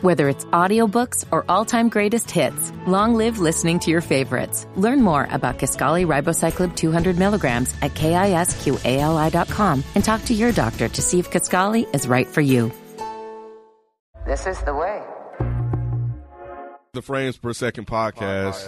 [0.00, 4.64] Whether it's audiobooks or all-time greatest hits, long live listening to your favorites.
[4.76, 11.02] Learn more about Kisqali Ribociclib 200 milligrams at kisqali.com and talk to your doctor to
[11.02, 12.70] see if Kisqali is right for you.
[14.24, 15.02] This is the way.
[16.92, 18.66] The Frames Per Second podcast.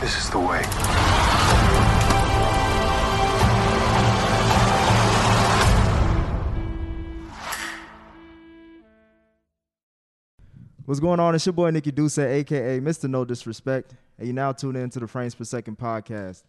[0.00, 1.27] This is the way.
[10.88, 11.34] What's going on?
[11.34, 13.10] It's your boy Nikki Duce, aka Mr.
[13.10, 16.44] No Disrespect, and you now tune in to the Frames Per Second podcast.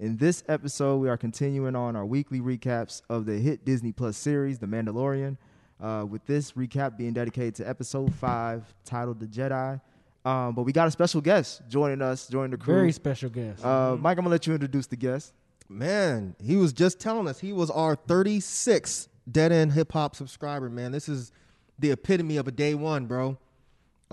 [0.00, 4.16] In this episode, we are continuing on our weekly recaps of the hit Disney Plus
[4.16, 5.36] series, The Mandalorian.
[5.80, 9.80] Uh, with this recap being dedicated to episode five, titled The Jedi.
[10.24, 12.74] Um, but we got a special guest joining us, joining the crew.
[12.74, 13.64] Very special guest.
[13.64, 15.32] Uh, Mike, I'm gonna let you introduce the guest.
[15.68, 20.68] Man, he was just telling us he was our 36th dead end hip hop subscriber.
[20.68, 21.30] Man, this is
[21.78, 23.38] the epitome of a day one, bro.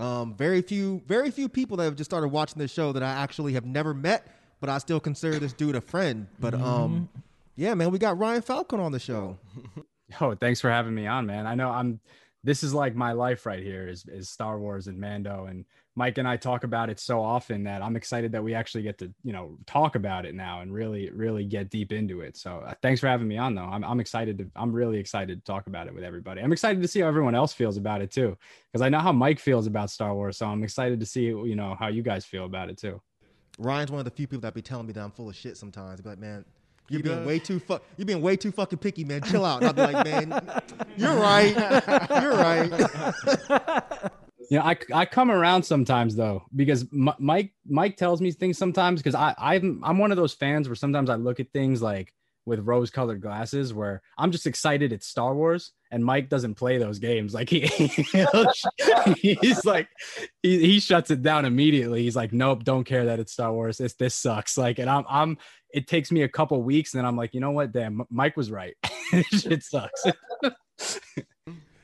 [0.02, 3.10] Um, very few, very few people that have just started watching this show that I
[3.10, 4.26] actually have never met,
[4.60, 6.26] but I still consider this dude a friend.
[6.40, 7.08] But um,
[7.54, 9.38] yeah, man, we got Ryan Falcon on the show.
[10.20, 11.46] Oh, thanks for having me on, man.
[11.46, 11.98] I know I'm
[12.44, 16.16] this is like my life right here is is Star Wars and Mando and Mike
[16.16, 19.12] and I talk about it so often that I'm excited that we actually get to,
[19.22, 22.36] you know, talk about it now and really really get deep into it.
[22.36, 23.64] So, uh, thanks for having me on though.
[23.64, 26.40] I'm I'm excited to I'm really excited to talk about it with everybody.
[26.40, 28.36] I'm excited to see how everyone else feels about it too
[28.72, 31.56] because I know how Mike feels about Star Wars, so I'm excited to see, you
[31.56, 33.00] know, how you guys feel about it too.
[33.58, 35.58] Ryan's one of the few people that be telling me that I'm full of shit
[35.58, 36.00] sometimes.
[36.00, 36.44] Be like, man,
[36.88, 37.82] you're being way too fuck.
[37.96, 39.22] You're being way too fucking picky, man.
[39.22, 39.62] Chill out.
[39.62, 40.62] And I'll be like, man,
[40.96, 41.54] you're right.
[42.22, 44.10] You're right.
[44.52, 48.58] You know, I, I come around sometimes though because M- Mike Mike tells me things
[48.58, 51.80] sometimes because I I'm I'm one of those fans where sometimes I look at things
[51.80, 52.12] like
[52.44, 56.76] with rose colored glasses where I'm just excited it's Star Wars and Mike doesn't play
[56.76, 57.32] those games.
[57.32, 57.62] Like he
[59.16, 59.88] he's like
[60.42, 62.02] he, he shuts it down immediately.
[62.02, 63.78] He's like nope don't care that it's Star Wars.
[63.78, 64.58] This this sucks.
[64.58, 65.38] Like and I'm I'm
[65.72, 67.72] it takes me a couple weeks and then I'm like you know what?
[67.72, 68.74] Damn Mike was right.
[69.14, 70.04] It sucks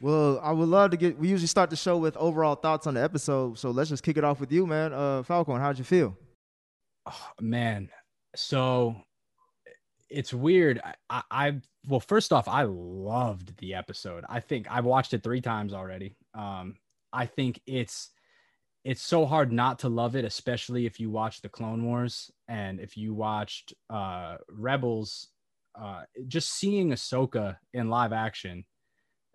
[0.00, 1.19] Well, I would love to get.
[1.19, 4.16] We usually start the show with overall thoughts on the episode, so let's just kick
[4.16, 4.92] it off with you, man.
[4.92, 6.16] Uh, Falcon, how'd you feel?
[7.06, 7.88] Oh, man
[8.34, 8.94] so
[10.10, 14.84] it's weird I, I i well first off i loved the episode i think i've
[14.84, 16.76] watched it three times already um
[17.12, 18.10] i think it's
[18.84, 22.80] it's so hard not to love it especially if you watch the clone wars and
[22.80, 25.28] if you watched uh rebels
[25.75, 28.65] uh just seeing ahsoka in live action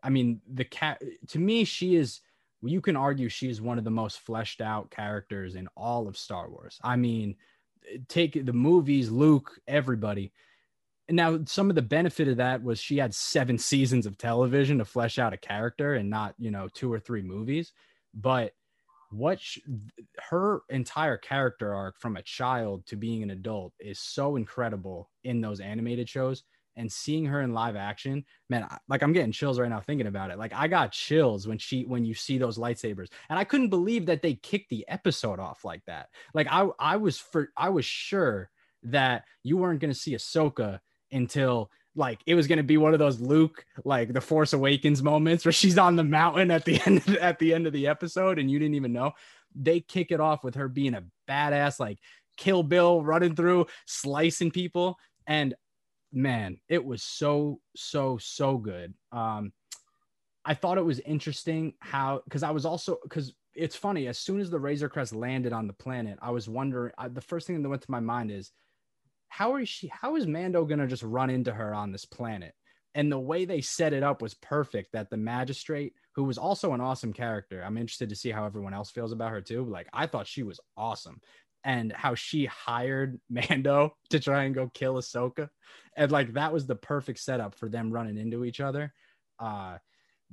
[0.04, 2.22] i mean the cat to me she is
[2.66, 6.18] you can argue she is one of the most fleshed out characters in all of
[6.18, 7.36] star wars i mean
[8.08, 10.32] take the movies, Luke, everybody.
[11.10, 14.86] Now some of the benefit of that was she had seven seasons of television to
[14.86, 17.74] flesh out a character and not, you know, two or three movies.
[18.14, 18.54] But
[19.10, 19.60] what sh-
[20.30, 25.42] her entire character arc from a child to being an adult is so incredible in
[25.42, 26.44] those animated shows
[26.76, 30.32] and seeing her in live action man like i'm getting chills right now thinking about
[30.32, 30.38] it.
[30.38, 34.06] Like i got chills when she when you see those lightsabers and i couldn't believe
[34.08, 36.10] that they kicked the episode off like that.
[36.34, 38.50] Like i i was for i was sure
[38.84, 40.80] that you weren't going to see ahsoka
[41.12, 45.04] until like it was going to be one of those luke like the force awakens
[45.04, 48.40] moments where she's on the mountain at the end at the end of the episode
[48.40, 49.12] and you didn't even know.
[49.56, 52.00] They kick it off with her being a badass like
[52.38, 54.98] kill bill running through slicing people
[55.28, 55.54] and
[56.14, 58.94] man, it was so so so good.
[59.12, 59.52] Um,
[60.46, 64.40] I thought it was interesting how because I was also because it's funny as soon
[64.40, 66.94] as the Razor Crest landed on the planet, I was wondering.
[66.98, 68.52] I, the first thing that went to my mind is
[69.30, 69.88] how is she?
[69.88, 72.54] How is Mando gonna just run into her on this planet?
[72.96, 74.92] And the way they set it up was perfect.
[74.94, 78.74] That the magistrate, who was also an awesome character, I'm interested to see how everyone
[78.74, 79.66] else feels about her too.
[79.66, 81.20] Like I thought she was awesome
[81.64, 85.50] and how she hired Mando to try and go kill Ahsoka.
[85.96, 88.94] And like that was the perfect setup for them running into each other.
[89.40, 89.78] Uh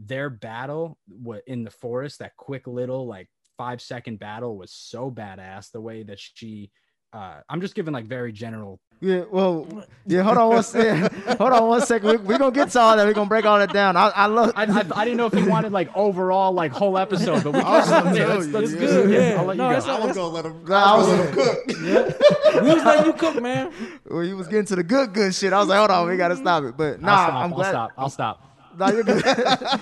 [0.02, 0.98] their battle
[1.46, 3.28] in the forest, that quick little like
[3.58, 5.70] five second battle was so badass.
[5.70, 6.70] The way that she
[7.12, 9.66] uh I'm just giving like very general Yeah, well,
[10.06, 10.22] yeah.
[10.22, 11.10] Hold on one second.
[11.38, 12.06] hold on one second.
[12.08, 13.06] We're we gonna get to all that.
[13.06, 13.96] We're gonna break all that down.
[13.96, 14.52] I, I love.
[14.54, 17.60] I, I, I didn't know if you wanted like overall like whole episode, but we
[17.60, 18.78] I was can gonna yeah, that's, that's yeah.
[18.78, 19.10] good.
[19.10, 19.36] Yeah.
[19.40, 19.96] I'll let No, you that's go.
[19.96, 20.64] I was gonna let him.
[20.70, 22.62] I I was- was gonna let him cook.
[22.62, 23.72] we was letting you cook, man.
[24.06, 25.52] Well, you was getting to the good, good shit.
[25.54, 26.76] I was like, hold on, we gotta stop it.
[26.76, 27.34] But nah, I'll stop.
[27.34, 27.70] I'm I'll glad.
[27.70, 27.90] stop.
[27.96, 28.46] I'll stop.
[28.78, 29.24] Nah, you're good.
[29.26, 29.78] uh,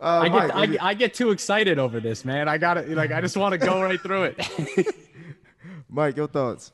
[0.00, 0.32] I Mike,
[0.70, 2.48] get I, I get too excited over this, man.
[2.48, 4.86] I got to like I just want to go right through it.
[5.90, 6.72] Mike, your thoughts?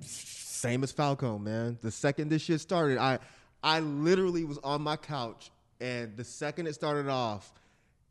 [0.00, 1.78] Same as Falcon, man.
[1.82, 3.18] The second this shit started, I
[3.62, 5.50] I literally was on my couch
[5.80, 7.52] And the second it started off,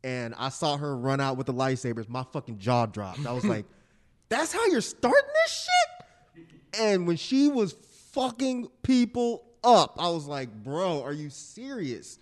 [0.02, 3.26] and I saw her run out with the lightsabers, my fucking jaw dropped.
[3.26, 3.66] I was like,
[4.28, 6.46] "That's how you're starting this shit."
[6.80, 7.72] And when she was
[8.12, 12.18] fucking people up, I was like, "Bro, are you serious?"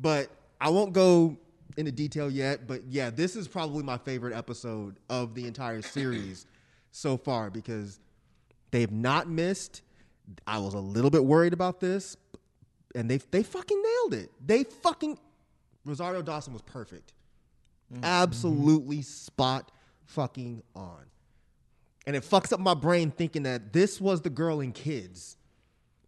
[0.00, 0.30] But
[0.60, 1.36] I won't go
[1.76, 2.66] into detail yet.
[2.66, 6.46] But yeah, this is probably my favorite episode of the entire series
[6.90, 8.00] so far because
[8.70, 9.82] they've not missed.
[10.46, 12.16] I was a little bit worried about this,
[12.94, 14.30] and they they fucking nailed it.
[14.44, 15.18] They fucking
[15.84, 17.12] Rosario Dawson was perfect,
[17.92, 18.04] mm-hmm.
[18.04, 19.70] absolutely spot
[20.06, 21.04] fucking on,
[22.06, 25.36] and it fucks up my brain thinking that this was the girl in Kids,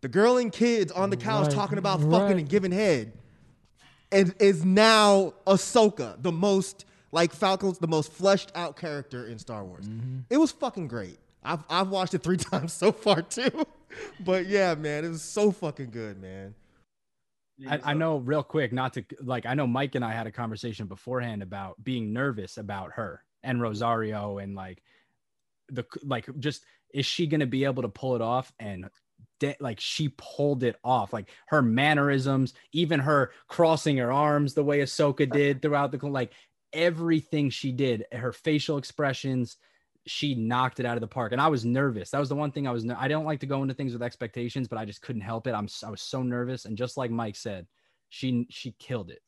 [0.00, 2.10] the girl in Kids on the couch Right, talking about right.
[2.10, 3.12] fucking and giving head,
[4.12, 9.64] and is now Ahsoka, the most like Falcon's the most fleshed out character in Star
[9.64, 9.86] Wars.
[9.86, 10.20] Mm-hmm.
[10.30, 11.18] It was fucking great.
[11.42, 13.66] I've I've watched it three times so far too,
[14.20, 16.54] but yeah, man, it was so fucking good, man.
[17.68, 20.32] I, I know real quick, not to like, I know Mike and I had a
[20.32, 24.82] conversation beforehand about being nervous about her and Rosario and like
[25.68, 28.52] the like just is she gonna be able to pull it off?
[28.58, 28.88] And
[29.38, 34.64] de- like she pulled it off, like her mannerisms, even her crossing her arms the
[34.64, 36.32] way Ahsoka did throughout the like
[36.72, 39.56] everything she did, her facial expressions,
[40.06, 41.32] she knocked it out of the park.
[41.32, 42.10] And I was nervous.
[42.10, 42.86] That was the one thing I was.
[42.96, 45.52] I don't like to go into things with expectations, but I just couldn't help it.
[45.52, 45.64] I'm.
[45.64, 47.66] s- I was so nervous, and just like Mike said,
[48.08, 49.22] she she killed it.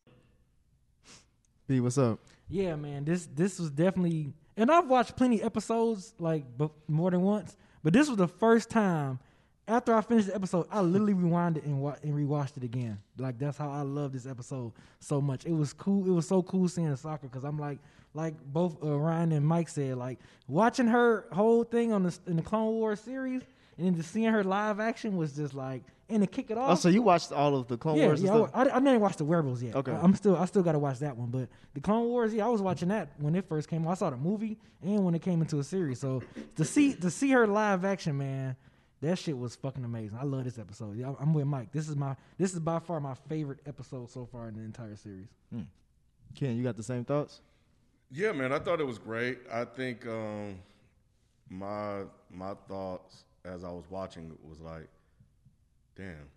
[1.69, 2.19] B, what's up?
[2.49, 3.05] Yeah, man.
[3.05, 7.93] This this was definitely, and I've watched plenty episodes like bef- more than once, but
[7.93, 9.21] this was the first time
[9.69, 12.99] after I finished the episode, I literally rewound it and wa- and rewatched it again.
[13.19, 15.45] Like that's how I love this episode so much.
[15.47, 16.07] It was cool.
[16.07, 17.79] It was so cool seeing Ahsoka because I'm like,
[18.15, 20.19] like both uh, Ryan and Mike said, like
[20.49, 23.43] watching her whole thing on the in the Clone Wars series,
[23.77, 26.71] and then just seeing her live action was just like, and to kick it off.
[26.73, 28.35] Oh, so you watched all of the Clone Yeah, Wars and yeah.
[28.35, 28.51] I, stuff?
[28.55, 29.77] I, I didn't watch the Werewolves yet.
[29.77, 29.93] Okay.
[29.93, 31.31] I, am still, I still got to watch that one.
[31.31, 33.87] But the Clone Wars, yeah, I was watching that when it first came.
[33.87, 33.93] out.
[33.93, 36.01] I saw the movie and when it came into a series.
[36.01, 36.23] So
[36.57, 38.57] to see, to see her live action, man,
[39.03, 40.19] that shit was fucking amazing.
[40.21, 40.99] I love this episode.
[41.21, 41.73] I'm with Mike.
[41.73, 44.97] This is my, this is by far my favorite episode so far in the entire
[44.97, 45.29] series.
[46.35, 47.41] Ken, you got the same thoughts?
[48.11, 49.39] Yeah, man, I thought it was great.
[49.51, 50.61] I think um,
[51.51, 54.89] my my thoughts as I was watching it was like,
[55.97, 56.29] damn,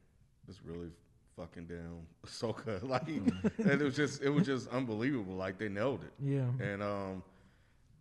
[0.48, 0.90] this really
[1.36, 2.82] fucking damn Ahsoka.
[2.88, 5.36] Like, and it was just it was just unbelievable.
[5.36, 6.14] Like they nailed it.
[6.24, 6.66] Yeah.
[6.66, 7.24] And um,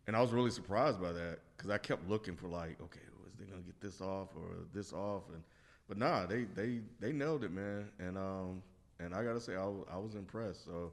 [0.07, 3.01] and I was really surprised by that because I kept looking for like, okay,
[3.44, 5.23] is they gonna get this off or this off?
[5.32, 5.43] And
[5.88, 7.88] but nah, they they they nailed it, man.
[7.99, 8.62] And um,
[9.00, 10.64] and I gotta say, I, I was impressed.
[10.64, 10.93] So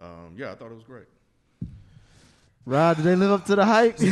[0.00, 1.06] um, yeah, I thought it was great.
[2.64, 3.98] Rod, did they live up to the hype?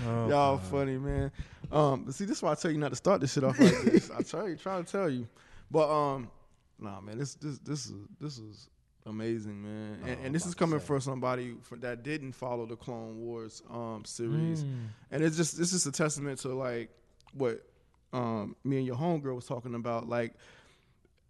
[0.30, 1.30] Y'all funny, man.
[1.70, 3.58] Um, but see, this is why I tell you not to start this shit off
[3.58, 4.10] like this.
[4.10, 5.28] I tell you, try to tell you,
[5.70, 6.30] but um,
[6.78, 8.68] nah, man, this this this is this is
[9.06, 13.18] amazing, man, and, and this is coming from somebody for, that didn't follow the Clone
[13.18, 14.64] Wars um series,
[15.10, 16.90] and it's just this is a testament to like
[17.32, 17.62] what
[18.12, 20.34] um me and your homegirl was talking about, like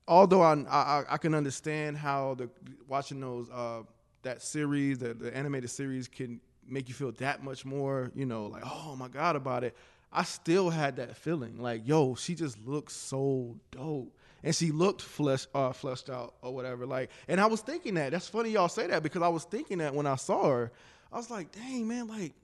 [0.08, 2.48] although I, I I can understand how the
[2.88, 3.82] watching those uh
[4.22, 8.46] that series the, the animated series can make you feel that much more you know
[8.46, 9.76] like oh my god about it
[10.12, 11.60] I still had that feeling.
[11.60, 16.54] Like yo she just looks so dope and she looked flesh uh fleshed out or
[16.54, 18.12] whatever like and I was thinking that.
[18.12, 20.72] That's funny y'all say that because I was thinking that when I saw her.
[21.12, 22.34] I was like dang man like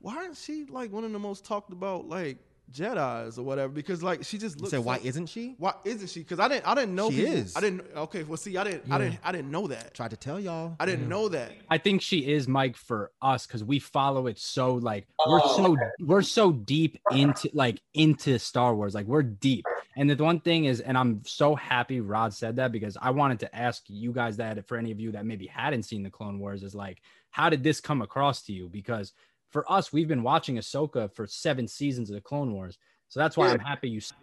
[0.00, 2.38] why isn't she like one of the most talked about like
[2.72, 5.54] Jedi's or whatever because like she just looks said, why isn't she?
[5.58, 6.20] why isn't she?
[6.20, 6.66] Because I didn't.
[6.66, 7.10] I didn't know.
[7.10, 7.56] She people- is.
[7.56, 7.82] I didn't.
[7.94, 8.22] Okay.
[8.22, 8.90] Well, see, I didn't.
[8.90, 9.18] I didn't.
[9.22, 9.94] I didn't know that.
[9.94, 10.76] Tried to tell y'all.
[10.80, 11.52] I didn't know that.
[11.70, 15.56] I think she is Mike for us because we follow it so like we're oh,
[15.56, 18.94] so we're so deep into like into Star Wars.
[18.94, 19.64] Like we're deep.
[19.96, 23.40] And the one thing is, and I'm so happy Rod said that because I wanted
[23.40, 26.38] to ask you guys that for any of you that maybe hadn't seen the Clone
[26.38, 28.68] Wars, is like, how did this come across to you?
[28.68, 29.12] Because
[29.52, 32.78] for us, we've been watching Ahsoka for seven seasons of the Clone Wars.
[33.08, 33.52] So that's why Yeah.
[33.54, 34.16] I'm happy you said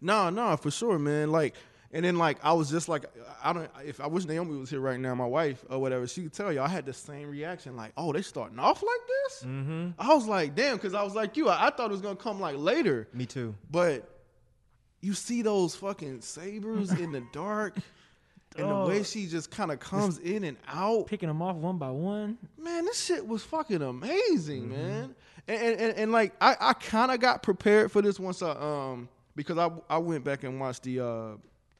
[0.00, 1.32] No, no, for sure, man.
[1.32, 1.54] Like,
[1.92, 3.04] and then like I was just like,
[3.42, 3.70] I don't.
[3.84, 6.52] If I wish Naomi was here right now, my wife or whatever, she could tell
[6.52, 7.76] you I had the same reaction.
[7.76, 9.44] Like, oh, they starting off like this.
[9.44, 9.90] Mm-hmm.
[9.98, 11.48] I was like, damn, because I was like you.
[11.48, 13.54] I, I thought it was gonna come like later, Me too.
[13.70, 14.08] but
[15.00, 17.76] you see those fucking sabers in the dark.
[18.56, 21.76] And the way she just kind of comes in and out, Picking them off one
[21.78, 22.38] by one.
[22.58, 25.14] man, this shit was fucking amazing, man.
[25.48, 28.50] And, and, and, and, like I, I kind of got prepared for this once I
[28.52, 31.28] um because I I went back and watched the uh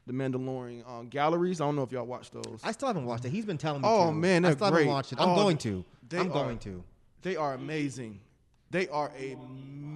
[0.06, 1.60] the Mandalorian uh, galleries.
[1.62, 2.60] I don't know if y'all watched those.
[2.62, 3.30] I still haven't watched it.
[3.30, 3.88] He's been telling me.
[3.90, 4.12] Oh, to.
[4.12, 4.80] man, I they're still great.
[4.80, 5.20] haven't watched it.
[5.20, 5.82] I'm Oh, going to.
[6.12, 6.84] I'm are- going to.
[7.22, 8.20] they are amazing.
[8.70, 9.12] They are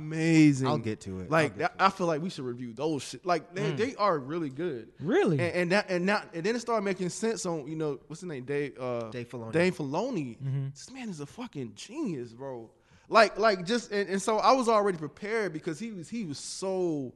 [0.09, 0.67] amazing.
[0.67, 1.31] I'll get to it.
[1.31, 3.27] Like get that, I feel like we should review those shit.
[3.27, 3.77] Like they, mm.
[3.77, 4.89] they are really good.
[5.01, 5.41] Really?
[5.41, 8.21] And, and that and now and then it started making sense on you know what's
[8.21, 9.53] his name Dave uh, Dave Filoni.
[9.53, 10.39] Dave Filoni.
[10.39, 10.69] Mm-hmm.
[10.71, 12.71] This man is a fucking genius, bro.
[13.09, 16.39] Like like just and, and so I was already prepared because he was he was
[16.39, 17.13] so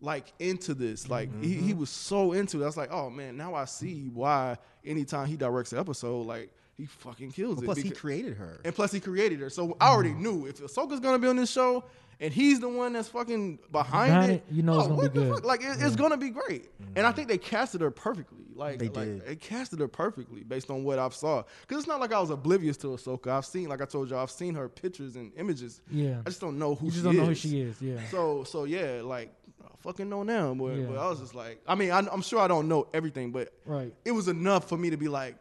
[0.00, 1.08] like into this.
[1.08, 1.80] Like he, he mm-hmm.
[1.80, 2.64] was so into it.
[2.64, 6.50] I was like, oh man, now I see why anytime he directs an episode, like
[6.78, 7.64] he fucking kills it.
[7.64, 8.60] Plus, he created her.
[8.64, 9.50] and plus, he created her.
[9.50, 10.20] So I already mm.
[10.20, 11.84] knew if Ahsoka's gonna be on this show
[12.20, 15.02] and he's the one that's fucking behind, Behind it, it, you know it's oh, gonna
[15.02, 15.34] what be the good.
[15.34, 15.44] fuck?
[15.44, 16.70] Like it, it's gonna be great.
[16.96, 18.44] And I think they casted her perfectly.
[18.54, 19.26] Like They like, did.
[19.26, 21.42] They casted her perfectly based on what I've saw.
[21.62, 23.28] Because it's not like I was oblivious to Ahsoka.
[23.28, 25.80] I've seen, like I told you, I've seen her pictures and images.
[25.90, 26.20] Yeah.
[26.24, 27.20] I just don't know who You she just don't is.
[27.20, 27.80] know who she is.
[27.82, 28.00] Yeah.
[28.10, 29.32] So so yeah, like
[29.64, 30.54] I fucking know now.
[30.54, 30.86] But, Yeah.
[30.86, 33.52] but I was just like, I mean, I, I'm sure I don't know everything, but
[33.64, 33.92] Right.
[34.04, 35.36] it was enough for me to be like,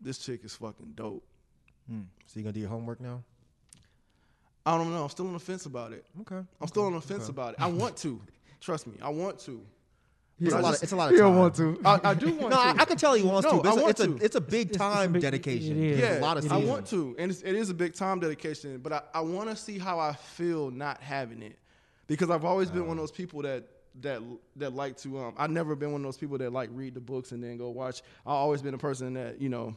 [0.00, 1.24] this chick is fucking dope.
[1.90, 1.94] So
[2.34, 3.22] you gonna do your homework now?
[4.66, 5.02] I don't know.
[5.04, 6.04] I'm still on the fence about it.
[6.20, 6.40] Okay.
[6.60, 7.60] I'm still on the fence about it.
[7.60, 8.20] I want to.
[8.60, 9.62] Trust me, I want to.
[10.40, 11.16] It's, But a I lot of, it's a lot of time.
[11.16, 11.80] You don't want to.
[11.84, 12.56] I, I do want No, to.
[12.56, 13.62] I, I can tell he wants No, to.
[13.62, 14.24] But I it's, a, want it's, a, to.
[14.24, 15.82] it's a big It's- it's a time big- dedication.
[15.82, 15.98] it is.
[16.00, 17.94] There's yeah, a lot of it I want to, and it's, it is a big
[17.94, 18.78] time dedication.
[18.78, 21.58] But I, I want to see how I feel not having it,
[22.06, 23.64] because I've always been one of those people that
[24.02, 24.20] that
[24.56, 25.18] that like to.
[25.18, 27.56] Um, I've never been one of those people that like read the books and then
[27.56, 28.02] go watch.
[28.26, 29.74] I've always been a person that you know s-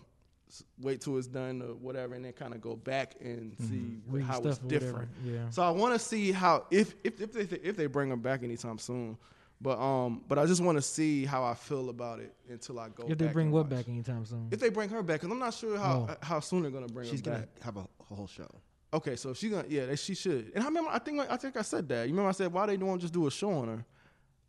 [0.79, 4.23] wait till it's done or whatever, and then kind of go back and see Read
[4.25, 5.09] how it's different.
[5.23, 5.49] yeah.
[5.49, 8.43] So I want to see how if if if they if they bring them back
[8.43, 9.17] anytime soon.
[9.63, 12.89] But um, but I just want to see how I feel about it until I
[12.89, 13.05] go.
[13.07, 13.77] If they bring and what watch.
[13.77, 14.47] back anytime soon.
[14.51, 16.15] If they bring her back, because I'm not sure how Oh.
[16.21, 17.61] how soon they're gonna bring She's her gonna back.
[17.61, 18.49] have a whole show.
[18.93, 20.51] Okay, so if she's gonna, yeah, she should.
[20.55, 22.07] And I remember, I think, I think I said that.
[22.07, 23.85] You remember I said why they don't just do a show on her?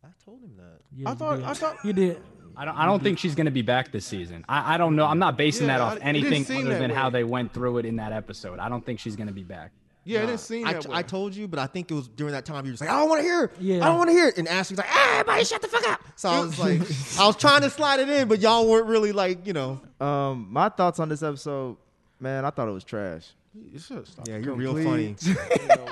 [0.04, 0.80] I told him that.
[0.94, 1.44] Yeah, I thought- did.
[1.44, 2.21] I thought- you did.
[2.54, 2.76] I don't.
[2.76, 4.44] I don't think she's going to be back this season.
[4.49, 5.06] I, I don't know.
[5.06, 7.09] I'm not basing Yeah, that I- off it didn't anything seem other that than how
[7.09, 8.59] they went through it in that episode.
[8.59, 9.71] I don't think she's going to be back.
[10.04, 10.97] Yeah, it didn't seem I, that way.
[10.97, 12.90] I told you, but I think it was during that time you were just like,
[12.90, 13.52] I don't want to hear it.
[13.61, 13.85] Yeah.
[13.85, 14.37] I don't want to hear it.
[14.37, 16.00] And Ashley was like, hey, everybody shut the fuck up.
[16.16, 16.80] So I was like,
[17.21, 19.80] I was trying to slide it in, but y'all weren't really like, you know.
[20.00, 21.76] Um, my thoughts on this episode,
[22.18, 23.28] man, I thought it was trash.
[23.54, 24.26] You should stop.
[24.26, 25.14] Yeah, you're real funny.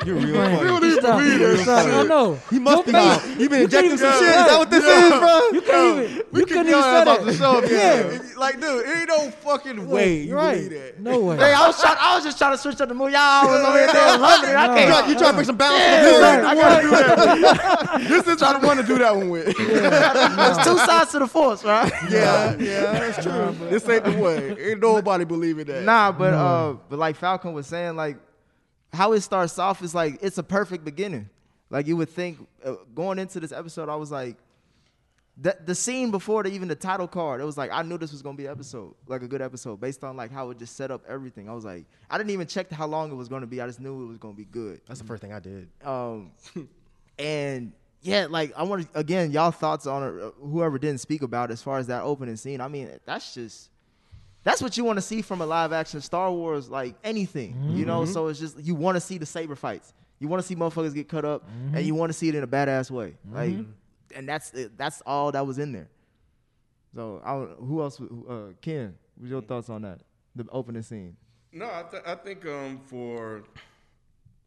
[0.07, 0.90] You're real funny.
[0.93, 1.21] Stop.
[1.61, 1.87] Stop.
[1.87, 2.38] I know.
[2.49, 2.93] He must be.
[2.93, 4.23] Your You've been injecting some shit.
[4.29, 5.49] Is that what this is, bro?
[5.52, 6.17] You couldn't even.
[6.33, 8.19] You couldn't even say ass the show, Yeah.
[8.38, 10.55] Like, dude, ain't no fucking way you right.
[10.55, 11.00] believe that.
[11.00, 11.37] No way.
[11.37, 11.97] Hey, I was trying.
[12.00, 13.12] I was just trying to switch up the mood.
[13.12, 14.57] Y'all was over there loving it.
[14.57, 15.09] I You can't.
[15.09, 16.49] you try to bring some balance to the.
[16.49, 18.09] I gotta do that.
[18.09, 19.55] this is I want to do that one with.
[19.57, 21.93] There's two sides to the force, right?
[22.11, 23.55] yeah, yeah, that's true.
[23.69, 24.57] this ain't the way.
[24.71, 25.83] Ain't nobody believing that.
[25.83, 28.19] Nah, but uh, but like Falcon was saying, like
[28.92, 31.28] how it starts off is like it's a perfect beginning.
[31.71, 34.37] Like you would think uh, going into this episode, I was like,
[35.37, 38.12] the the scene before the, even the title card, it was like I knew this
[38.12, 40.76] was gonna be an episode, like a good episode, based on like how it just
[40.76, 41.49] set up everything.
[41.49, 43.61] I was like, I didn't even check how long it was gonna be.
[43.61, 44.80] I just knew it was gonna be good.
[44.87, 45.69] That's the first thing I did.
[45.85, 46.33] Um,
[47.19, 51.23] and yeah, like I want to again, y'all thoughts on it, uh, whoever didn't speak
[51.23, 52.61] about it, as far as that opening scene.
[52.61, 53.71] I mean, that's just
[54.45, 57.85] that's what you want to see from a live action Star Wars, like anything, you
[57.85, 58.05] know.
[58.05, 60.95] So it's just you want to see the saber fights, you want to see motherfuckers
[60.95, 63.55] get cut up, and you want to see it in a badass way, like,
[64.15, 65.89] and that's it- that's all that was in there.
[66.95, 68.01] So I who else?
[68.01, 70.01] Uh, Ken, what's your thoughts on that?
[70.35, 71.17] The opening scene.
[71.53, 73.43] No, I, th- I think um, for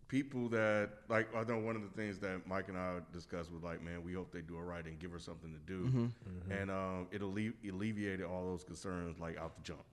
[0.07, 3.63] people that like, I know one of the things that Mike and I discussed was
[3.63, 6.12] like, man, we hope they do it right and give her something to do,
[6.50, 9.83] and um, it alle- alleviated all those concerns like out the jump.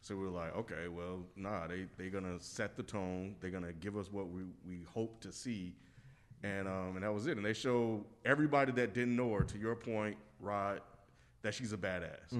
[0.00, 3.34] So we were like, okay, well, nah, they they're gonna set the tone.
[3.40, 5.74] They're gonna give us what we, we hope to see,
[6.44, 7.36] and um, and that was it.
[7.36, 9.42] And they show everybody that didn't know her.
[9.42, 10.80] To your point, Rod,
[11.42, 12.32] that she's a badass.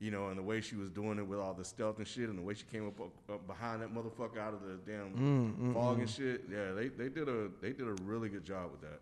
[0.00, 2.28] You know, and the way she was doing it with all the stealth and shit,
[2.28, 5.10] and the way she came up, up, up behind that motherfucker out of the damn
[5.10, 5.74] mm, mm, mm.
[5.74, 6.44] fog and shit.
[6.50, 9.00] Yeah, they, they did a they did a really good job with that.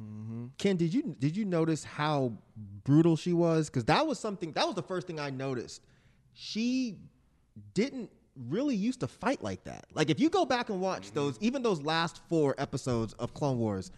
[0.00, 0.46] Mm-hmm.
[0.58, 2.32] Ken, did you did you notice how
[2.84, 3.68] brutal she was?
[3.68, 5.82] Because that was something that was the first thing I noticed.
[6.34, 6.98] She
[7.74, 8.10] didn't
[8.48, 9.86] really used to fight like that.
[9.94, 11.14] Like if you go back and watch mm-hmm.
[11.16, 13.90] those, even those last four episodes of Clone Wars,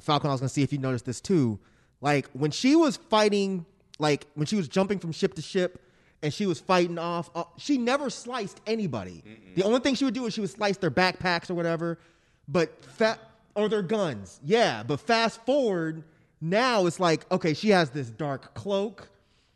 [0.00, 1.58] Falcon, I was gonna see if you noticed this too.
[2.00, 3.64] Like when she was fighting,
[3.98, 5.82] like when she was jumping from ship to ship.
[6.20, 7.30] And she was fighting off.
[7.32, 9.22] Uh, she never sliced anybody.
[9.54, 11.96] The only thing she would do is she would slice their backpacks or whatever.
[12.48, 13.20] But fat
[13.54, 14.40] or their guns.
[14.42, 16.02] Yeah, but fast forward,
[16.40, 19.08] now it's like, okay, she has this dark cloak,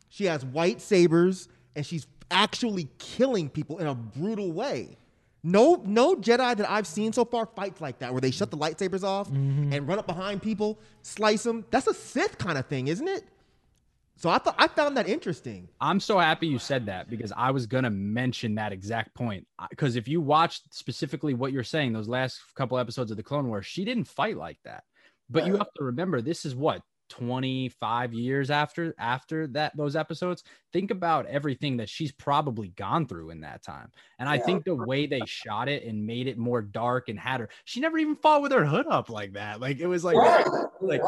[0.09, 4.97] she has white sabers, and she's actually killing people in a brutal way.
[5.43, 8.57] No, no Jedi that I've seen so far fights like that, where they shut the
[8.57, 9.29] lightsabers off
[9.73, 11.65] and run up behind people, slice them.
[11.73, 13.25] That's a Sith kind of thing, isn't it?
[14.23, 15.69] So I thought I found that interesting.
[15.81, 19.49] I'm so happy you said that because I was gonna mention that exact point.
[19.69, 23.49] Because if you watched specifically what you're saying, those last couple episodes of the Clone
[23.49, 24.85] Wars, she didn't fight like that.
[25.29, 30.45] But you have to remember, this is what 25 years after after that those episodes.
[30.73, 33.91] Think about everything that she's probably gone through in that time.
[34.21, 37.41] And I think the way they shot it and made it more dark and had
[37.41, 39.61] her, she never even fought with her hood up like that.
[39.61, 40.17] Like it was like
[40.81, 41.03] like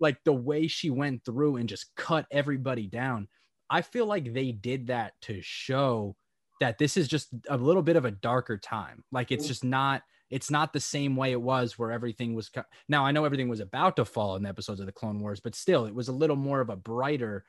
[0.00, 3.28] like the way she went through and just cut everybody down.
[3.68, 6.16] I feel like they did that to show
[6.60, 9.04] that this is just a little bit of a darker time.
[9.12, 9.48] Like it's mm.
[9.48, 13.12] just not it's not the same way it was where everything was co- now I
[13.12, 15.86] know everything was about to fall in the episodes of the Clone Wars, but still
[15.86, 17.44] it was a little more of a brighter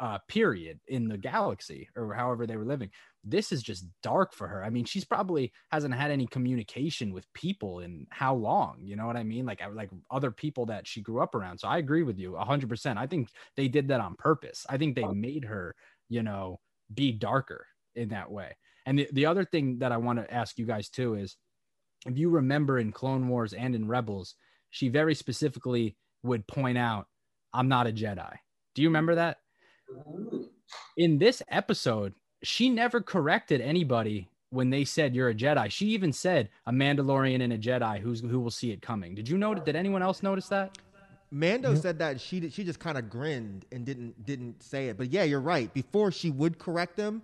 [0.00, 2.90] uh period in the galaxy or however they were living.
[3.22, 4.64] This is just dark for her.
[4.64, 9.06] I mean, she's probably hasn't had any communication with people in how long, you know
[9.06, 9.46] what I mean?
[9.46, 11.58] Like like other people that she grew up around.
[11.58, 12.96] So I agree with you 100%.
[12.96, 14.66] I think they did that on purpose.
[14.68, 15.74] I think they made her,
[16.08, 16.60] you know,
[16.92, 18.56] be darker in that way.
[18.86, 21.36] And the, the other thing that I want to ask you guys too is
[22.06, 24.34] if you remember in Clone Wars and in Rebels,
[24.70, 27.06] she very specifically would point out,
[27.52, 28.36] I'm not a Jedi.
[28.74, 29.38] Do you remember that?
[30.96, 35.70] In this episode, she never corrected anybody when they said you're a Jedi.
[35.70, 39.14] She even said a Mandalorian and a Jedi who's who will see it coming.
[39.14, 40.78] Did you know did anyone else notice that?
[41.30, 44.96] Mando said that she did- she just kind of grinned and didn't didn't say it.
[44.96, 45.72] But yeah, you're right.
[45.74, 47.22] Before she would correct them,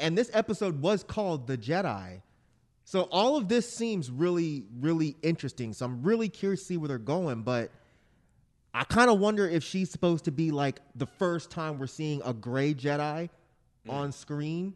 [0.00, 2.22] and this episode was called The Jedi.
[2.84, 5.72] So all of this seems really really interesting.
[5.72, 7.70] So I'm really curious to see where they're going, but
[8.74, 12.22] I kind of wonder if she's supposed to be like the first time we're seeing
[12.24, 13.28] a gray Jedi
[13.86, 13.92] mm.
[13.92, 14.74] on screen.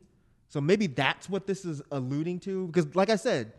[0.49, 3.53] So maybe that's what this is alluding to because like I said,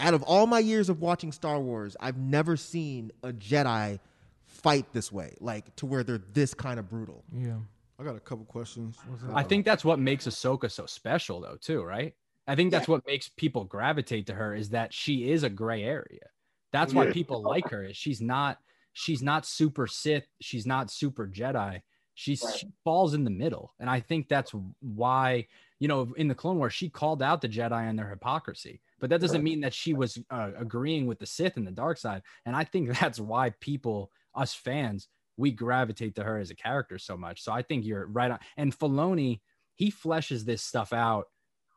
[0.00, 4.00] out of all my years of watching Star Wars, I've never seen a Jedi
[4.46, 7.24] fight this way, like to where they're this kind of brutal.
[7.32, 7.58] Yeah.
[7.98, 8.96] I got a couple questions.
[9.32, 12.14] I think that's what makes Ahsoka so special, though, too, right?
[12.48, 15.84] I think that's what makes people gravitate to her is that she is a gray
[15.84, 16.26] area.
[16.72, 17.84] That's why people like her.
[17.84, 18.58] Is she's not
[18.92, 21.82] she's not super Sith, she's not super Jedi.
[22.14, 25.46] She's she falls in the middle, and I think that's why
[25.78, 29.10] you know in the Clone Wars she called out the Jedi and their hypocrisy, but
[29.10, 32.22] that doesn't mean that she was uh, agreeing with the Sith and the dark side.
[32.46, 36.98] And I think that's why people, us fans, we gravitate to her as a character
[36.98, 37.42] so much.
[37.42, 38.38] So I think you're right on.
[38.56, 39.40] And Filoni,
[39.74, 41.24] he fleshes this stuff out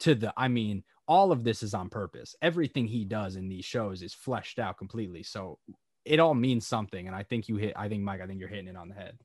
[0.01, 0.35] to the.
[0.37, 2.35] I mean, all of this is on purpose.
[2.43, 5.23] Everything he does in these shows is fleshed out completely.
[5.23, 5.57] So
[6.05, 7.07] it all means something.
[7.07, 7.73] And I think you hit.
[7.75, 8.21] I think Mike.
[8.21, 9.17] I think you're hitting it on the head.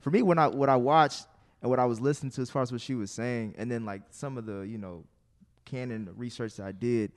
[0.00, 1.26] for me when I what I watched
[1.60, 3.84] and what I was listening to as far as what she was saying, and then
[3.84, 5.04] like some of the you know
[5.64, 7.12] canon research that I did,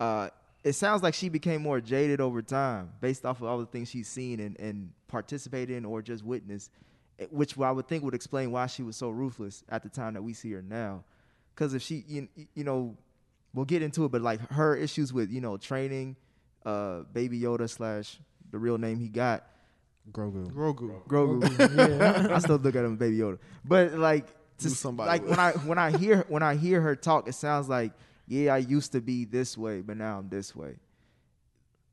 [0.00, 0.30] uh,
[0.64, 3.90] it sounds like she became more jaded over time based off of all the things
[3.90, 6.70] she's seen and, and participated in or just witnessed,
[7.18, 10.14] eh, which I would think would explain why she was so ruthless at the time
[10.14, 11.04] that we see her now.
[11.54, 12.96] Because if she, you, you know,
[13.52, 16.16] we'll get into it, but like her issues with you know training,
[16.64, 18.18] uh, Baby Yoda slash
[18.54, 19.44] the real name he got,
[20.12, 20.48] Grogu.
[20.52, 21.02] Grogu.
[21.08, 22.30] Grogu.
[22.30, 23.38] I still look at him Baby Yoda.
[23.64, 25.30] But like to, somebody like with.
[25.30, 27.90] when I when I hear when I hear her talk, it sounds like,
[28.28, 30.76] yeah, I used to be this way, but now I'm this way.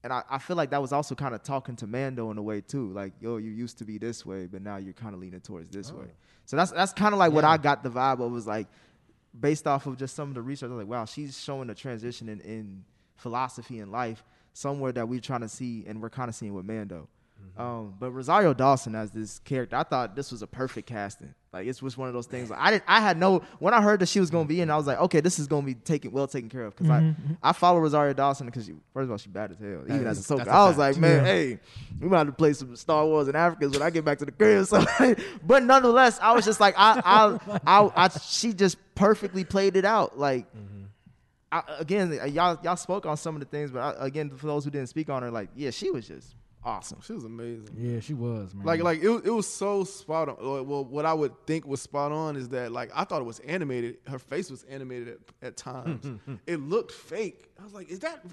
[0.03, 2.43] And I, I feel like that was also kind of talking to Mando in a
[2.43, 2.91] way too.
[2.91, 5.75] Like, yo, you used to be this way, but now you're kind of leaning towards
[5.75, 5.99] this oh.
[5.99, 6.11] way.
[6.45, 8.67] So that's that's kind of like what I got the vibe of was like
[9.39, 10.69] based off of just some of the research.
[10.69, 12.83] I was like, wow, she's showing a transition in, in
[13.15, 16.65] philosophy and life somewhere that we're trying to see, and we're kind of seeing with
[16.65, 17.07] Mando.
[17.41, 17.61] Mm-hmm.
[17.61, 21.33] Um, but Rosario Dawson as this character, I thought this was a perfect casting.
[21.53, 22.49] Like it was one of those things.
[22.49, 24.61] Like, I didn't, I had no when I heard that she was going to be
[24.61, 26.75] in, I was like, okay, this is going to be taken well taken care of
[26.75, 27.33] because I mm-hmm, mm-hmm.
[27.43, 29.83] I follow Rosario Dawson because she first of all she bad as hell.
[29.85, 30.95] Even as a Ahsoka, that's a I was fact.
[30.95, 31.31] like, man, Yeah.
[31.31, 31.59] hey,
[31.99, 34.25] we might have to play some Star Wars in Africa when I get back to
[34.25, 34.65] the crib.
[34.71, 34.85] So,
[35.45, 39.85] but nonetheless, I was just like, I, I, I, I, she just perfectly played it
[39.85, 40.17] out.
[40.17, 40.45] Like,
[41.51, 44.47] I, again, uh, y'all, y'all spoke on some of the things, but I, again, for
[44.47, 46.99] those who didn't speak on her, like, yeah, she was just awesome.
[47.03, 47.67] She was amazing.
[47.77, 48.65] Yeah, she was, man.
[48.65, 50.37] Like, like it, was- it was so spot on.
[50.39, 53.25] Well, Well, what I would think was spot on is that, like, I thought it
[53.25, 53.97] was animated.
[54.07, 56.05] Her face was animated at, at times.
[56.05, 56.35] Hmm, hmm, hmm.
[56.47, 57.51] it looked fake.
[57.59, 58.23] I was like, is that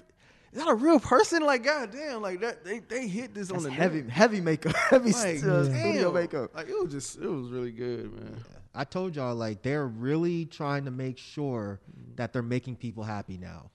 [0.51, 1.43] is that a real person?
[1.43, 4.09] Like, goddamn, like that they they hit this on the heavy, nail.
[4.11, 5.65] heavy makeup, heavy Like, uh, damn.
[5.65, 6.55] studio makeup.
[6.55, 8.43] Like, it was just it was really good, man.
[8.73, 11.79] I told y'all like they're really trying to make sure
[12.15, 13.69] that they're making people happy now.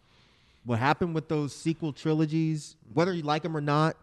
[0.64, 3.96] What happened with those sequel trilogies, whether you like them or not,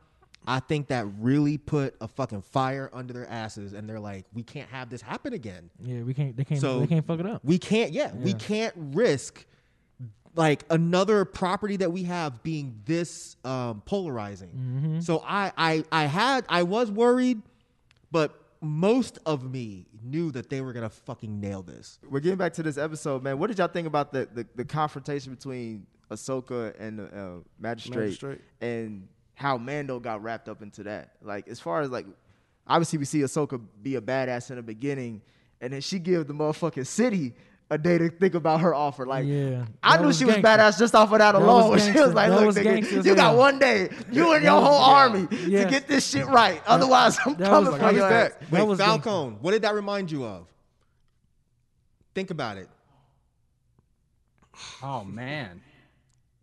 [0.46, 4.44] I think that really put a fucking fire under their asses, and they're like, we
[4.44, 5.70] can't have this happen again.
[5.84, 6.36] yeah, we can't.
[6.36, 6.60] They can't.
[6.60, 7.44] So- they can't fuck it up.
[7.44, 9.46] We can't, yeah, we can't risk
[10.36, 14.50] like another property that we have being this um, polarizing.
[14.50, 15.00] Mm-hmm.
[15.02, 17.42] So I, I, I had, I was worried,
[18.12, 22.00] but most of me knew that they were gonna fucking nail this.
[22.08, 23.40] We're getting back to this episode, man.
[23.40, 27.96] What did y'all think about the the, the confrontation between Ahsoka and the uh, magistrate,
[27.98, 28.42] Magistrate.
[28.60, 31.14] and how Mando got wrapped up into that?
[31.22, 32.06] Like, as far as like,
[32.68, 35.22] obviously we see Ahsoka be a badass in the beginning,
[35.60, 37.34] and then she give the motherfucking city
[37.72, 39.08] a day to think about her offer.
[39.08, 40.62] Like, Yeah, I knew was she was gangster.
[40.62, 41.80] badass just off of that That was alone.
[41.94, 44.56] she was like, That "Look, was nigga, as you got one day, you and your
[44.60, 44.94] was- whole yeah.
[44.94, 46.62] army to get this shit right.
[46.68, 48.42] Otherwise, I'm that coming was for like- your ass." that?
[48.52, 49.10] Wait, That was gangster.
[49.10, 50.48] Falcon, what did that remind you of?
[52.14, 52.68] Think about it.
[54.84, 55.62] Oh man.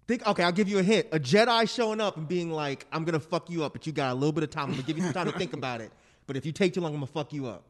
[0.06, 1.08] Think, okay, I'll give you a hint.
[1.12, 4.10] A Jedi showing up and being like, I'm gonna fuck you up, but you got
[4.12, 4.64] a little bit of time.
[4.64, 5.92] I'm gonna give you some time to think about it.
[6.26, 7.64] But if you take too long, I'm gonna fuck you up.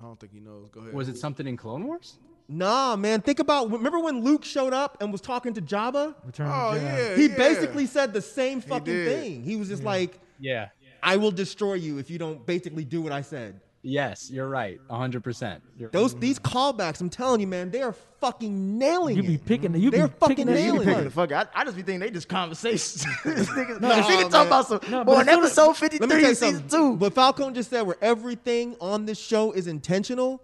[0.00, 0.68] I don't think he knows.
[0.70, 0.92] Go ahead.
[0.94, 2.18] Was it something in Clone Wars?
[2.48, 3.22] Nah, man.
[3.22, 6.14] Think about remember when Luke showed up and was talking to Jabba?
[6.24, 7.16] Return Oh of yeah.
[7.16, 7.36] He yeah.
[7.36, 9.08] basically said the same fucking did.
[9.20, 9.42] thing.
[9.44, 10.68] He was just like, Yeah.
[11.02, 13.60] I will destroy you if you don't basically do what I said.
[13.86, 14.80] Yes, you're right.
[14.88, 15.60] 100%.
[15.78, 19.44] You're Those these callbacks, I'm telling you, man, they are fucking nailing You be it.
[19.44, 19.74] picking.
[19.74, 21.04] You They're be fucking picking that You be nailing shit picking it.
[21.04, 21.32] the fuck.
[21.32, 23.04] I, I just be thinking they just conversations.
[23.24, 24.30] this nigga, No, this nigga man.
[24.30, 24.80] talking about some.
[24.90, 26.68] No, but boy, as in soon as- episode Let me 53 tell you season something.
[26.92, 26.96] two.
[26.96, 30.40] But Falcon just said, where everything on this show is intentional.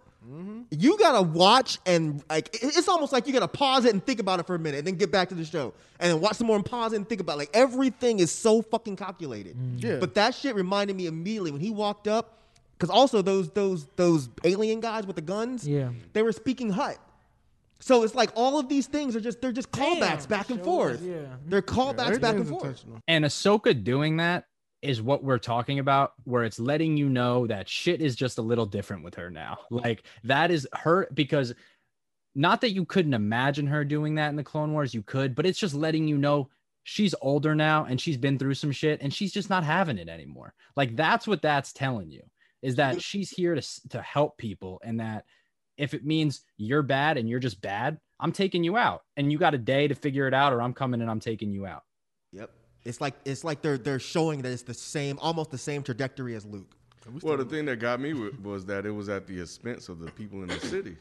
[0.71, 4.21] You gotta watch and like it- it's almost like you gotta pause it and think
[4.21, 6.37] about it for a minute, and then get back to the show, and then watch
[6.37, 7.39] some more and pause it and think about it.
[7.39, 9.57] like everything is so fucking calculated.
[9.79, 9.97] Yeah.
[9.99, 12.37] But that shit reminded me immediately when he walked up,
[12.81, 15.91] because also those those those alien guys with the guns, Yeah.
[16.15, 16.97] they were speaking Hutt.
[17.79, 20.65] So it's like all of these things are just they're just callbacks back and Show
[20.65, 20.97] forth.
[20.97, 21.37] us, yeah.
[21.47, 22.83] They're callbacks back and forth.
[23.07, 24.45] And Ahsoka doing that
[24.83, 28.43] is what we're talking about, where it's letting you know that shit is just a
[28.43, 29.59] little different with her now.
[29.71, 31.55] Like that is her because
[32.35, 35.45] not that you couldn't imagine her doing that in the Clone Wars, you could, but
[35.45, 36.49] it's just letting you know
[36.85, 40.09] she's older now and she's been through some shit and she's just not having it
[40.09, 40.55] anymore.
[40.77, 42.23] Like that's what that's telling you
[42.63, 45.25] is that she's here to to help people and that
[45.77, 49.39] if it means you're bad and you're just bad, I'm taking you out and you
[49.39, 51.85] got a day to figure it out or I'm coming and I'm taking you out.
[52.33, 52.51] Yep.
[52.85, 56.35] It's like it's like they're they're showing that it's the same, almost the same trajectory
[56.35, 56.75] as Luke.
[57.23, 60.11] Well, the thing that got me was that it was at the expense of the
[60.13, 60.97] people in the city.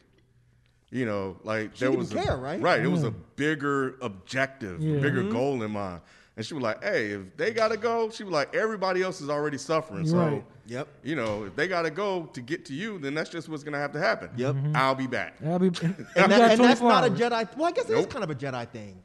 [0.90, 2.60] You know, like She there didn't was care, a, right?
[2.60, 4.98] Right, it was a bigger objective, Yeah.
[4.98, 5.32] bigger mm-hmm.
[5.32, 6.00] goal in mind.
[6.36, 9.28] And she was like, "Hey, if they gotta go," she was like, "Everybody else is
[9.28, 10.06] already suffering.
[10.06, 10.44] So, Right.
[10.66, 10.88] Yep.
[11.02, 13.78] you know, if they gotta go to get to you, then that's just what's gonna
[13.78, 14.30] have to happen.
[14.36, 14.54] Yep.
[14.54, 14.76] Mm-hmm.
[14.76, 17.18] I'll be back." I'll be, and And, that- and that's not a hours.
[17.18, 17.56] Jedi.
[17.56, 18.10] Well, I guess it is Nope.
[18.10, 19.02] kind of a Jedi thing.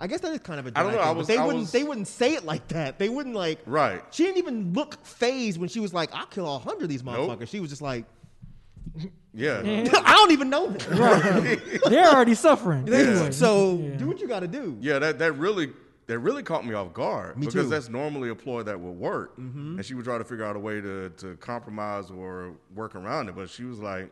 [0.00, 1.06] I guess that is kind of a Jedi I don't know, thing.
[1.06, 1.62] I but was- they I wouldn't.
[1.62, 2.98] was- They wouldn't say it like that.
[3.00, 3.58] They wouldn't like.
[3.66, 4.02] Right.
[4.12, 7.02] She didn't even look phased when she was like, "I'll kill a hundred of these
[7.02, 8.04] motherfuckers." She was just like,
[9.34, 9.60] Yeah.
[9.64, 12.88] "I don't even know them." They're already suffering.
[12.92, 13.32] Anyway.
[13.32, 13.96] So Yeah.
[13.96, 14.76] do what you got to do.
[14.80, 15.72] Yeah, that, that really
[16.08, 17.60] that really caught me off guard Me because too.
[17.60, 17.70] Mm-hmm.
[17.70, 20.58] that's normally a ploy that would work, and she would try to figure out a
[20.58, 23.36] way to to compromise or work around it.
[23.36, 24.10] But she was like,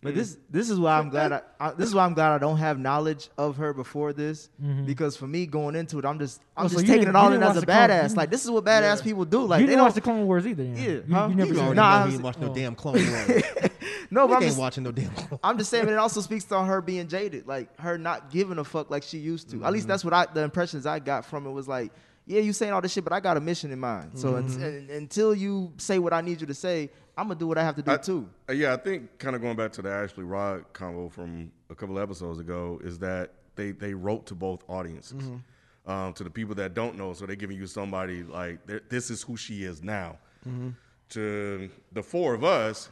[0.00, 0.38] But this mm.
[0.48, 2.78] this is why I'm glad I, I this is why I'm glad I don't have
[2.78, 4.86] knowledge of her before this mm-hmm.
[4.86, 7.16] because for me going into it I'm just I'm Oh, so just you taking it
[7.16, 8.16] all in as a watch the Clone- badass.
[8.16, 9.42] Like this is what badass people do.
[9.44, 10.62] Like you they didn't don't watch the Clone Wars either.
[10.62, 11.26] Yeah, Yeah, you, huh?
[11.30, 11.76] you never You seen already.
[11.76, 12.54] Nah, I know he was- ain't no oh.
[12.54, 13.42] damn Clone Wars.
[14.10, 15.10] no, but I'm ain't just, watching no damn.
[15.10, 18.58] Clone I'm just saying it also speaks to her being jaded, like her not giving
[18.58, 19.64] a fuck like she used to.
[19.64, 19.90] At least mm-hmm.
[19.90, 21.90] that's what I the impressions I got from it was like,
[22.24, 24.12] yeah, you saying all this shit, but I got a mission in mind.
[24.14, 24.62] So mm-hmm.
[24.62, 27.58] un- un- until you say what I need you to say, I'm gonna do what
[27.58, 28.28] I have to do I- too.
[28.48, 31.74] Uh, Yeah, I think kind of going back to the Ashley Rod combo from a
[31.74, 35.24] couple of episodes ago is that they they wrote to both audiences,
[35.84, 37.12] um, to the people that don't know.
[37.14, 40.16] So they're giving you somebody like this is who she is now.
[41.10, 42.90] To the four of us,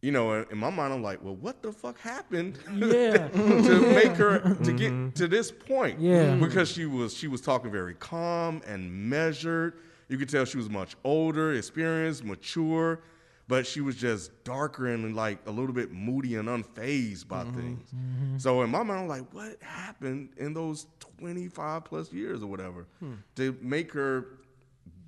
[0.00, 2.58] you know, in in my mind, I'm like, well, what the fuck happened?
[2.74, 3.28] Yeah.
[3.28, 6.00] to make her to get to this point.
[6.00, 6.36] Yeah.
[6.36, 9.74] Because she was she was talking very calm and measured.
[10.08, 13.00] You could tell she was much older, experienced, mature,
[13.48, 17.60] but she was just darker and like a little bit moody and unfazed by mm-hmm.
[17.60, 17.90] things.
[17.94, 18.38] Mm-hmm.
[18.38, 22.86] So in my mind, I'm like, what happened in those 25 plus years or whatever
[23.00, 23.14] hmm.
[23.36, 24.38] to make her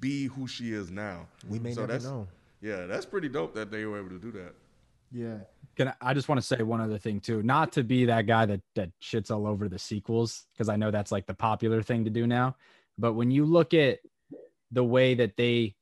[0.01, 1.27] be who she is now?
[1.49, 2.29] We may never that's, know.
[2.61, 4.55] Yeah, that's pretty dope that they were able to do that.
[5.13, 5.39] Yeah.
[5.77, 8.27] Can I, I just want to say one other thing too, not to be that
[8.27, 11.83] guy that that shits all over the sequels because I know that's like the popular
[11.83, 12.57] thing to do now.
[12.99, 14.01] But when you look at
[14.71, 15.75] the way that they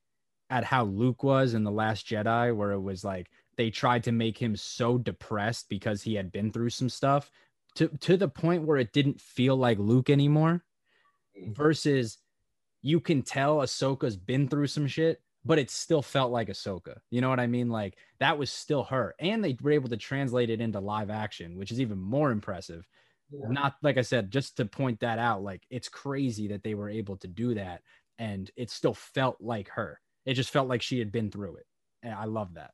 [0.53, 4.11] at how Luke was in the Last Jedi, where it was like they tried to
[4.11, 7.31] make him so depressed because he had been through some stuff
[7.73, 10.63] to to the point where it didn't feel like Luke anymore.
[11.35, 11.53] Mm-hmm.
[11.53, 12.19] Versus,
[12.83, 16.97] you can tell Ahsoka's been through some shit, but it still felt like Ahsoka.
[17.09, 17.69] You know what I mean?
[17.69, 21.57] Like that was still her, and they were able to translate it into live action,
[21.57, 22.87] which is even more impressive.
[23.31, 26.89] Not like I said, just to point that out, like it's crazy that they were
[26.89, 27.81] able to do that,
[28.19, 29.99] and it still felt like her.
[30.25, 31.65] It just felt like she had been through it.
[32.01, 32.71] and I love that.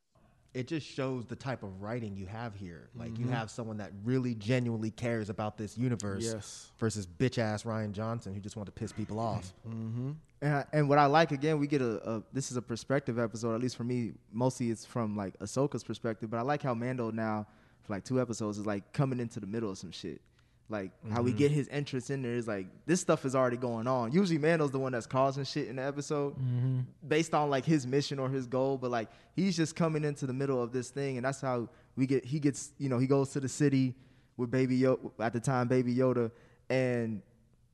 [0.55, 2.89] it just shows the type of writing you have here.
[2.95, 3.25] Like Mm-hmm.
[3.25, 6.71] you have someone that really genuinely cares about this universe Yes.
[6.79, 9.53] versus bitch ass Rian Johnson who just wanted to piss people off.
[9.67, 10.11] Mm-hmm.
[10.41, 13.19] And, I- and what I like again, we get a, a this is a perspective
[13.19, 13.53] episode.
[13.53, 16.31] At least for me, mostly it's from like Ahsoka's perspective.
[16.31, 17.45] But I like how Mando now,
[17.83, 20.19] for like two episodes, is like coming into the middle of some shit.
[20.71, 21.39] Like how we mm-hmm.
[21.39, 24.11] get his entrance in there is like this stuff is already going on.
[24.11, 26.81] Usually Mando's the one that's causing shit in the episode, mm-hmm.
[27.07, 28.77] based on like his mission or his goal.
[28.77, 32.05] But like he's just coming into the middle of this thing, and that's how we
[32.05, 32.23] get.
[32.23, 33.95] He gets you know he goes to the city
[34.37, 36.29] with Baby Yoda at the time, Baby Yoda,
[36.69, 37.23] and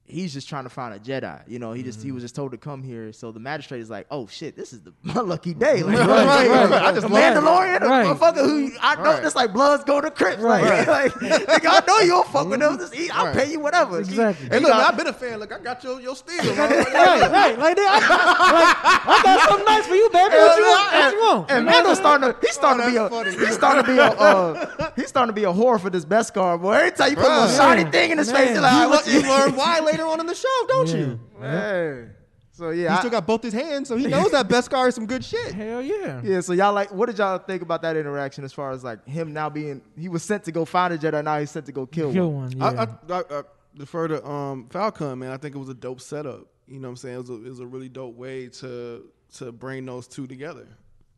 [0.08, 1.42] he's just trying to find a Jedi.
[1.48, 3.12] You know, he just he was just told to come here.
[3.12, 6.48] So the magistrate is like, "Oh shit, this is the my lucky day." Like, Right,
[6.48, 8.06] right, right, I just Mandalorian, a right.
[8.08, 9.24] motherfucker who I know Right.
[9.24, 10.42] this like Bloods go to Crips.
[10.42, 10.64] Right.
[10.88, 12.78] Like, like nigga, I know you don't fuck with them.
[12.78, 13.36] Just eat, I'll Right.
[13.36, 14.00] pay you whatever.
[14.00, 14.48] Exactly.
[14.50, 15.40] Hey, look, man, I've been a fan.
[15.40, 16.44] Look, I got your your steel.
[16.44, 16.54] bro.
[16.54, 17.58] right, right.
[17.60, 18.78] Like, that, I, like,
[19.20, 20.36] I got something nice for you, baby.
[20.36, 20.94] What you want?
[20.94, 21.52] What you want?
[21.52, 24.06] And Mando's starting to he's starting to be a that's he's starting to be a
[24.06, 26.74] uh, he's starting to be a whore for this Beskar boy.
[26.74, 27.58] Every time you put a little Bruh.
[27.58, 30.20] shiny thing in his face, you're like, You, "All right, you learn why later on
[30.20, 30.96] in the show, don't Yeah.
[30.98, 31.20] you?
[31.42, 32.06] Hey.
[32.52, 34.96] So yeah, He I- still got both his hands, so he knows that Beskar is
[34.96, 35.54] some good shit.
[35.54, 36.22] Hell yeah.
[36.24, 39.06] Yeah, so y'all like, what did y'all think about that interaction as far as like
[39.06, 41.74] him now being, he was sent to go find a Jedi, now he's sent to
[41.74, 42.52] go kill, Kill one.
[42.58, 42.76] one.
[42.76, 42.88] Yeah.
[43.10, 43.44] I, I, I, I
[43.78, 45.32] defer to um, Falcon, man.
[45.32, 46.48] I think it was a dope setup.
[46.68, 47.16] You know what I'm saying?
[47.16, 49.04] It was a, it was a really dope way to
[49.38, 50.66] to bring those two together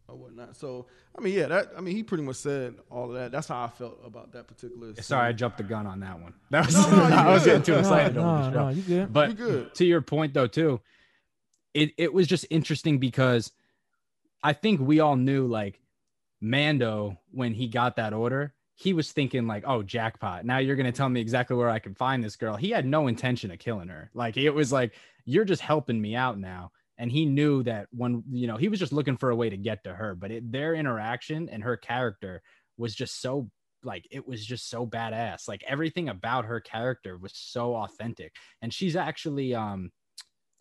[0.07, 0.55] or whatnot.
[0.55, 3.31] So, I mean, yeah, that I mean, he pretty much said all of that.
[3.31, 4.93] That's how I felt about that particular.
[5.01, 5.37] Sorry, I scene.
[5.37, 6.33] jumped the gun on that one.
[6.49, 8.63] That was no, you I was getting too excited no, over the show.
[8.63, 9.13] no, you good.
[9.13, 9.75] But You good.
[9.75, 10.79] to your point though, too,
[11.73, 13.51] it it was just interesting because
[14.43, 15.81] I think we all knew like
[16.41, 20.45] Mando when he got that order, he was thinking like, "Oh, jackpot!
[20.45, 23.07] Now you're gonna tell me exactly where I can find this girl." He had no
[23.07, 24.09] intention of killing her.
[24.13, 24.93] Like it was like,
[25.25, 28.79] "You're just helping me out now." And he knew that when you know he was
[28.79, 31.77] just looking for a way to get to her, but it, their interaction and her
[31.77, 32.41] character
[32.77, 33.49] was just so
[33.83, 35.47] like it was just so badass.
[35.47, 39.91] Like everything about her character was so authentic, and she's actually um,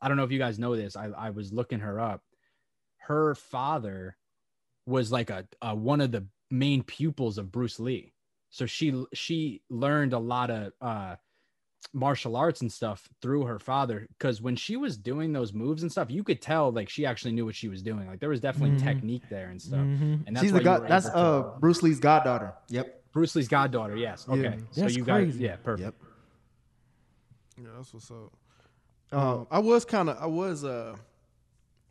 [0.01, 0.97] I don't know if you guys know this.
[0.97, 2.23] I I was looking her up.
[2.99, 4.17] Her father
[4.87, 8.13] was like a, a one of the main pupils of Bruce Lee.
[8.51, 11.17] So she she learned a lot of uh
[11.93, 15.91] martial arts and stuff through her father because when she was doing those moves and
[15.91, 18.07] stuff, you could tell like she actually knew what she was doing.
[18.09, 18.83] Like there was definitely Mhm.
[18.85, 19.81] technique there and stuff.
[19.81, 20.27] Mhm.
[20.27, 22.55] And that's She's the god, that's able to- uh Bruce Lee's goddaughter.
[22.69, 23.05] Yep.
[23.13, 23.97] Bruce Lee's goddaughter.
[23.97, 24.29] Yes.
[24.29, 24.43] Okay.
[24.43, 24.57] Yeah.
[24.73, 25.85] So That's you guys, yeah, perfect.
[25.87, 25.95] Yep.
[27.63, 28.33] Yeah, that's what's up.
[29.13, 30.97] Um, Um, I was kind of, I was, uh,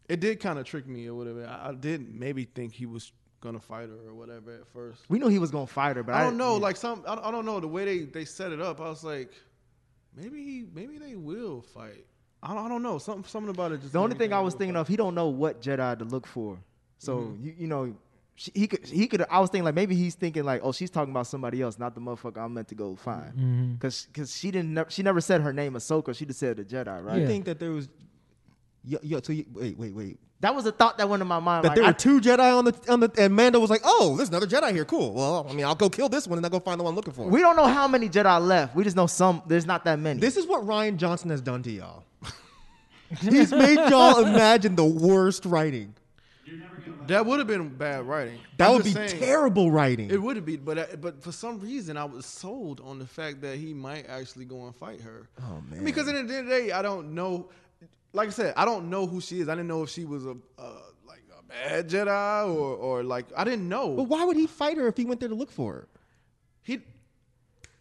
[0.09, 1.47] it did kind of trick me or whatever.
[1.47, 5.03] I, I did maybe think he was gonna fight her or whatever at first.
[5.09, 6.61] we knew he was gonna fight her, but I, I don't know, yeah.
[6.61, 8.79] like some, I, I don't know the way they they set it up.
[8.81, 9.31] I was like,
[10.15, 12.05] maybe he, maybe they will fight.
[12.43, 12.97] I don't, I don't know.
[12.99, 13.81] Something, something about it.
[13.81, 14.81] Just the only thing I was thinking fight.
[14.81, 16.59] of, he don't know what Jedi to look for.
[16.99, 17.43] So Mm-hmm.
[17.45, 17.95] you you know,
[18.35, 19.25] she, he could he could.
[19.29, 21.95] I was thinking like maybe he's thinking like, oh, she's talking about somebody else, not
[21.95, 23.31] the motherfucker I'm meant to go find.
[23.33, 23.73] Mm-hmm.
[23.73, 26.15] Because because she didn't nev- she never said her name Ahsoka.
[26.15, 27.15] She just said the Jedi, right?
[27.15, 27.27] I Yeah.
[27.27, 27.87] think that there was.
[28.87, 30.19] Yo, yo, so you, wait, wait, wait.
[30.41, 31.63] That was a thought that went in my mind.
[31.63, 33.81] That like, there I- were two Jedi on the on the, and Mando was like,
[33.83, 34.85] "Oh, there's another Jedi here.
[34.85, 35.13] Cool.
[35.13, 36.95] Well, I mean, I'll go kill this one and I'll go find the one I'm
[36.95, 38.75] looking for." we don't know how many Jedi left.
[38.75, 39.41] We just know some.
[39.47, 40.19] There's not that many.
[40.19, 42.03] This is what Rian Johnson has done to y'all.
[43.21, 45.93] He's made y'all imagine the worst writing.
[47.07, 48.39] that would have been bad writing.
[48.57, 50.09] That I'm would be saying, terrible writing.
[50.11, 53.07] It would have been, but I- but for some reason, I was sold on the
[53.07, 55.27] fact that he might actually go and fight her.
[55.41, 55.83] Oh, man.
[55.85, 57.49] Because at the end of the day, I don't know.
[58.15, 59.49] Like I said, I don't know who she is.
[59.49, 63.25] I didn't know if she was a uh, like a bad Jedi or or like
[63.35, 63.93] I didn't know.
[63.95, 65.87] but why would he fight her if he went there to look for her?
[66.63, 66.79] he,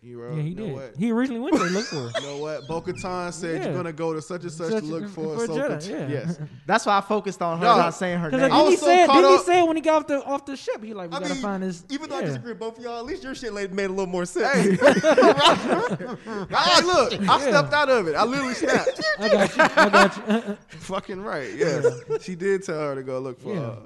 [0.04, 0.72] you, know, Yeah, he you did.
[0.74, 0.94] What?
[0.98, 2.66] He originally went there to look for you know what?
[2.68, 3.64] Bo-Katan said Yeah.
[3.68, 5.76] you're gonna go to such and such, Such to look for, for a Ahsoka.
[5.78, 6.08] Jedi, yeah.
[6.08, 6.38] Yes.
[6.66, 8.52] That's why I focused on her No, not saying her Because name.
[8.52, 9.06] I didn't he was so say?
[9.06, 10.84] caught Didn't he up- say when he got off the off the ship?
[10.84, 11.84] He like, we I gotta mean, find this.
[11.90, 12.26] even though I yeah.
[12.26, 14.54] disagree with both of y'all, at least your shit made made a little more sense.
[14.54, 18.14] Hey, hey, look, I stepped out of it.
[18.14, 19.00] I literally snapped.
[19.18, 19.62] I got you.
[19.62, 20.56] I got you.
[20.68, 21.52] Fucking right.
[21.54, 21.86] Yes,
[22.20, 23.54] she did tell her to go look for.
[23.54, 23.60] Yeah.
[23.60, 23.76] Uh,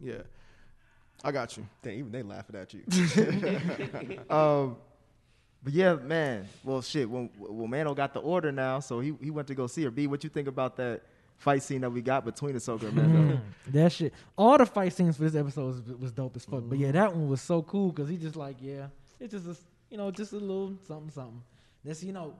[0.00, 0.14] yeah,
[1.24, 1.66] I got you.
[1.82, 2.82] Damn, even they laughing at you.
[4.30, 4.76] Um,
[5.62, 6.48] but yeah, man.
[6.64, 7.08] Well, shit.
[7.08, 9.90] When well, Mando got the order now, so he he went to go see her.
[9.90, 11.02] B, what you think about that
[11.36, 13.34] fight scene that we got between Ahsoka and Mando?
[13.36, 13.40] Mm,
[13.72, 14.12] that shit.
[14.36, 16.62] All the fight scenes for this episode was, was dope as fuck.
[16.64, 18.86] But yeah, that one was so cool because he just like, yeah,
[19.18, 19.56] it's just a,
[19.90, 21.42] you know, just a little something, something.
[21.84, 22.34] That's you know,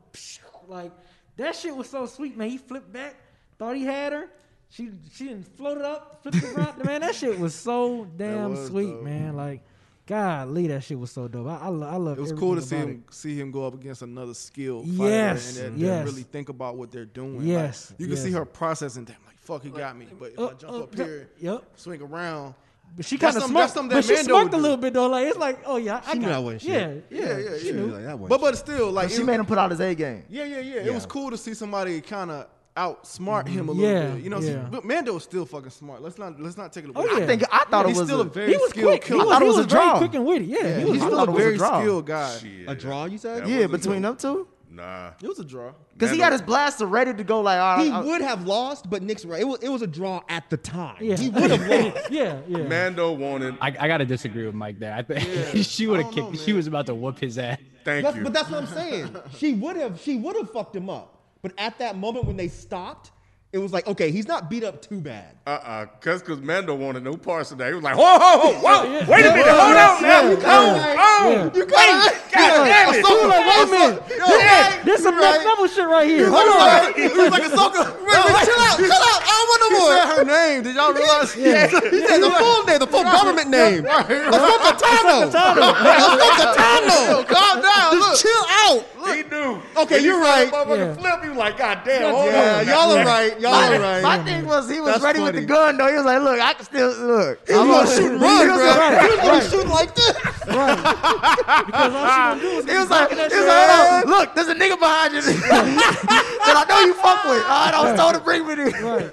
[0.66, 0.92] like
[1.36, 2.50] that shit was so sweet, man.
[2.50, 3.16] He flipped back,
[3.58, 4.28] thought he had her.
[4.70, 6.84] She she didn't float it up, flipped it around.
[6.84, 9.02] man, that shit was so damn was sweet, dope.
[9.02, 9.36] man.
[9.36, 9.62] Like,
[10.08, 11.46] golly, that shit was so dope.
[11.46, 12.18] I I, lo- I love.
[12.18, 14.86] It It was cool to see him about see him go up against another skilled
[14.86, 16.06] Yes, fighter and then yes.
[16.06, 17.42] really think about what they're doing.
[17.42, 19.04] Yes, like, you can see her processing.
[19.04, 20.08] Damn, like fuck, he got me.
[20.18, 21.64] But if I Up, jump up, up here, Yep.
[21.76, 22.54] swing around,
[22.96, 23.74] But she That's kind of some- smirked.
[23.74, 25.08] that's But that she Mando smirked a little bit though.
[25.08, 27.04] Like it's like, oh yeah, I She knew got that wasn't yeah, shit.
[27.10, 29.38] yeah, Yeah, yeah, She knew, like, that wasn't But but still, like she it- made
[29.38, 30.24] him put out his A game.
[30.30, 30.80] Yeah, yeah, yeah.
[30.88, 32.46] It was cool to see somebody kind of
[32.78, 34.22] outsmart him a little Yeah, bit.
[34.24, 34.66] You know, yeah.
[34.70, 36.00] but Mando's still fucking smart.
[36.00, 37.10] Let's not let's not take it oh, away.
[37.12, 37.24] Oh, yeah.
[37.24, 39.04] I think I thought he's it was still a, a, very He was skilled quick.
[39.04, 39.24] He killer.
[39.24, 39.98] was, thought it was was a very draw.
[39.98, 40.44] quick and witty.
[40.46, 40.92] Yeah, Yeah, he was.
[40.94, 42.36] he's still a it was a very skilled guy.
[42.38, 42.68] Shit.
[42.68, 43.42] A draw, you said?
[43.44, 45.12] That yeah between them two Nah.
[45.22, 45.72] It was a draw.
[45.94, 47.40] because he had his blaster ready to go.
[47.40, 49.40] Like all He right, I- would have lost, but Nick's right.
[49.40, 50.96] It was, it was a draw at the time.
[51.00, 51.16] Yeah.
[51.16, 52.10] He would have lost.
[52.10, 52.58] yeah, yeah.
[52.64, 53.56] Mando wanted.
[53.62, 54.92] I, I gotta disagree with Mike there.
[54.94, 56.32] I think she would have kicked.
[56.32, 57.58] know, she was about to whoop his ass.
[57.84, 58.22] Thank That's- you.
[58.24, 59.16] but that's what I'm saying.
[59.36, 59.98] She would have.
[60.00, 61.17] She would have fucked him up.
[61.42, 63.12] But at that moment when they stopped,
[63.50, 65.32] it was like, okay, he's not beat up too bad.
[65.46, 67.68] Uh-uh, cause cause Mando wanted no parts of that.
[67.68, 69.08] He was like, whoa, whoa, whoa, whoa, Yeah.
[69.08, 70.28] wait a minute, hold on now, Yeah.
[70.30, 71.44] you come, oh, Yeah.
[71.56, 74.02] you wait, God damn it, Ahsoka, Wait a minute.
[74.18, 74.82] Yeah.
[74.84, 76.28] There's some next level shit right here.
[76.28, 76.92] Hold Hold on.
[76.92, 76.92] on.
[76.92, 77.88] He was like Ahsoka.
[78.04, 79.20] Wait, wait, chill out, chill out.
[79.24, 79.92] I don't want no He more.
[79.96, 80.62] said her name.
[80.64, 81.32] Did y'all realize?
[81.32, 83.84] He said the full name, the full government name.
[83.84, 85.32] Ahsoka Tano.
[85.32, 87.24] Ahsoka Tano.
[87.26, 87.92] Calm down.
[87.96, 88.84] Just chill out.
[89.78, 89.96] He knew.
[89.96, 90.50] Okay, you're saw right.
[90.50, 90.94] that Motherfucker Yeah.
[90.94, 91.22] flip.
[91.22, 92.66] He was like, God damn, hold Yeah, on.
[92.66, 93.40] y'all are right.
[93.40, 94.02] Y'all my, are right.
[94.02, 95.40] my thing was he was That's ready with funny.
[95.40, 95.88] the gun though.
[95.88, 97.46] He was like, look, I can still look.
[97.48, 99.00] He was gonna shoot and run, He was bro.
[99.00, 100.16] He was gonna shoot like this.
[100.48, 104.04] Because all she gonna do is He was like, he was like, out.
[104.04, 107.42] hold on, look, there's a nigga behind you that I know you fuck with.
[107.44, 108.74] All right, I was told to bring me this.
[108.80, 109.10] Right.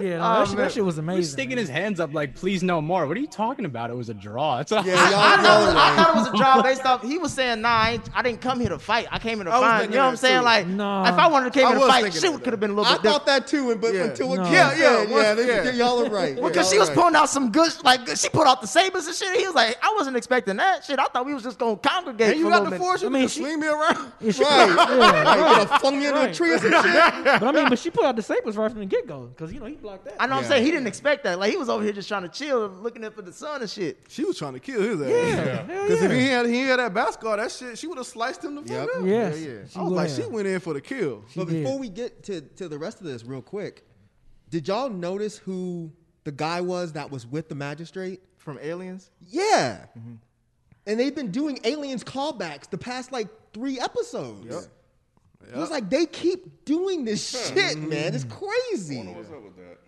[0.00, 1.18] Yeah, no, Oh, that, shit, that shit was He amazing.
[1.20, 3.06] was sticking his hands up like, please no more.
[3.06, 3.90] What are you talking about?
[3.90, 4.58] It was a draw.
[4.60, 6.84] It's a, Yeah, I, y'all, I, y'all thought, I thought it was a job based
[6.84, 7.02] off.
[7.02, 9.06] He was saying, "Nah, I, ain't, I didn't come here to fight.
[9.10, 10.38] I came here to I was find." thinking You know what I'm saying?
[10.40, 10.44] too.
[10.44, 11.08] Like, Nah.
[11.08, 12.74] if I wanted to came I here to fight, thinking shit could have been a
[12.74, 13.16] little I bit different.
[13.24, 14.04] thought that too, but Yeah.
[14.04, 14.44] until it No.
[14.44, 15.70] came Yeah, yeah, yeah, once- this- yeah.
[15.72, 16.34] y'all are right.
[16.50, 16.96] Because Y'all she was right.
[16.98, 19.36] pulling out some good, like she pulled out the sabers and shit.
[19.38, 20.98] He was like, I wasn't expecting that shit.
[20.98, 23.02] I thought we was just gonna congregate And you got little the force.
[23.02, 24.12] You I mean, she- swing me around.
[24.20, 24.68] Yeah, she- Right.
[24.68, 25.38] yeah, Right, right.
[25.38, 26.82] you gonna flung me into a tree or some shit.
[26.82, 29.52] But I mean, but she put out the sabers right from the get go because
[29.52, 30.14] you know he blocked that.
[30.18, 30.64] I know I'm saying.
[30.64, 31.38] He didn't expect that.
[31.38, 33.70] Like he was over here just trying to chill, looking up at the sun and
[33.70, 33.98] shit.
[34.08, 35.08] She was trying to kill his ass.
[35.10, 38.44] Yeah, Because if he had he had that basketball, that shit, she would have sliced
[38.44, 38.88] him the fuck Yep.
[38.96, 39.06] up.
[39.06, 39.50] Yeah, yeah.
[39.90, 40.26] She was like, have.
[40.30, 41.24] she went in for the kill.
[41.36, 41.62] But did.
[41.64, 43.84] before we get to, to the rest of this, real quick,
[44.48, 45.92] did y'all notice who
[46.24, 48.20] the guy was that was with the magistrate?
[48.38, 49.10] From aliens.
[49.28, 49.84] Yeah.
[49.98, 50.14] Mm-hmm.
[50.86, 54.68] And they've been doing aliens callbacks the past like three episodes.
[55.52, 58.14] It was like they keep doing this shit, man.
[58.14, 59.02] It's crazy.
[59.02, 59.78] What's up with that?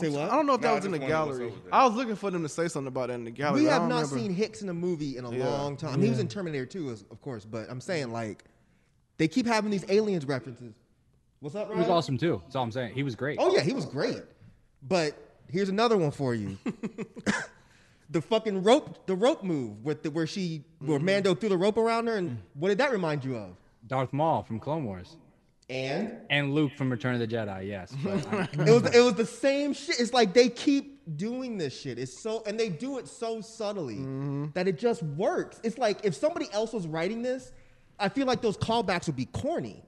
[0.00, 0.30] Say what?
[0.30, 1.48] I don't know if Nah, that I was in the just wondered what's gallery.
[1.48, 1.74] up with that.
[1.74, 3.62] I was looking for them to say something about that in the gallery.
[3.62, 4.16] We have don't remember.
[4.18, 5.44] seen Hicks in a movie in a Yeah.
[5.48, 6.00] long time.
[6.02, 8.44] He was in Terminator 2, of course, but I'm saying like
[9.18, 10.74] they keep having these aliens references.
[11.40, 11.78] What's up, Ryan?
[11.78, 12.40] He was awesome too.
[12.44, 12.94] That's all I'm saying.
[12.94, 13.38] He was great.
[13.40, 14.22] Oh yeah, he was great.
[14.82, 15.14] But
[15.48, 16.58] here's another one for you.
[18.10, 21.06] the fucking rope, the rope move with the where she where mm-hmm.
[21.06, 22.36] Mando threw the rope around her, and mm.
[22.54, 23.56] what did that remind you of?
[23.86, 25.16] Darth Maul from Clone Wars
[25.68, 27.68] And and Luke from Return of the Jedi.
[27.68, 30.00] Yes, I- uh, it was it was the same shit.
[30.00, 31.98] It's like they keep doing this shit.
[31.98, 34.46] It's so and they do it so subtly mm-hmm.
[34.54, 35.60] that it just works.
[35.62, 37.52] It's like if somebody else was writing this,
[37.98, 39.82] I feel like those callbacks would be corny,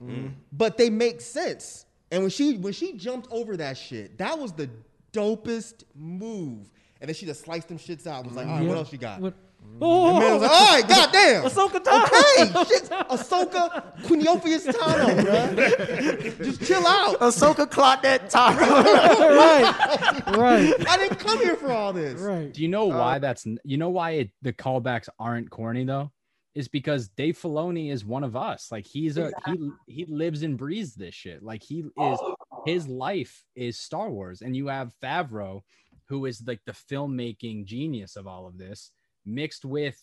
[0.53, 1.85] but they make sense.
[2.11, 4.71] And when she when she jumped over that shit, that was the
[5.13, 6.71] dopest move.
[7.01, 8.19] And then she just sliced them shits out.
[8.25, 8.69] and Was like, all right, Yeah.
[8.69, 9.21] what else you got?
[9.21, 11.43] What- And man was Oh, like, all right, goddamn.
[11.45, 12.63] Ahsoka Tano.
[12.63, 12.91] Okay, shit.
[12.91, 16.45] Ahsoka Quiniopius Tano, bro.
[16.45, 17.19] Just chill out.
[17.21, 18.57] Ahsoka clocked that Taro.
[19.37, 22.21] right, right, I didn't come here for all this.
[22.21, 22.53] right.
[22.53, 26.11] do you know why uh, that's you know why it, the callbacks aren't corny though?
[26.59, 28.73] Is because Dave Filoni is one of us.
[28.73, 31.41] Like he's a he he lives and breathes this shit.
[31.41, 32.21] Like he oh, is
[32.67, 35.61] his life is Star Wars, and you have Favreau,
[36.09, 38.91] who is like the filmmaking genius of all of this,
[39.25, 40.03] mixed with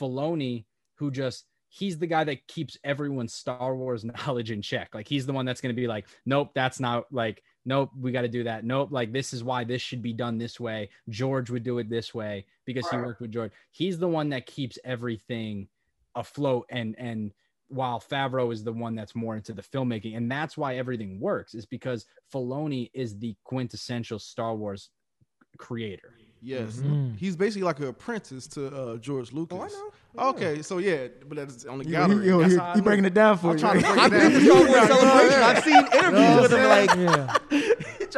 [0.00, 4.94] Filoni, who just he's the guy that keeps everyone's Star Wars knowledge in check.
[4.94, 8.12] Like he's the one that's going to be like, nope, that's not like, nope, we
[8.12, 8.64] got to do that.
[8.64, 10.90] Nope, like this is why this should be done this way.
[11.08, 13.52] George would do it this way because he worked with George.
[13.72, 15.68] He's the one that keeps everything
[16.16, 17.32] afloat and and
[17.68, 21.52] while Favreau is the one that's more into the filmmaking, and that's why everything works,
[21.54, 24.90] is because Filoni is the quintessential Star Wars
[25.58, 26.14] creator.
[26.42, 27.16] Yes, Mhm.
[27.16, 29.72] he's basically like an apprentice to uh, George Lucas.
[29.72, 30.28] know.
[30.28, 32.24] Okay, so yeah, but that's on the He, gallery.
[32.26, 33.58] he, That's he, he breaking it down for I'm you.
[33.58, 34.40] trying to break I've it been down.
[34.40, 35.42] to Star Wars Celebration.
[35.42, 36.68] I've seen interviews with him.
[36.68, 37.36] Like, Yeah,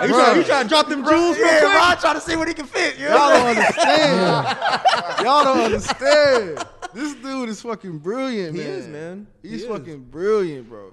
[0.04, 1.74] you trying, you trying to drop them jewels real yeah, quick?
[1.74, 2.99] Ron trying to see what he can fit.
[2.99, 5.24] You know Y'all what I'm don't understand.
[5.24, 6.66] Y'all don't understand.
[6.95, 8.70] This dude is fucking brilliant, He man.
[8.70, 9.26] is, man.
[9.43, 9.68] He He's is.
[9.68, 10.93] fucking brilliant, bro.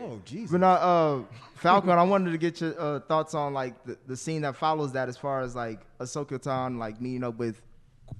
[0.00, 0.50] Oh, Jesus.
[0.52, 1.22] But now, uh,
[1.54, 4.92] Falcon, I wanted to get your uh, thoughts on like the, the scene that follows
[4.92, 7.62] that, as far as like Ahsoka Tan, like meeting up with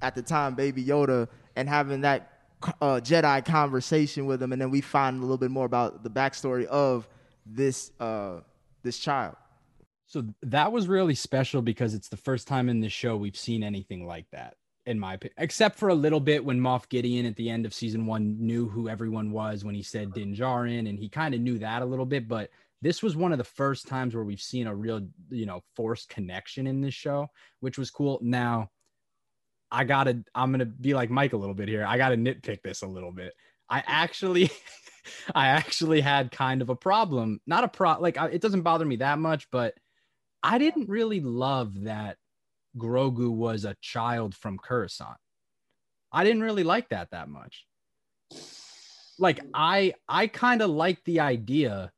[0.01, 2.33] at the time Baby Yoda and having that
[2.81, 6.09] uh, Jedi conversation with him, and then we find a little bit more about the
[6.09, 7.07] backstory of
[7.45, 8.39] this uh,
[8.83, 9.35] this child.
[10.07, 13.61] So that was really special because it's the first time in this show we've seen
[13.61, 14.55] anything like that,
[14.89, 17.75] in my opinion, except for a little bit when Moff Gideon at the end of
[17.75, 20.15] season one knew who everyone was when he said uh-huh.
[20.15, 22.27] Din Djarin, and he kind of knew that a little bit.
[22.27, 22.49] But
[22.81, 26.09] this was one of the first times where we've seen a real, you know, forced
[26.09, 27.27] connection in this show,
[27.59, 28.17] which was cool.
[28.23, 28.71] Now,
[29.69, 31.85] I gotta, I'm gonna be like Mike a little bit here.
[31.87, 33.33] I gotta nitpick this a little bit.
[33.69, 34.49] I actually,
[35.35, 37.41] I actually had kind of a problem.
[37.45, 39.75] Not a pro, like it doesn't bother me that much, but
[40.41, 42.17] I didn't really love that
[42.77, 45.17] Grogu was a child from Coruscant.
[46.11, 47.65] I didn't really like that that much.
[49.17, 51.91] Like I I kind of like the idea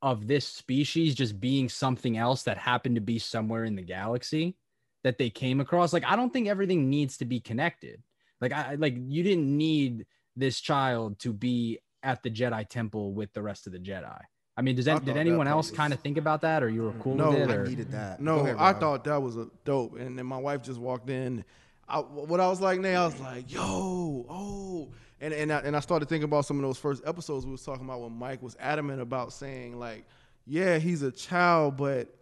[0.00, 4.56] of this species just being something else that happened to be somewhere in the galaxy
[5.02, 5.92] that they came across.
[5.92, 8.02] Like I don't think everything needs to be connected.
[8.40, 10.06] Like I like you didn't need
[10.36, 14.20] this child to be at the Jedi temple with the rest of the Jedi.
[14.58, 16.64] I mean, does I that, did anyone that else part kind of think about that,
[16.64, 17.46] or you were cool No, with it?
[17.46, 17.66] No, I Or?
[17.66, 18.20] needed that.
[18.20, 19.96] No, ahead, I thought that was a dope.
[19.96, 21.44] And then my wife just walked in.
[21.88, 24.88] I, what I was like, now I was like, yo, oh,
[25.20, 27.62] and and I, and I started thinking about some of those first episodes we was
[27.62, 30.04] talking about when Mike was adamant about saying like,
[30.44, 32.12] yeah, he's a child, but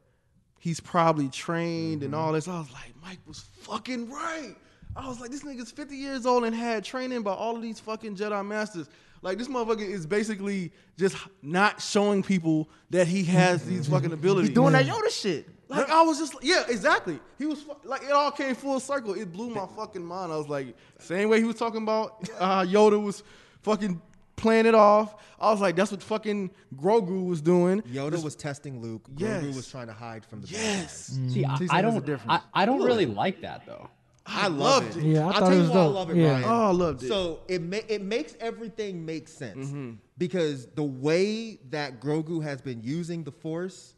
[0.59, 2.21] he's probably trained and mm-hmm.
[2.21, 2.49] all this.
[2.49, 4.55] I was like, Mike was fucking right.
[4.95, 7.81] I was like, this nigga's 50 years old and had training by all of these
[7.81, 8.89] fucking Jedi masters.
[9.23, 14.49] Like this motherfucker is basically just not showing people that he has these fucking abilities.
[14.49, 15.49] He's doing that Yoda shit.
[15.69, 17.19] Like I was just yeah, exactly.
[17.39, 19.15] He was like it all came full circle.
[19.15, 20.33] It blew my fucking mind.
[20.33, 23.23] I was like, same way he was talking about uh, Yoda was
[23.63, 24.01] fucking
[24.37, 25.17] playing it off.
[25.41, 27.83] I was like, that's what fucking Grogu was doing.
[27.83, 29.07] Yoda was testing Luke.
[29.17, 29.43] Yes.
[29.43, 31.09] Grogu was trying to hide from the bad Yes.
[31.11, 31.33] guys.
[31.33, 32.09] See, I, See, I don't.
[32.29, 33.91] I, I don't really like that though.
[34.29, 35.05] I loved loved it.
[35.05, 35.07] it.
[35.15, 35.85] Yeah, I I'll thought tell it you was why dope.
[35.85, 36.31] I love it, Yeah.
[36.33, 36.45] Ryan.
[36.45, 37.09] Oh, I loved it.
[37.09, 39.93] So it ma- it makes everything make sense Mm-hmm.
[40.19, 43.95] because the way that Grogu has been using the Force,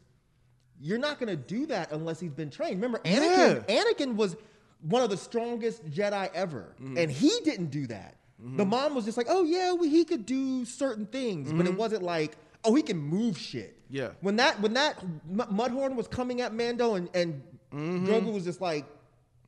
[0.79, 2.75] you're not gonna do that unless he's been trained.
[2.75, 3.65] Remember, Anakin.
[3.67, 4.35] Anakin was
[4.81, 6.97] one of the strongest Jedi ever, Mm-hmm.
[6.97, 8.15] and he didn't do that.
[8.41, 11.75] The mom was just like, "Oh yeah, we, he could do certain things," but it
[11.75, 13.95] wasn't like, "Oh, he can move shit." Mm-hmm.
[13.97, 14.09] Yeah.
[14.21, 17.41] When that when that M- Mudhorn was coming at Mando and and
[17.73, 18.07] Mm-hmm.
[18.07, 18.85] Grogu was just like.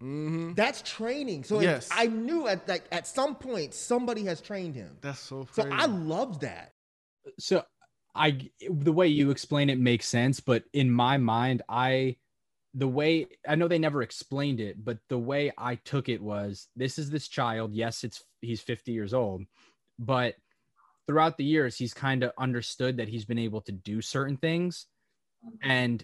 [0.01, 0.53] Mm-hmm.
[0.53, 1.43] That's training.
[1.43, 1.89] So Yes.
[1.91, 4.97] I knew at like at some point somebody has trained him.
[5.01, 5.67] That's so So.
[5.71, 6.73] I loved that.
[7.37, 7.63] so
[8.15, 12.17] I the way you explain it makes sense, but in my mind, I
[12.73, 16.67] the way I know they never explained it, but the way I took it was
[16.75, 17.73] this is this child.
[17.73, 19.43] Yes, it's he's 50 years old,
[19.99, 20.35] but
[21.07, 24.87] throughout the years, he's kind of understood that he's been able to do certain things,
[25.61, 26.03] and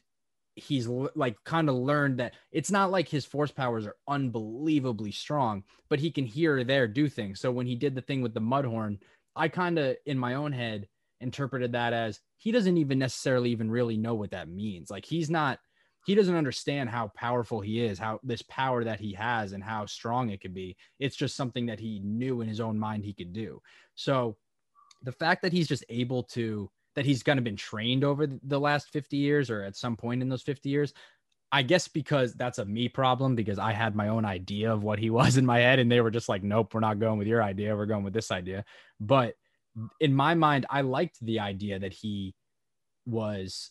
[0.57, 5.63] he's like kind of learned that it's not like his force powers are unbelievably strong,
[5.89, 7.39] but he can here or there do things.
[7.39, 8.97] So when he did the thing with the mudhorn,
[9.35, 10.87] I kind of in my own head
[11.21, 14.89] interpreted that as he doesn't even necessarily even really know what that means.
[14.89, 15.59] Like he's not
[16.05, 19.85] he doesn't understand how powerful he is, how this power that he has and how
[19.85, 20.75] strong it could be.
[20.99, 23.61] It's just something that he knew in his own mind he could do.
[23.95, 24.37] So
[25.03, 28.59] the fact that he's just able to that he's kind of been trained over the
[28.59, 30.93] last 50 years or at some point in those 50 years.
[31.51, 34.99] I guess because that's a me problem because i had my own idea of what
[34.99, 37.27] he was in my head and they were just like nope we're not going with
[37.27, 37.75] your idea.
[37.75, 38.65] We're going with this idea.
[38.99, 39.35] But
[39.99, 42.33] in my mind i liked the idea that he
[43.05, 43.69] was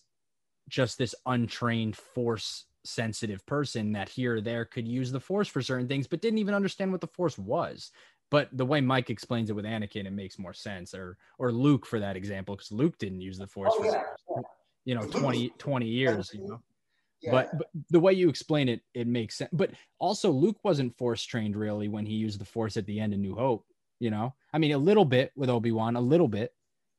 [0.68, 5.60] just this untrained force sensitive person that here or there could use the force for
[5.60, 7.90] certain things but didn't even understand what the force was
[8.30, 10.94] but the way Mike explains it with Anakin, it makes more sense.
[10.94, 14.04] Or or Luke for that example, because Luke didn't use the Force for
[14.84, 16.30] you know 20, 20 years.
[16.34, 16.62] You know,
[17.30, 19.50] but, but the way you explain it, it makes sense.
[19.52, 23.12] But also, Luke wasn't Force trained really when he used the Force at the end
[23.12, 23.64] of New Hope.
[23.98, 26.52] You know, I mean, a little bit with Obi Wan, a little bit,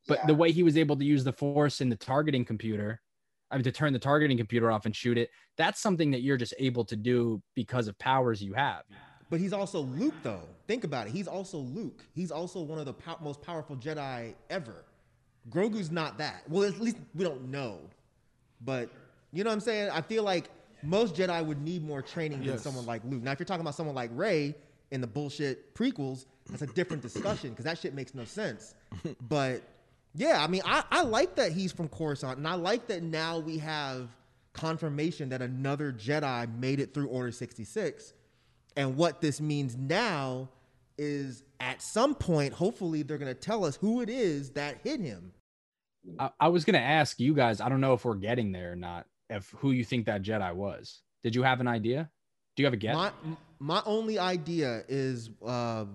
[0.07, 3.01] but the way he was able to use the Force in the targeting computer.
[3.49, 6.35] I mean, to turn the targeting computer off and shoot it, that's something that you're
[6.35, 8.83] just able to do because of powers you have.
[9.29, 10.43] But he's also Luke, though.
[10.67, 11.11] Think about it.
[11.13, 12.03] He's also Luke.
[12.13, 14.85] He's also one of the pow- most powerful Jedi ever.
[15.49, 16.43] Grogu's not that.
[16.49, 17.79] Well, at least we don't know.
[18.63, 18.89] But
[19.33, 19.89] you know what I'm saying?
[19.91, 20.49] I feel like
[20.83, 22.61] most Jedi would need more training than Yes.
[22.63, 23.21] someone like Luke.
[23.23, 24.55] Now, if you're talking about someone like Rey
[24.91, 28.73] in the bullshit prequels, that's a different discussion because that shit makes no sense.
[29.29, 29.61] But
[30.15, 33.39] yeah, I mean, I, I like that he's from Coruscant, and I like that now
[33.39, 34.09] we have
[34.53, 38.13] confirmation that another Jedi made it through Order 66.
[38.77, 40.47] And what this means now
[40.97, 45.01] is at some point, hopefully, they're going to tell us who it is that hit
[45.01, 45.33] him.
[46.19, 47.59] I, I was gonna ask you guys.
[47.61, 49.05] I don't know if we're getting there or not.
[49.29, 51.01] If who you think that Jedi was?
[51.23, 52.09] Did you have an idea?
[52.55, 52.95] Do you have a guess?
[52.95, 53.11] My,
[53.59, 55.85] my only idea is uh,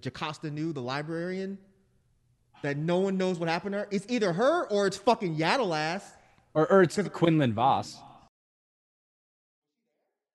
[0.00, 1.58] Jocasta Nu, the librarian,
[2.62, 3.88] that no one knows what happened to her.
[3.90, 6.12] It's either her or it's fucking Yaddle ass.
[6.54, 7.96] or, or it's Quinlan Vos.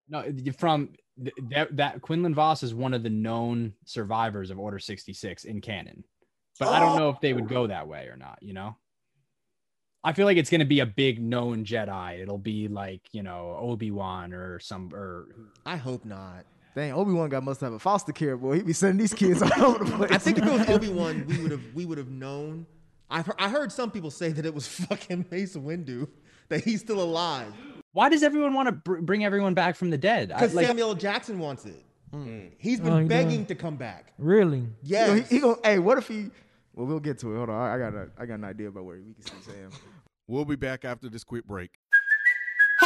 [0.10, 0.24] No,
[0.58, 0.90] from
[1.22, 5.62] th- that that Quinlan Vos is one of the known survivors of Order 66 in
[5.62, 6.04] canon.
[6.60, 6.98] But I don't oh.
[6.98, 8.76] know if they would go that way or not, you know?
[10.04, 12.22] I feel like it's going to be a big known Jedi.
[12.22, 15.28] It'll be like, you know, Obi-Wan or some or
[15.66, 16.46] I hope not.
[16.76, 18.58] Dang, Obi Wan got must have a foster care boy.
[18.58, 20.12] He be sending these kids all over the place.
[20.12, 22.68] I think if it was Obi Wan, we would have we would have known.
[23.10, 26.08] I've heard, I heard some people say that it was fucking Mace Windu,
[26.50, 27.54] that he's still alive
[27.98, 30.28] Why does everyone want to br- bring everyone back from the dead?
[30.28, 31.84] Because like, Samuel Jackson wants it.
[32.12, 32.28] Hmm.
[32.28, 32.52] Mm.
[32.60, 33.48] He's been Oh, he begging does?
[33.48, 34.14] to come back.
[34.20, 34.68] Really?
[34.84, 35.08] Yeah.
[35.08, 36.30] know, Yes, he, he go, hey, what if he?
[36.76, 37.38] Well, we'll get to it.
[37.38, 39.52] Hold on, I, I got a, I got an idea about where we can see
[39.52, 39.72] Sam.
[40.28, 41.72] We'll be back after this quick break.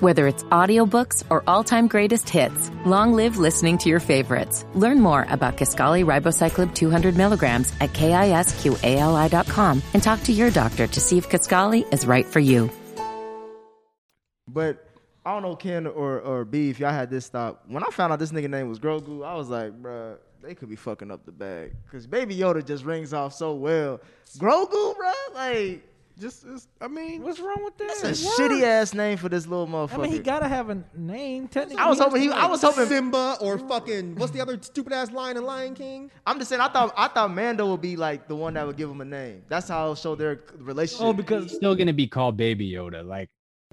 [0.00, 4.66] Whether it's audiobooks or all-time greatest hits, long live listening to your favorites.
[4.74, 11.00] Learn more about Kisqali Ribociclib 200 milligrams at kisqali.com and talk to your doctor to
[11.00, 12.68] see if Kisqali is right for you.
[14.46, 14.86] But
[15.24, 17.62] I don't know, Ken or or B, if y'all had this thought.
[17.66, 20.68] When I found out this nigga name was Grogu, I was like, bruh, they could
[20.68, 21.72] be fucking up the bag.
[21.90, 24.02] Cause Baby Yoda just rings off so well.
[24.36, 25.88] Grogu, bruh, like
[26.18, 27.88] Just, it's, I mean, What's wrong with that?
[27.88, 29.98] that's a It shitty ass name for this little motherfucker.
[29.98, 31.46] I mean, he gotta have a name.
[31.46, 32.30] Technically, I was hoping he.
[32.30, 32.86] I was hoping.
[32.86, 36.10] Simba or fucking what's the other stupid ass lion in Lion King?
[36.26, 36.62] I'm just saying.
[36.62, 36.94] I thought.
[36.96, 39.42] I thought Mando would be like the one that would give him a name.
[39.48, 41.04] That's how I'll show their relationship.
[41.04, 43.06] Oh, because still going to be called Baby Yoda.
[43.06, 43.28] Like,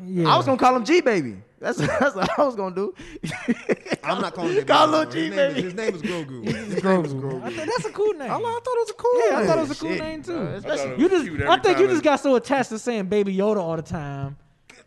[0.05, 1.37] yeah, I was gonna call him G baby.
[1.59, 2.93] That's that's what I was gonna do.
[4.03, 4.65] I'm not calling him.
[4.65, 5.53] Call Baby him Yoda.
[5.55, 6.51] G His name is- baby.
[6.51, 7.21] His name is Grogu.
[7.21, 7.43] Grogu.
[7.43, 8.29] I think that's a cool name.
[8.31, 9.23] I, I thought it was a cool name.
[9.31, 10.33] yeah, I thought it was a cool Shit, name too.
[10.33, 10.47] bro.
[10.47, 13.57] I Especially- You just, I think you just got so attached to saying Baby Yoda
[13.57, 14.37] all the time.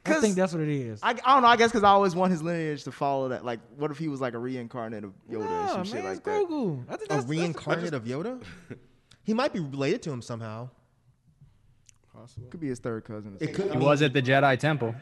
[0.05, 1.01] I think that's what it is.
[1.03, 1.49] I, I don't know.
[1.49, 3.45] I guess because I always want his lineage to follow that.
[3.45, 5.95] Like, what if he was like a reincarnate of Yoda Nah, and some man, shit
[5.97, 6.45] it's like that?
[6.47, 6.85] Grogu.
[6.89, 8.41] I think A that's, that's reincarnate of Yoda?
[9.25, 10.69] He might be related to him somehow.
[12.51, 13.37] Could be his third cousin.
[13.41, 13.69] It something.
[13.69, 13.79] could.
[13.81, 14.95] he was at the Jedi Temple.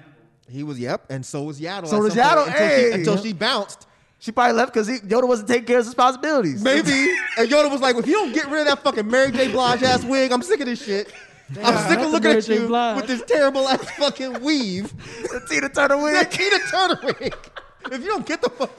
[0.48, 0.78] He was.
[0.78, 1.06] Yep.
[1.10, 1.86] And so was Yaddle.
[1.88, 2.88] So at was some point Yaddle, Until, hey!
[2.90, 3.86] she, until she bounced.
[4.18, 6.62] She probably left because Yoda wasn't taking care of his responsibilities.
[6.62, 6.90] Maybe.
[7.38, 9.52] and Yoda was like, if you don't get rid of that fucking Mary J.
[9.52, 11.12] Blige ass wig, I'm sick of this shit.
[11.62, 12.96] I'm sick of looking at you Blige.
[12.96, 14.96] with this terrible ass fucking weave.
[15.24, 16.30] the Tina Turner That wig.
[16.30, 17.36] Tina Turner wig.
[17.92, 18.70] If you don't get the fuck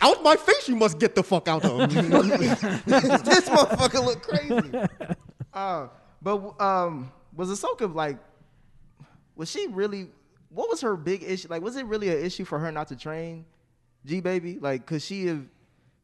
[0.00, 1.90] out my face, you must get the fuck out of.
[1.92, 1.96] Me.
[2.86, 4.72] This motherfucker look crazy.
[5.52, 5.88] Uh,
[6.20, 8.18] but um, was Ahsoka like?
[9.36, 10.08] Was she really?
[10.48, 11.48] What was her big issue?
[11.48, 13.44] Like, was it really an issue for her not to train
[14.04, 14.58] G baby?
[14.58, 15.44] Like, could she have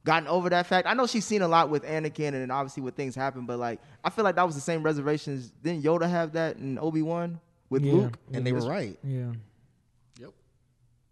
[0.04, 0.86] gotten over that fact?
[0.86, 3.46] I know she's seen a lot with Anakin, and obviously what things happen.
[3.46, 5.52] But like, I feel like that was the same reservations.
[5.62, 7.92] Didn't Yoda have that in Obi Wan with Yeah.
[7.94, 8.18] Luke?
[8.34, 8.98] And they were right.
[9.02, 9.32] yeah.
[10.20, 10.30] Yep.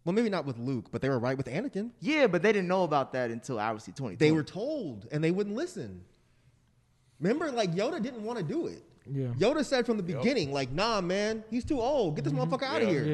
[0.05, 1.91] Well, maybe not with Luke, but they were right with Anakin.
[2.01, 4.17] Yeah, but they didn't know about that until obviously twenty.
[4.17, 6.03] They were told, and they wouldn't listen.
[7.21, 8.83] Remember, like Yoda didn't want to do it.
[9.13, 9.27] Yeah.
[9.39, 12.17] Yoda said from the beginning, like, "Nah, man, he's too old.
[12.17, 12.53] Get this mm-hmm.
[12.53, 13.05] motherfucker out of here."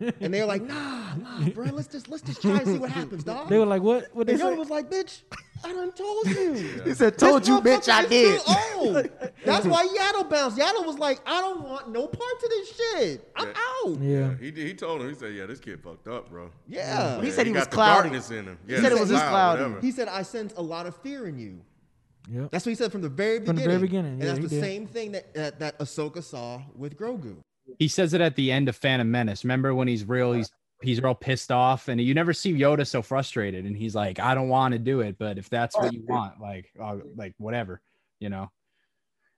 [0.00, 0.10] Yeah.
[0.20, 2.90] And they were like, "Nah, nah, bro, let's just let's just try and see what
[2.90, 4.08] happens, dog." they were like, what?
[4.14, 4.46] What they and say?
[4.46, 5.22] Yoda was like, "Bitch,
[5.62, 9.10] I done told you." He said, "Told you, bitch, I did." Too old.
[9.44, 10.58] That's why Yaddle bounced.
[10.58, 13.30] Yaddle was like, "I don't want no parts of this shit.
[13.36, 14.34] I'm out." yeah.
[14.38, 17.20] He did- he told him he said, "Yeah, this kid fucked up, bro." Yeah.
[17.20, 18.08] He said he got was the cloudy.
[18.08, 18.58] darkness in him.
[18.66, 19.86] He said it was just cloud, cloudy.
[19.86, 21.60] He said, "I sense a lot of fear in you."
[22.30, 22.50] Yep.
[22.50, 23.46] That's what he said from the very beginning.
[23.46, 23.72] From beginning.
[23.72, 24.62] the very beginning, and yeah, that's the did.
[24.62, 27.36] same thing that, that that Ahsoka saw with Grogu.
[27.78, 29.44] He says it at the end of Phantom Menace.
[29.44, 30.50] Remember when he's real, he's
[30.82, 34.34] he's real pissed off, and you never see Yoda so frustrated, and he's like, "I
[34.34, 37.80] don't want to do it, but if that's what you want, like, uh, like whatever,
[38.20, 38.50] you know."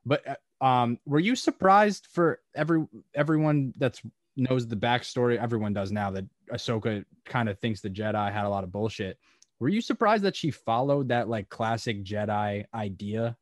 [0.04, 0.22] But
[0.60, 4.00] uh, um, were you surprised for every everyone that's
[4.36, 5.38] knows the backstory?
[5.38, 9.18] Everyone does now that Ahsoka kind of thinks the Jedi had a lot of bullshit.
[9.58, 13.36] Were you surprised that she followed that like classic Jedi idea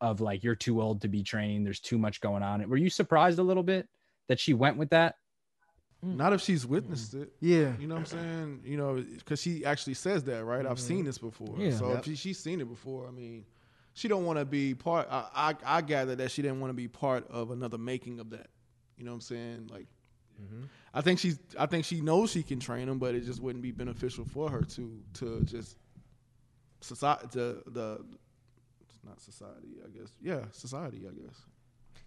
[0.00, 1.64] of like you're too old to be trained?
[1.66, 2.68] There's too much going on.
[2.68, 3.88] Were you surprised a little bit
[4.28, 5.16] that she went with that?
[6.04, 6.16] Mm.
[6.16, 7.22] Not if she's witnessed mm.
[7.22, 7.32] it.
[7.40, 7.72] Yeah.
[7.78, 8.60] You know what I'm saying?
[8.64, 10.66] You know, because she actually says that, right?
[10.66, 10.86] I've mm-hmm.
[10.86, 11.54] seen this before.
[11.58, 11.72] Yeah.
[11.72, 11.98] So Yep.
[11.98, 13.44] if she, she's seen it before, I mean,
[13.94, 15.08] she don't want to be part.
[15.10, 18.28] I, I I gather that she didn't want to be part of another making of
[18.30, 18.48] that.
[18.98, 19.70] You know what I'm saying?
[19.72, 19.86] Like,
[20.40, 20.64] mm-hmm.
[20.96, 21.38] I think she's.
[21.58, 24.50] I think she knows she can train him, but it just wouldn't be beneficial for
[24.50, 25.76] her to to just
[26.80, 28.04] society to the.
[29.04, 30.08] Not society, I guess.
[30.20, 31.36] Yeah, society, I guess.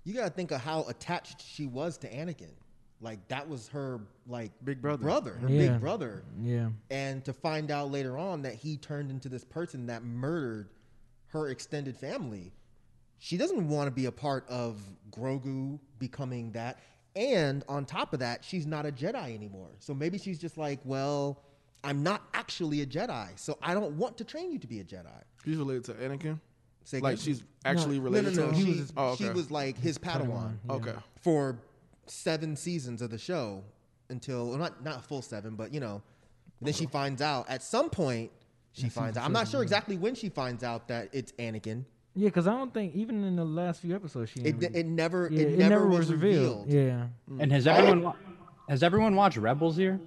[0.03, 2.49] You gotta think of how attached she was to Anakin.
[2.99, 5.03] Like that was her like Big brother.
[5.03, 5.71] brother, her Yeah.
[5.73, 6.23] big brother.
[6.41, 6.69] Yeah.
[6.89, 10.69] And to find out later on that he turned into this person that murdered
[11.27, 12.51] her extended family,
[13.19, 14.81] she doesn't want to be a part of
[15.11, 16.79] Grogu becoming that.
[17.19, 19.67] And on top of that, she's not a Jedi anymore.
[19.79, 21.43] So maybe she's just like, well,
[21.83, 24.85] I'm not actually a Jedi, so I don't want to train you to be a
[24.85, 25.21] Jedi.
[25.43, 26.39] She's related to Anakin.
[26.85, 28.51] Say Like she's actually No, related no, no.
[28.51, 28.79] to She, him.
[28.79, 30.53] was, oh, she was like his Padawan.
[30.65, 30.73] yeah.
[30.75, 30.93] okay.
[31.21, 31.59] for
[32.07, 33.63] seven seasons of the show
[34.09, 36.01] until well, not not full seven, but you know,
[36.61, 38.31] then she finds out at some point.
[38.71, 39.25] She finds out.
[39.25, 41.83] I'm not sure exactly when she finds out that it's Anakin.
[42.19, 44.41] Yeah, because I don't think even in the last few episodes she.
[44.41, 46.67] It, ain't really- it never yeah, it, never, was revealed.
[46.67, 47.07] Yeah.
[47.39, 48.15] And has everyone wa-
[48.67, 49.99] has everyone watched Rebels here?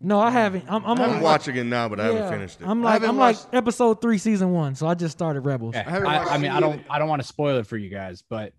[0.00, 0.64] No, I haven't.
[0.68, 2.66] I'm, I'm I'm on watching it now, but I haven't finished it.
[2.66, 4.74] I'm like haven't I'm watched- like episode three, season one.
[4.74, 5.74] So I just started Rebels.
[5.76, 6.84] Yeah, haven't I, watched I mean, it I don't, either.
[6.90, 8.52] I don't want to spoil it for you guys, but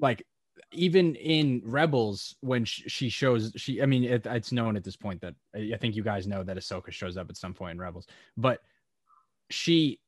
[0.00, 0.24] like,
[0.72, 4.96] even in Rebels, when sh- she shows, she, I mean, it, it's known at this
[4.96, 7.72] point that I I think you guys know that Ahsoka shows up at some point
[7.72, 8.06] in Rebels,
[8.38, 8.60] but
[9.50, 10.00] she,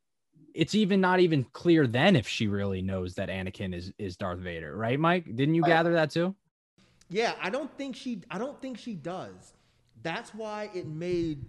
[0.54, 4.38] it's even not even clear then if she really knows that Anakin is is Darth
[4.38, 5.24] Vader, right, Mike?
[5.36, 6.34] Didn't you gather that too?
[7.10, 8.22] Yeah, I don't think she.
[8.30, 9.52] I don't think she does.
[10.02, 11.44] That's why it made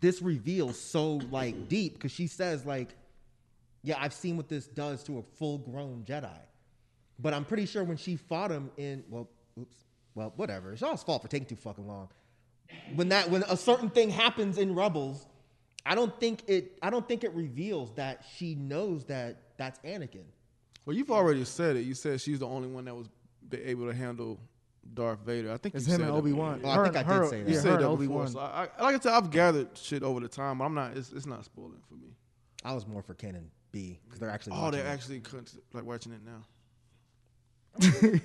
[0.00, 2.94] this reveal so like deep because she says like,
[3.82, 6.28] "Yeah, I've seen what this does to a full-grown Jedi,"
[7.18, 9.28] but I'm pretty sure when she fought him in well,
[9.58, 9.76] oops,
[10.14, 10.72] well, whatever.
[10.72, 12.08] It's y'all's fault for taking too fucking long.
[12.94, 15.26] When that when a certain thing happens in Rebels,
[15.84, 16.78] I don't think it.
[16.82, 20.24] I don't think it reveals that she knows that that's Anakin.
[20.86, 21.80] Well, you've already said it.
[21.82, 23.08] You said she's the only one that was
[23.52, 24.38] able to handle
[24.94, 25.52] Darth Vader.
[25.52, 26.60] I think It's you him said and Obi Wan.
[26.64, 27.48] Oh, I think I did say that.
[27.48, 27.92] You Yeah, said her that before.
[27.92, 28.28] Obi-Wan.
[28.28, 30.96] So I, I, like I said, I've gathered shit over the time, but I'm not.
[30.96, 32.14] It's, it's not spoiling for me.
[32.64, 34.54] I was more for Ken and B because they're actually.
[34.56, 34.88] Oh, they're it.
[34.88, 35.22] actually
[35.72, 36.42] like watching it now.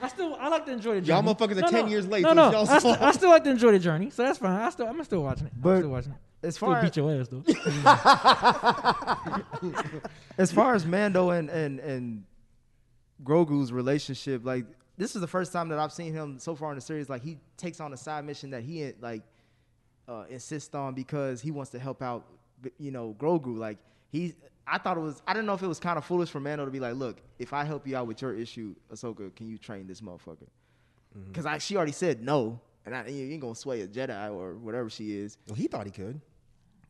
[0.00, 1.22] I still I like to enjoy the journey.
[1.22, 1.56] Y'all journey.
[1.56, 2.96] motherfuckers are 10 years late, No, no, y'all's I, still.
[3.00, 4.60] I still like to enjoy the journey, so that's fine.
[4.60, 5.52] I still I'm still watching it.
[5.54, 6.18] I'm But still watching it.
[6.44, 7.42] As Still far beat your ass though.
[10.38, 12.24] as far as Mando and and and
[13.24, 14.66] Grogu's relationship, like
[14.96, 17.08] this is the first time that I've seen him so far in the series.
[17.08, 19.22] Like he takes on a side mission that he like
[20.08, 22.24] uh, insists on because he wants to help out,
[22.78, 23.56] you know, Grogu.
[23.56, 23.78] Like
[24.10, 24.34] he,
[24.66, 25.22] I thought it was.
[25.26, 27.20] I didn't know if it was kind of foolish for Mando to be like, look,
[27.38, 30.48] if I help you out with your issue, Ahsoka, can you train this motherfucker?
[31.28, 34.54] Because I she already said no, and I, you ain't gonna sway a Jedi or
[34.54, 35.38] whatever she is.
[35.46, 36.20] Well, he thought he could.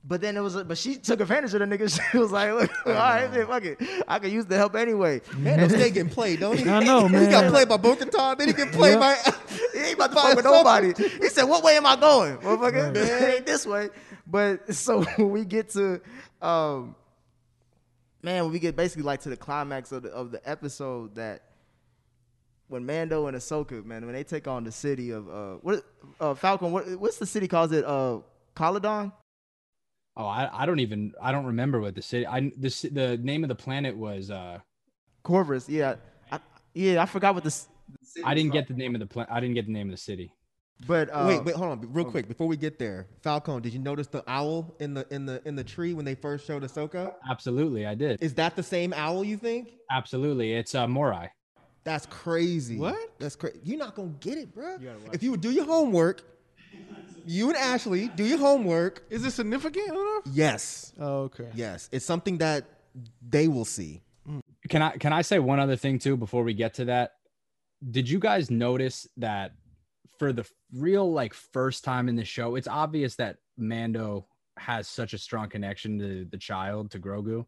[0.07, 1.85] But then it was, but she took advantage of the nigga.
[2.13, 3.79] She was like, "Look, all right, man, fuck it.
[4.07, 6.69] I can use the help anyway." Man, no stay getting played, don't he?
[6.69, 7.23] I know, man.
[7.25, 9.17] He got played by Bo-Katan, then he get played by.
[9.73, 10.93] he ain't about to by fuck with nobody.
[10.95, 12.95] He said, "What way am I going, motherfucker?
[12.97, 13.89] It ain't this way."
[14.27, 16.01] But so when we get to,
[16.43, 16.95] um,
[18.23, 21.45] man, when we get basically like to the climax of the of the episode that
[22.69, 25.83] when Mando and Ahsoka, man, when they take on the city of uh, what
[26.21, 27.87] uh, Falcon, what what's the city calls it?
[27.87, 28.19] Uh,
[28.55, 29.13] Calodan.
[30.17, 32.27] Oh, I, I don't even I don't remember what the city.
[32.27, 34.31] I the the name of the planet was.
[34.31, 34.59] uh
[35.23, 35.97] Corvus, yeah,
[36.31, 36.39] I,
[36.75, 37.67] yeah, I forgot what this.
[38.25, 39.33] I didn't get the name of the planet.
[39.33, 40.33] I didn't get the name of the city.
[40.87, 43.07] But uh, wait, wait, hold on, real quick before we get there.
[43.23, 46.15] Falcon, did you notice the owl in the in the in the tree when they
[46.15, 47.15] first showed Ahsoka?
[47.31, 48.23] Absolutely, I did.
[48.23, 49.75] Is that the same owl you think?
[49.91, 51.31] Absolutely, it's uh, Morai.
[51.85, 52.77] That's crazy.
[52.77, 52.97] What?
[53.19, 53.61] That's crazy.
[53.63, 54.77] You're not gonna get it, bro.
[55.13, 56.23] If you would do your homework,
[57.27, 59.05] you and Ashley do your homework.
[59.11, 60.23] Is it significant enough?
[60.33, 61.49] Yes, Oh, okay.
[61.55, 62.65] yes, it's something that
[63.29, 64.03] they will see.
[64.69, 67.13] Can I can I say one other thing too before we get to that?
[67.91, 69.53] Did you guys notice that
[70.19, 75.13] for the real like first time in the show, it's obvious that Mando has such
[75.13, 77.45] a strong connection to the child to Grogu,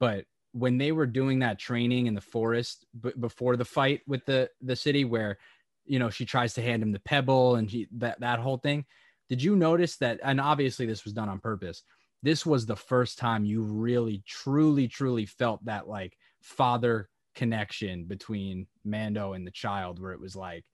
[0.00, 4.24] but when they were doing that training in the forest b- before the fight with
[4.26, 5.38] the the city where
[5.86, 8.84] you know she tries to hand him the pebble and he, that that whole thing
[9.28, 11.82] did you notice that and obviously this was done on purpose
[12.22, 18.66] this was the first time you really truly truly felt that like father connection between
[18.84, 20.64] mando and the child where it was like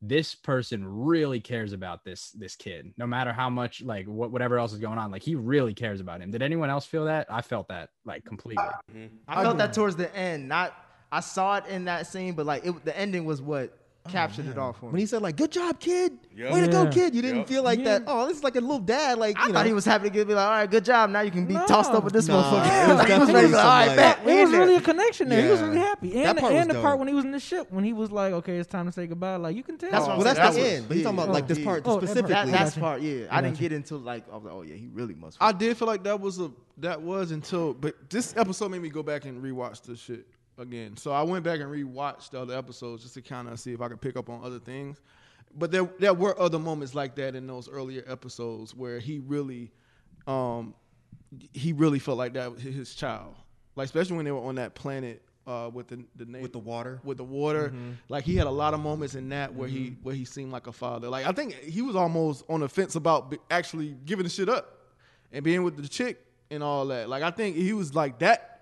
[0.00, 4.58] this person really cares about this this kid no matter how much like what, whatever
[4.58, 6.30] else is going on like he really cares about him.
[6.30, 7.26] Did anyone else feel that?
[7.28, 8.64] I felt that like completely.
[8.92, 9.16] Mm-hmm.
[9.26, 9.80] I felt that mm-hmm.
[9.80, 10.48] towards the end.
[10.48, 10.74] Not
[11.10, 13.76] I saw it in that scene, but like it, the ending was what
[14.08, 15.00] Oh, captured it all for when me.
[15.00, 16.52] he said like "Good job, kid," Yep.
[16.52, 17.14] way to go, kid.
[17.14, 17.48] You didn't Yep.
[17.48, 18.02] feel like that.
[18.06, 19.18] Oh, this is like a little dad.
[19.18, 19.68] Like I you thought know.
[19.68, 21.10] he was happy to be like, all right, good job.
[21.10, 21.66] Now you can be No.
[21.66, 22.84] tossed up with this Nah, motherfucker.
[22.84, 24.24] it was Like, he was ready like, all right, like- bet.
[24.24, 25.42] we It was really a connection there.
[25.44, 26.22] He was really happy.
[26.24, 26.82] And, part and the dope.
[26.82, 28.92] part when he was in the ship, when he was like, okay, it's time to
[28.92, 29.36] say goodbye.
[29.36, 29.90] Like you can tell.
[29.90, 30.88] That's what I'm well, that's the end.
[30.88, 32.02] But he's talking about like this Oh, part oh, that part.
[32.02, 32.34] specifically.
[32.34, 33.26] That, that's part, yeah.
[33.30, 35.36] I didn't get into like, like, oh yeah, he really must.
[35.40, 36.50] I did feel like that was a
[36.80, 40.26] that was until, but this episode made me go back and rewatch this shit
[40.58, 40.96] again.
[40.96, 43.80] So I went back and rewatched the other episodes just to kind of see if
[43.80, 45.00] I could pick up on other things.
[45.56, 49.70] But there there were other moments like that in those earlier episodes where he really,
[50.26, 50.74] um,
[51.52, 53.34] he really felt like that was his child.
[53.76, 56.58] Like especially when they were on that planet uh, with the the na- With the
[56.58, 57.00] water.
[57.04, 57.72] with the water.
[58.08, 60.66] Like he had a lot of moments in that where he where he seemed like
[60.66, 61.08] a father.
[61.08, 64.78] Like I think he was almost on the fence about actually giving the shit up
[65.32, 67.08] and being with the chick and all that.
[67.08, 68.57] Like I think he was like that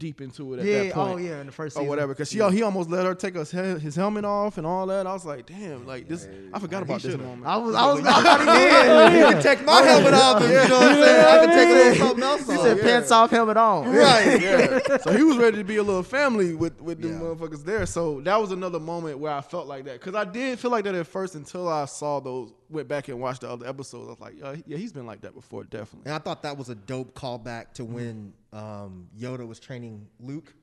[0.00, 1.14] deep into it at Yeah, that point.
[1.14, 2.12] oh, yeah, in the first or whatever.
[2.14, 2.50] Because Yeah.
[2.50, 5.06] she he almost let her take his, his helmet off and all that.
[5.06, 6.26] I was like, damn, like this.
[6.52, 7.46] I forgot about this moment.
[7.46, 9.20] I was, I was, I thought he did.
[9.20, 10.42] You can take my helmet off.
[10.42, 11.24] and, You know what I'm saying?
[11.26, 12.82] I can take a little something else He said Yeah.
[12.82, 13.88] pants off, helmet on.
[13.92, 14.40] Right.
[14.42, 14.96] yeah.
[15.02, 17.14] So he was ready to be a little family with with the Yeah.
[17.14, 17.84] motherfuckers there.
[17.86, 20.84] So that was another moment where I felt like that because I did feel like
[20.84, 24.06] that at first until I saw those went back and watched the other episodes.
[24.06, 26.06] I was like, yeah, yeah he's been like that before, definitely.
[26.06, 30.54] And I thought that was a dope callback to when um, Yoda was training Luke.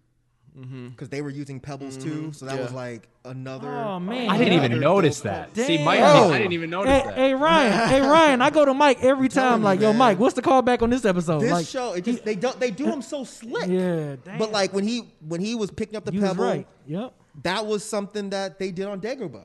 [0.58, 0.88] Mm-hmm.
[0.88, 2.32] Because they were using pebbles too, mm-hmm.
[2.32, 2.64] so that Yeah.
[2.64, 3.68] was like another.
[3.70, 5.54] Oh man, I didn't even notice that.
[5.54, 5.68] Damn.
[5.68, 6.32] See, Mike, Bro.
[6.34, 7.16] I didn't even notice Hey, that.
[7.16, 9.44] hey Ryan, hey Ryan, I go to Mike every time.
[9.44, 10.00] telling you, Like, yo, man.
[10.00, 11.42] Mike, what's the callback on this episode?
[11.42, 13.70] This like, show, it just they do they do him so slick.
[13.70, 14.40] yeah, damn.
[14.40, 16.68] But like when he when he was picking up the you pebble, right.
[16.88, 17.14] Yep.
[17.44, 19.44] that was something that they did on Dagobah.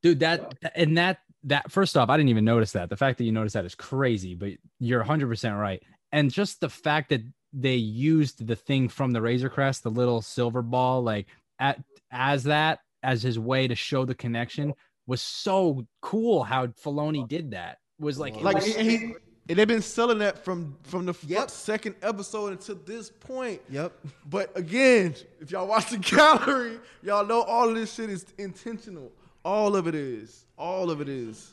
[0.00, 3.24] dude that and that that first off i didn't even notice that the fact that
[3.24, 5.82] you noticed that is crazy but you're 100% right
[6.12, 7.22] and just the fact that
[7.52, 11.26] they used the thing from the razor crest the little silver ball like
[11.58, 14.74] at as that as his way to show the connection
[15.06, 19.14] was so cool how Filoni did that was like Like was- and he,
[19.48, 21.50] and they've been selling that from from the Yep.
[21.50, 23.60] second episode until this point.
[23.70, 23.92] Yep.
[24.28, 29.12] But again, if y'all watch the gallery, y'all know all of this shit is intentional.
[29.44, 30.45] All of it is.
[30.58, 31.52] All of it is.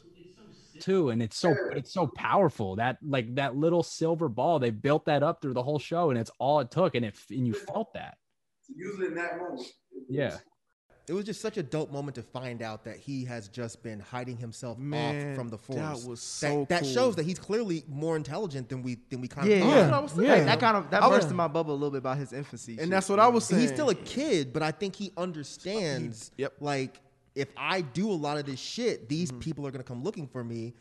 [0.79, 5.05] too and it's so it's so powerful that like that little silver ball they built
[5.05, 7.53] that up through the whole show and it's all it took and it and you
[7.53, 8.17] felt that
[8.75, 9.61] Usually in that moment.
[10.09, 10.37] yeah
[11.07, 13.99] It was just such a dope moment to find out that he has just been
[13.99, 15.77] hiding himself Man, off from the force.
[16.01, 16.89] that was so that, cool.
[16.89, 19.67] shows that he's clearly more intelligent than we than we kind Yeah, of yeah.
[19.67, 19.75] thought.
[19.75, 20.29] That's what I was saying.
[20.39, 22.17] Hey, that kind of that I burst was- in my bubble a little bit about
[22.17, 22.73] his infancy.
[22.73, 23.61] And shit, that's what I was saying.
[23.61, 26.31] He's still a kid, but I think he understands.
[26.37, 26.53] Yep.
[26.61, 26.99] Like
[27.35, 29.39] if I do a lot of this shit, these Mm-hmm.
[29.39, 30.73] people are gonna come looking for me.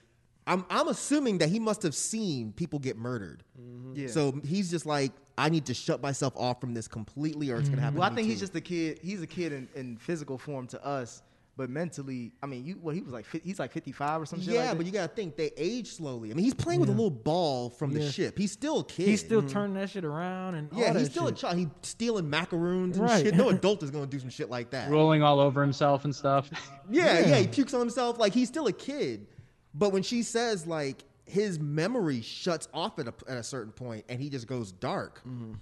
[0.46, 3.44] I'm I'm assuming that he must have seen people get murdered.
[3.60, 3.92] Mm-hmm.
[3.94, 4.08] Yeah.
[4.08, 7.68] So he's just like, I need to shut myself off from this completely, or it's
[7.68, 7.98] gonna happen.
[7.98, 8.46] Well, I to me think he's too.
[8.46, 8.98] just a kid.
[9.02, 11.22] He's a kid in, in physical form to us,
[11.56, 14.40] but mentally, I mean, you well, he was like he's like fifty five or some
[14.40, 14.54] shit.
[14.54, 14.76] Yeah, like that.
[14.78, 16.30] but you gotta think they age slowly.
[16.30, 18.38] I mean, he's playing with a little ball from the ship.
[18.38, 19.06] He's still a kid.
[19.08, 21.34] He's still turning that shit around and Yeah, all he's that still shit.
[21.38, 21.58] a child.
[21.58, 23.22] He's stealing macaroons and Right.
[23.24, 23.34] shit.
[23.34, 24.90] No adult is gonna do some shit like that.
[24.90, 26.48] rolling all over himself and stuff
[26.90, 28.18] Yeah, yeah, he pukes on himself.
[28.18, 29.26] Like he's still a kid.
[29.74, 34.04] But when she says like his memory shuts off at a, at a certain point
[34.08, 35.20] and he just goes dark.
[35.20, 35.52] Mm-hmm.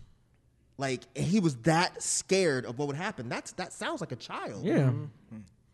[0.78, 3.28] Like he was that scared of what would happen.
[3.28, 4.64] That's that sounds like a child.
[4.64, 4.92] Yeah.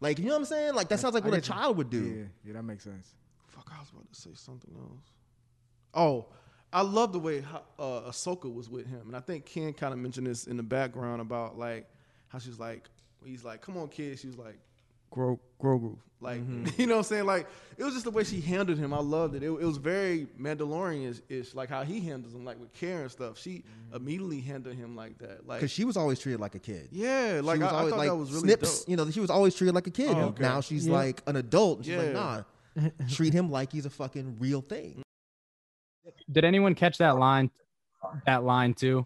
[0.01, 0.75] Like you know what I'm saying?
[0.75, 1.55] Like that sounds like I what a get you.
[1.55, 2.03] child would do.
[2.05, 3.15] Yeah, yeah, that makes sense.
[3.49, 5.11] Fuck, I was about to say something else.
[5.95, 6.27] Oh,
[6.73, 9.93] I love the way how, uh, Ahsoka was with him, and I think Ken kind
[9.95, 11.89] of mentioned this in the background about like
[12.29, 12.89] how she's like,
[13.25, 14.59] he's like, "Come on, kid." She was like,
[15.11, 16.67] "Grow, Grogu." Like, mm-hmm.
[16.81, 17.27] you know what I'm saying?
[17.27, 17.47] Like,
[17.77, 18.95] it was just the way she handled him.
[18.95, 19.43] I loved it.
[19.43, 23.39] It, it was very Mandalorian-ish, like how he handles him, like with care and stuff.
[23.39, 23.97] She mm-hmm.
[23.97, 25.47] immediately handled him like that.
[25.47, 26.89] Like, Because she was always treated like a kid.
[26.91, 28.81] yeah, like she I, was I always thought like that was really snips.
[28.81, 28.89] dope.
[28.89, 30.17] You know, she was always treated like a kid.
[30.17, 30.43] Oh, okay.
[30.43, 30.95] Now she's Yeah.
[30.95, 31.79] like an adult.
[31.79, 32.13] And she's like, Yeah.
[32.13, 32.43] nah,
[33.11, 35.03] treat him like he's a fucking real thing.
[36.31, 37.51] did anyone catch that line
[38.27, 39.05] that line too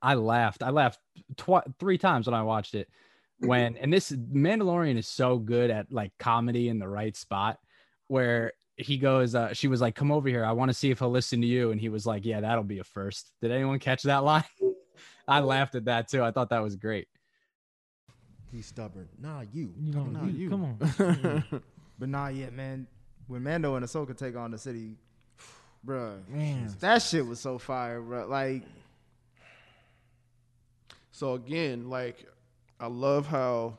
[0.00, 1.00] i laughed i laughed
[1.36, 2.88] twi- three times when i watched it
[3.44, 7.58] when and this mandalorian is so good at like comedy in the right spot
[8.08, 10.98] where he goes uh, she was like come over here i want to see if
[11.00, 13.78] he'll listen to you and he was like yeah that'll be a first did anyone
[13.78, 14.44] catch that line
[15.28, 17.08] i laughed at that too i thought that was great
[18.50, 19.08] He's stubborn.
[19.18, 19.72] Nah, you.
[19.80, 20.50] You know, Nah, you- you.
[20.50, 21.44] come on.
[21.98, 22.86] But nah, yeah, man.
[23.26, 24.96] When Mando and Ahsoka take on the city,
[25.86, 26.68] bruh, Man.
[26.80, 28.28] that shit was so fire, bruh.
[28.28, 28.64] Like,
[31.12, 32.26] So again, like
[32.82, 33.78] I love how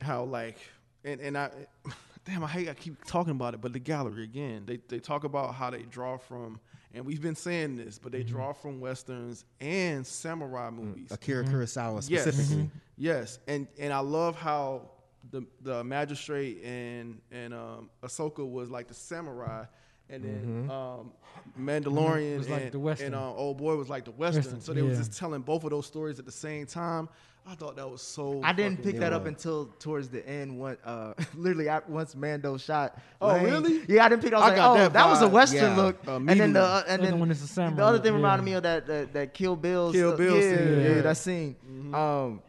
[0.00, 0.56] how like
[1.04, 1.50] and and I
[2.24, 5.24] damn I hate I keep talking about it, but the gallery again, they they talk
[5.24, 6.58] about how they draw from
[6.92, 11.12] and we've been saying this, but they draw from westerns and samurai movies.
[11.12, 12.22] Akira Kurosawa Yes.
[12.22, 12.70] specifically.
[12.96, 13.38] Yes.
[13.46, 14.90] And and I love how
[15.30, 19.64] the the magistrate and and um, Ahsoka was like the samurai,
[20.08, 20.70] and then Mm-hmm.
[20.70, 21.12] um,
[21.58, 23.06] Mandalorian Was like and, the Western.
[23.08, 24.42] and uh, old boy was like the Western.
[24.44, 25.04] Western, So they was yeah.
[25.04, 27.08] just telling both of those stories at the same time.
[27.46, 28.40] I thought that was so.
[28.44, 30.58] I didn't pick that up until towards the end.
[30.58, 32.98] When uh, literally at- once Mando shot.
[33.20, 33.44] Oh, Lane.
[33.44, 33.82] really?
[33.88, 34.32] Yeah, I didn't pick.
[34.32, 35.76] I was I like, got oh, that that, was a western Yeah.
[35.76, 35.98] look.
[36.06, 38.12] Uh, and then the uh, and Other then one is the samurai the other thing
[38.12, 38.16] yeah.
[38.16, 39.92] reminded me of that that, that Kill Bill.
[39.92, 40.16] Kill.
[40.16, 40.88] Bill yeah, scene, yeah, yeah.
[40.88, 41.02] Mm-hmm.
[41.02, 41.56] that scene.
[41.94, 42.42] Um,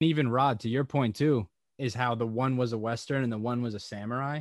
[0.00, 1.46] even Rod, to your point too,
[1.78, 4.40] is how the one was a western and the one was a samurai.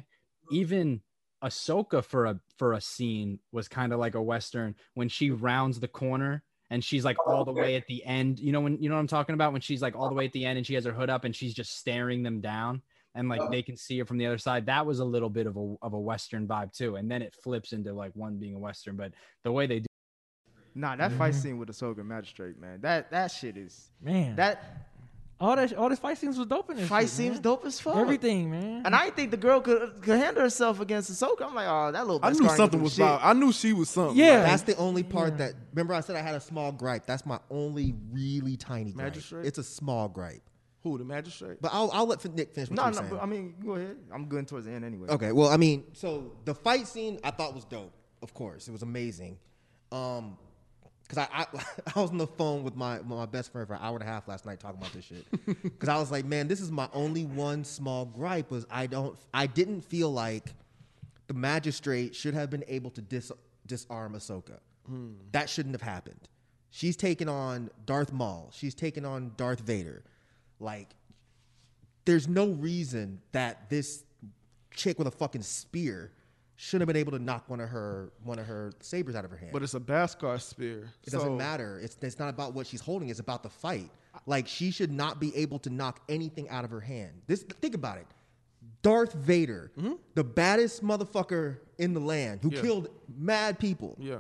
[0.52, 1.02] Even
[1.44, 5.80] Ahsoka for a for a scene was kind of like a western when she rounds
[5.80, 8.40] the corner and she's like oh, all the way at the end.
[8.40, 10.26] You know when you know what I'm talking about when she's like all the way
[10.26, 12.82] at the end and she has her hood up and she's just staring them down
[13.18, 13.50] and like uh-huh.
[13.50, 14.66] they can see her from the other side.
[14.68, 16.96] That was a little bit of a of a western vibe too.
[16.96, 19.12] And then it flips into like one being a western, but
[19.44, 19.88] the way they do
[20.76, 21.42] nah, that fight mm-hmm.
[21.42, 22.80] scene with Ahsoka Magistrate, man.
[22.82, 24.87] That that shit is Man, that
[25.40, 26.88] all that all this fight scenes was dope in this.
[26.88, 27.42] fight shit, seems man.
[27.44, 27.96] dope as fuck.
[27.96, 28.86] Everything, man.
[28.86, 31.44] And I didn't think the girl could could handle herself against Ahsoka.
[31.44, 32.20] I'm like, oh, that little.
[32.24, 33.22] I knew something was about.
[33.24, 34.18] I knew she was something.
[34.18, 34.42] Yeah.
[34.42, 35.54] That's the only part that.
[35.74, 37.06] Remember, I said I had a small gripe.
[37.06, 39.06] That's my only really tiny gripe.
[39.08, 39.46] Magistrate?
[39.46, 40.42] It's a small gripe.
[40.82, 41.58] Who the magistrate?
[41.62, 42.70] But I'll, I'll let Nick finish.
[42.70, 43.08] What No, no.
[43.10, 43.98] But, I mean, go ahead.
[44.12, 45.10] I'm going towards the end anyway.
[45.10, 47.94] Okay, well, I mean, so the fight scene I thought was dope.
[48.22, 49.38] Of course, it was amazing.
[49.92, 50.38] Um,
[51.08, 51.46] cause I, I
[51.96, 54.06] I was on the phone with my my best friend for an hour and a
[54.06, 55.26] half last night talking about this shit.
[55.80, 59.18] Cause I was like, man, this is my only one small gripe was I don't
[59.34, 60.54] I didn't feel like
[61.28, 63.32] the magistrate should have been able to dis,
[63.66, 64.60] disarm Ahsoka.
[64.88, 65.14] Hmm.
[65.32, 66.30] That shouldn't have happened.
[66.70, 68.50] She's taken on Darth Maul.
[68.54, 70.04] She's taken on Darth Vader.
[70.60, 70.90] Like
[72.06, 74.04] there's no reason that this
[74.72, 76.12] chick with a fucking spear
[76.60, 79.32] should have been able to knock one of her one of her sabers out of
[79.32, 79.52] her hand.
[79.54, 80.90] But it's a Beskar spear.
[81.06, 81.80] it doesn't matter.
[81.80, 83.10] It's it's not about what she's holding.
[83.10, 83.90] It's about the fight.
[84.26, 87.22] Like she should not be able to knock anything out of her hand.
[87.28, 88.08] This think about it.
[88.82, 89.72] Darth Vader,
[90.16, 92.62] the baddest motherfucker in the land, who Yeah.
[92.62, 93.96] killed mad people.
[94.00, 94.20] Yeah.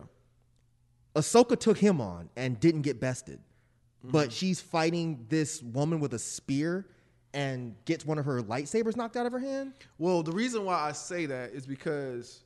[1.15, 3.39] Ahsoka took him on and didn't get bested.
[3.39, 4.11] Mm-hmm.
[4.11, 6.85] But she's fighting this woman with a spear
[7.33, 9.73] and gets one of her lightsabers knocked out of her hand.
[9.97, 12.41] Well, the reason why I say that is because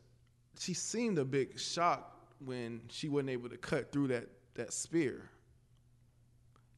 [0.59, 5.29] she seemed a bit shocked when she wasn't able to cut through that that spear.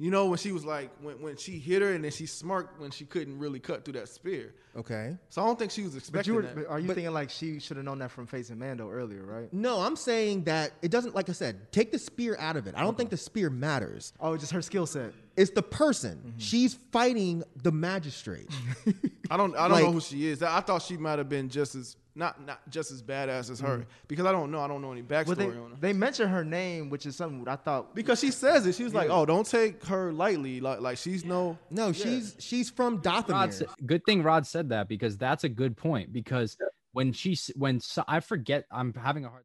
[0.04, 2.78] You know, when she was like, when, when she hit her and then she smirked
[2.78, 4.54] when she couldn't really cut through that spear.
[4.76, 5.16] Okay.
[5.30, 6.56] So I don't think she was But expecting you were, that.
[6.56, 9.24] but are you But- thinking like she should have known that from facing Mando earlier,
[9.24, 9.48] right?
[9.54, 12.74] No, I'm saying that it doesn't, like I said, take the spear out of it.
[12.76, 14.12] I don't think the spear matters.
[14.20, 15.14] Oh, it's just her skill set.
[15.38, 16.18] It's the person.
[16.18, 16.38] Mm-hmm.
[16.38, 18.50] She's fighting the magistrate.
[19.32, 20.44] I don't I don't know who she is.
[20.44, 23.86] I thought she might have been just as not not just as badass as her
[24.08, 24.60] because I don't know.
[24.60, 25.78] I don't know any backstory But they, on her.
[25.80, 27.96] they mentioned her name, which is something I thought.
[27.96, 30.60] Because she says it, she was like, "Oh, don't take her lightly.
[30.62, 33.54] Like, like she's no." No, she's she's from Rod Dathomir.
[33.54, 36.14] said, good thing Rod said that because that's a good point.
[36.14, 36.58] Because
[36.92, 39.44] when she when so, I forget, I'm having a hard.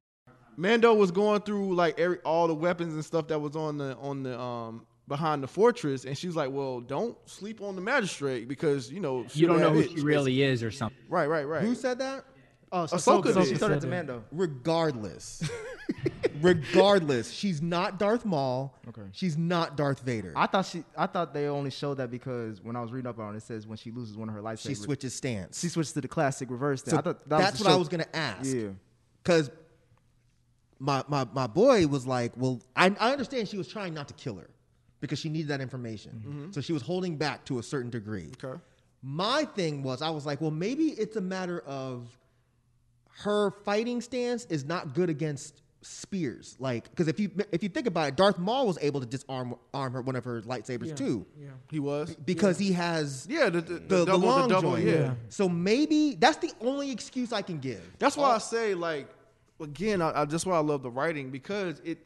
[0.57, 3.97] Mando was going through like every all the weapons and stuff that was on the
[3.97, 8.47] on the um behind the fortress, and she's like, "Well, don't sleep on the magistrate
[8.49, 10.99] because you know You don't know who have she really is or something.
[11.09, 11.63] Right, right, right.
[11.63, 12.25] Who said that?
[12.71, 13.35] Oh, Ahsoka Ahsoka.
[13.35, 13.49] did.
[13.49, 13.89] She told it Ahsoka.
[13.89, 14.25] Mando.
[14.33, 15.49] Regardless.
[16.41, 18.77] Regardless, she's not Darth Maul.
[18.89, 19.03] Okay.
[19.13, 20.33] She's not Darth Vader.
[20.37, 20.85] I thought she.
[20.97, 23.43] I thought they only showed that because when I was reading up on it, it
[23.43, 25.61] says when she loses one of her lightsabers, she switches stance.
[25.61, 26.83] She switches to the classic reverse.
[26.83, 26.93] Thing.
[26.93, 28.55] So I thought that that's was what to I was gonna ask.
[28.55, 28.69] Yeah.
[29.23, 29.51] Because
[30.79, 34.15] my, my my boy was like, well, I, I understand she was trying not to
[34.15, 34.51] kill her
[35.01, 36.13] because she needed that information.
[36.13, 36.31] Mm-hmm.
[36.31, 36.51] Mm-hmm.
[36.53, 38.33] So she was holding back to a certain degree.
[38.43, 38.59] Okay.
[39.03, 42.09] My thing was, I was like, well, maybe it's a matter of
[43.23, 46.57] her fighting stance is not good against spears.
[46.59, 49.55] Like, because if you if you think about it, Darth Maul was able to disarm
[49.73, 51.49] arm her one of her lightsabers too, Yeah.
[51.71, 52.15] He was.
[52.17, 54.85] because he has Yeah, the the, the, the, the double, long the double, joint.
[54.89, 55.15] yeah.
[55.29, 57.83] So maybe that's the only excuse I can give.
[57.99, 59.09] That's why I say like
[59.61, 61.99] again, I, I just why I love the writing because it.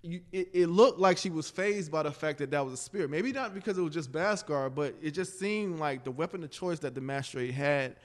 [0.00, 2.76] You, it, it looked like she was phased by the fact that that was a
[2.76, 3.08] spear.
[3.08, 6.50] Maybe not because it was just Beskar, but it just seemed like the weapon of
[6.52, 7.96] choice that the magistrate had.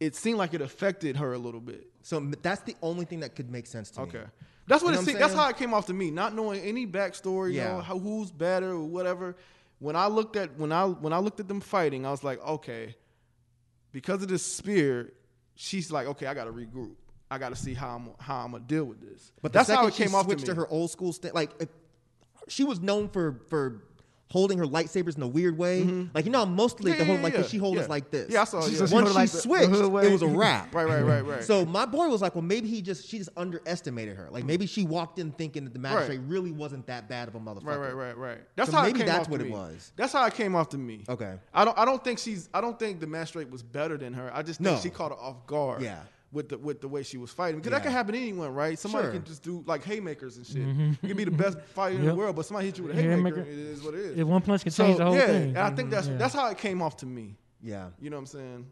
[0.00, 1.86] It seemed like it affected her a little bit.
[2.02, 4.08] So that's the only thing that could make sense to me.
[4.08, 4.24] Okay,
[4.66, 6.10] that's what You know it what that's how it came off to me.
[6.10, 7.74] Not knowing any backstory, you Yeah.
[7.74, 9.36] know, how, who's better or whatever.
[9.78, 12.44] When I looked at when I when I looked at them fighting, I was like,
[12.44, 12.96] okay,
[13.92, 15.12] because of this spear,
[15.54, 16.96] she's like, okay, I got to regroup.
[17.30, 19.32] I got to see how I'm how I'm gonna deal with this.
[19.42, 20.42] But that's how it came off to me.
[20.42, 21.68] to her old school st- like if,
[22.48, 23.82] she was known for for
[24.34, 25.82] holding her lightsabers in a weird way.
[25.82, 26.08] Mm-hmm.
[26.12, 27.42] Like you know, mostly Yeah, the whole yeah, like yeah.
[27.44, 27.84] she holds Yeah.
[27.84, 28.30] it like this.
[28.32, 28.84] Yeah, I saw yeah.
[28.86, 30.74] She Once she like the- the switched, it was a wrap.
[30.74, 31.44] Right, right, right, right.
[31.44, 34.28] So my boy was like, well, maybe he just she just underestimated her.
[34.32, 37.40] Like maybe she walked in thinking that the magistrate really wasn't that bad of a
[37.40, 37.64] motherfucker.
[37.64, 38.38] Right, right, right, right.
[38.56, 39.92] That's So how maybe it came that's off what to it was.
[39.96, 41.04] That's how it came off to me.
[41.08, 41.34] Okay.
[41.54, 41.78] I don't.
[41.78, 42.48] I don't think she's.
[42.52, 44.30] I don't think the magistrate was better than her.
[44.34, 44.80] I just think No.
[44.82, 45.80] she caught her off guard.
[45.82, 46.00] Yeah.
[46.34, 47.84] With the with the way she was fighting, because that Yeah.
[47.84, 48.76] can happen to anyone, right?
[48.78, 49.12] Somebody Sure.
[49.12, 50.66] can just do like haymakers and shit.
[50.66, 50.98] Mhm.
[51.00, 53.00] You can be the best fighter in the world, but somebody hit you with a
[53.00, 53.40] Haymaker.
[53.40, 54.18] it is what it is.
[54.18, 55.48] If one punch can change the whole yeah, thing.
[55.50, 56.16] and I think that's yeah.
[56.16, 57.36] that's how it came off to me.
[57.62, 57.90] Yeah.
[58.00, 58.66] You know what I'm saying?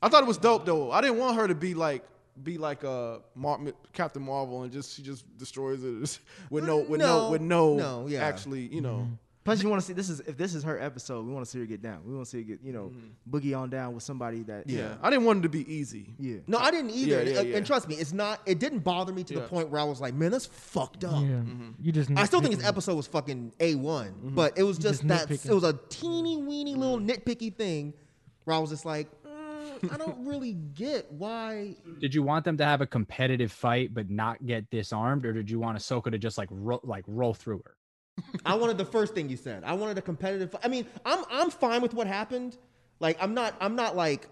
[0.00, 0.92] I thought it was dope though.
[0.92, 2.04] I didn't want her to be like
[2.42, 3.60] be like uh Mar-
[3.92, 6.18] Captain Marvel and just she just destroys it
[6.50, 8.20] with no with no, No, with no, no, yeah.
[8.24, 9.08] actually you know.
[9.44, 11.50] Plus, you want to see this is if this is her episode, we want to
[11.50, 12.00] see her get down.
[12.06, 13.36] We want to see her get you know mm-hmm.
[13.36, 14.94] boogie on down with somebody that Yeah.
[15.02, 16.14] I didn't want it to be easy.
[16.18, 16.38] Yeah.
[16.46, 17.22] No, I didn't either.
[17.22, 17.56] Yeah, yeah, And- yeah.
[17.58, 18.40] And trust me, it's not.
[18.46, 21.12] It didn't bother me to the point where I was like, man, that's fucked up.
[21.12, 21.36] Yeah.
[21.36, 21.70] Mm-hmm.
[21.78, 22.58] You just I still think nitpicking.
[22.58, 24.34] this episode was fucking a one, mm-hmm.
[24.34, 25.50] but it was just, just that nitpicking.
[25.50, 27.92] it was a teeny weeny little nitpicky thing
[28.44, 31.76] where I was just like, mm, I don't really get why.
[32.00, 35.50] Did you want them to have a competitive fight but not get disarmed, or did
[35.50, 37.73] you want Ahsoka to just like ro- like roll through her?
[38.46, 39.64] I wanted the first thing you said.
[39.64, 40.54] I wanted a competitive.
[40.62, 42.56] I mean, I'm I'm fine with what happened.
[43.00, 44.28] Like I'm not I'm not like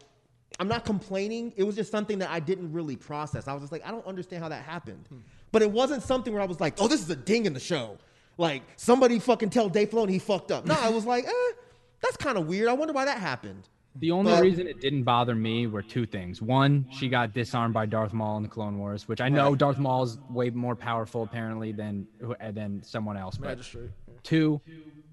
[0.60, 1.52] I'm not complaining.
[1.56, 3.48] It was just something that I didn't really process.
[3.48, 5.08] I was just like, I don't understand how that happened.
[5.50, 7.60] But it wasn't something where I was like, oh, this is a ding in the
[7.60, 7.98] show.
[8.38, 10.64] Like somebody fucking tell Dave Filoni he fucked up.
[10.64, 11.52] No, I was like, eh,
[12.00, 12.68] that's kind of weird.
[12.68, 13.68] I wonder why that happened.
[13.96, 16.40] The only But- reason it didn't bother me were two things.
[16.40, 19.78] One, she got disarmed by Darth Maul in the Clone Wars, which I know Darth
[19.78, 22.06] Maul is way more powerful apparently than
[22.52, 23.36] than someone else.
[23.36, 23.90] But Magistrate.
[24.22, 24.60] two,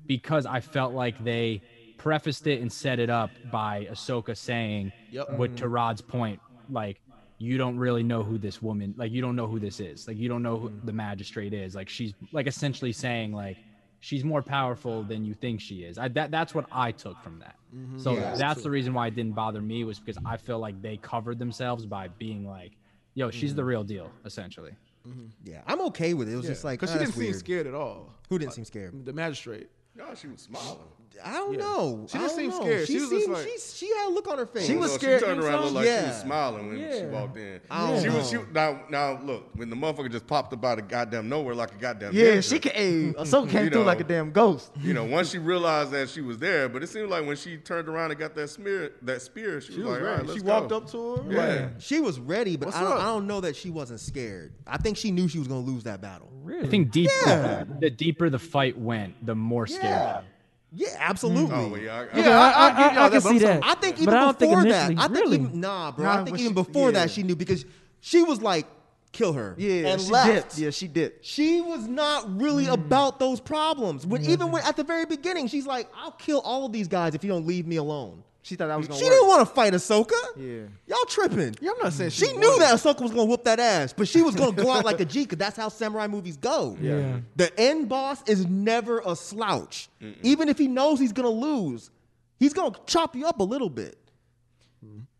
[0.07, 1.61] because I felt like they
[1.97, 5.37] prefaced it and set it up by Ahsoka saying, Yep.
[5.37, 5.57] with mm-hmm.
[5.57, 7.01] to Rod's point, like
[7.37, 10.17] you don't really know who this woman, like you don't know who this is, like
[10.17, 10.85] you don't know who mm.
[10.85, 11.75] the magistrate is.
[11.75, 13.57] Like she's like essentially saying like
[13.99, 15.97] she's more powerful than you think she is.
[15.97, 17.55] I, that that's what I took from that.
[17.75, 17.99] Mm-hmm.
[17.99, 18.35] So Yeah.
[18.35, 21.39] that's the reason why it didn't bother me was because I feel like they covered
[21.39, 22.71] themselves by being like,
[23.13, 23.69] "Yo, she's the mm-hmm.
[23.69, 24.71] real deal," essentially.
[25.07, 25.25] Mm-hmm.
[25.45, 26.33] Yeah, I'm okay with it.
[26.33, 28.13] It was just like because ah, she didn't seem scared at all.
[28.29, 29.05] Who didn't uh, seem scared?
[29.05, 29.69] The magistrate.
[29.95, 30.79] No, she was smiling.
[31.23, 31.59] I don't Yeah.
[31.59, 32.05] know.
[32.09, 32.61] She I just don't seemed know.
[32.61, 32.87] scared.
[32.87, 34.65] She, She was seemed, like- she, she had a look on her face.
[34.67, 35.19] She was No, scared.
[35.19, 37.59] She turned around, looked like she was smiling when she walked in.
[37.69, 38.29] I don't she was.
[38.29, 38.45] She, know.
[38.53, 41.77] now, now look, when the motherfucker just popped up out of goddamn nowhere like a
[41.77, 42.71] goddamn Yeah, ninja, she can.
[42.71, 43.85] Hey, Ahsoka came You through know.
[43.87, 44.71] like a damn ghost.
[44.79, 47.57] You know, once she realized that she was there, but it seemed like when she
[47.57, 50.17] turned around and got that spear, that spear, she, She was was like, all ready.
[50.19, 50.51] right, let's she go.
[50.59, 51.33] walked up to her.
[51.33, 51.37] Yeah.
[51.63, 52.97] like, She was ready, but I don't.
[52.97, 54.53] I don't know that she wasn't scared.
[54.65, 56.29] I think she knew she was going to lose that battle.
[56.43, 56.67] Really?
[56.67, 60.23] I think deep, the deeper the fight went, the more scared.
[60.71, 60.87] Yeah.
[60.89, 61.55] Yeah, absolutely.
[61.55, 61.95] Oh, well, yeah.
[61.95, 63.63] I, Okay, I, I, I, I can but see that.
[63.63, 65.37] I think even I don't think before that, I think really.
[65.37, 66.05] even, nah, bro.
[66.05, 66.99] Nah, I when think she- even before yeah.
[66.99, 67.65] that, she knew because
[68.01, 68.67] she was like,
[69.11, 69.55] kill her.
[69.57, 70.27] Yeah, and she left.
[70.27, 70.57] dipped.
[70.57, 71.25] Yeah, she dipped.
[71.25, 72.73] She was not really mm.
[72.73, 74.05] about those problems.
[74.05, 77.15] When even when at the very beginning, she's like, "I'll kill all of these guys
[77.15, 79.13] if you don't leave me alone." She thought that was gonna She work.
[79.13, 80.11] didn't want to fight Ahsoka.
[80.37, 80.61] Yeah.
[80.87, 81.55] Y'all tripping.
[81.61, 83.93] Yeah, I'm not saying She she knew wanted- that Ahsoka was gonna whoop that ass,
[83.93, 86.77] but she was gonna go out like a G because that's how samurai movies go.
[86.81, 87.19] Yeah.
[87.35, 89.89] The end boss is never a slouch.
[90.23, 91.91] Even if he knows he's gonna lose,
[92.39, 93.97] he's gonna chop you up a little bit.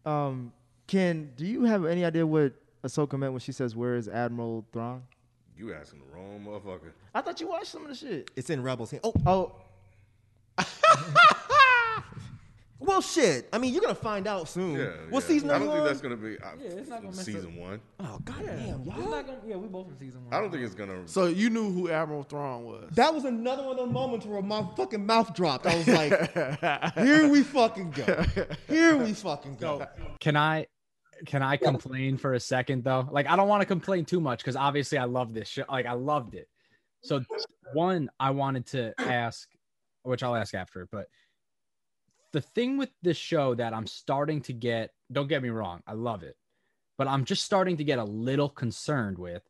[0.05, 0.53] Um,
[0.87, 2.53] Ken, do you have any idea what
[2.83, 5.03] Ahsoka meant when she says, "Where is Admiral Thrawn"?
[5.57, 6.93] you asking the wrong motherfucker.
[7.13, 8.31] I thought you watched some of the shit.
[8.37, 8.93] It's in Rebels.
[9.03, 9.51] Oh, Oh,
[12.79, 13.49] well, shit.
[13.51, 14.79] I mean, you're gonna find out soon.
[14.79, 14.91] Yeah.
[15.09, 15.27] what yeah.
[15.27, 15.85] season I don't you think on?
[15.87, 17.81] that's gonna be uh, Yeah, it's not gonna mess season one.
[17.99, 18.75] Oh goddamn, Yeah.
[18.75, 19.11] It's y'all.
[19.11, 20.33] not gonna, yeah, we both in season one.
[20.33, 21.07] I don't think it's gonna.
[21.07, 22.89] So you knew who Admiral Thrawn was.
[22.93, 25.65] That was another one of those moments where my fucking mouth dropped.
[25.65, 28.23] I was like, here we fucking go.
[28.67, 29.85] Here we fucking go.
[30.19, 30.67] Can I
[31.25, 33.07] can I complain for a second though?
[33.11, 35.65] Like I don't want to complain too much because obviously I love this show.
[35.69, 36.47] Like I loved it.
[37.01, 37.23] So
[37.73, 39.47] one, I wanted to ask,
[40.03, 41.07] which I'll ask after, but
[42.31, 45.93] the thing with this show that I'm starting to get, don't get me wrong, I
[45.93, 46.35] love it,
[46.97, 49.43] but I'm just starting to get a little concerned with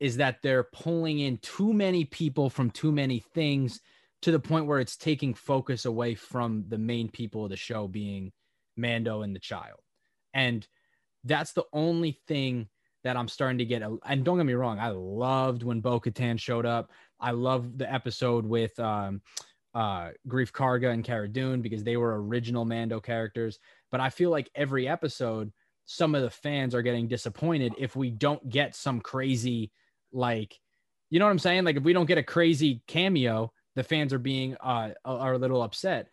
[0.00, 3.80] is that they're pulling in too many people from too many things
[4.22, 7.86] to the point where it's taking focus away from the main people of the show
[7.86, 8.32] being
[8.76, 9.80] Mando and the child.
[10.32, 10.66] And
[11.24, 12.68] that's the only thing
[13.04, 13.82] that I'm starting to get.
[14.04, 16.90] And don't get me wrong, I loved when Bo Katan showed up.
[17.18, 19.20] I love the episode with um,
[19.74, 23.58] uh, Greef Karga and Cara Dune because they were original Mando characters.
[23.90, 25.52] But I feel like every episode,
[25.86, 29.72] some of the fans are getting disappointed if we don't get some crazy,
[30.12, 30.58] like,
[31.10, 31.64] you know what I'm saying?
[31.64, 35.38] Like, if we don't get a crazy cameo, the fans are being uh, are a
[35.38, 36.08] little upset.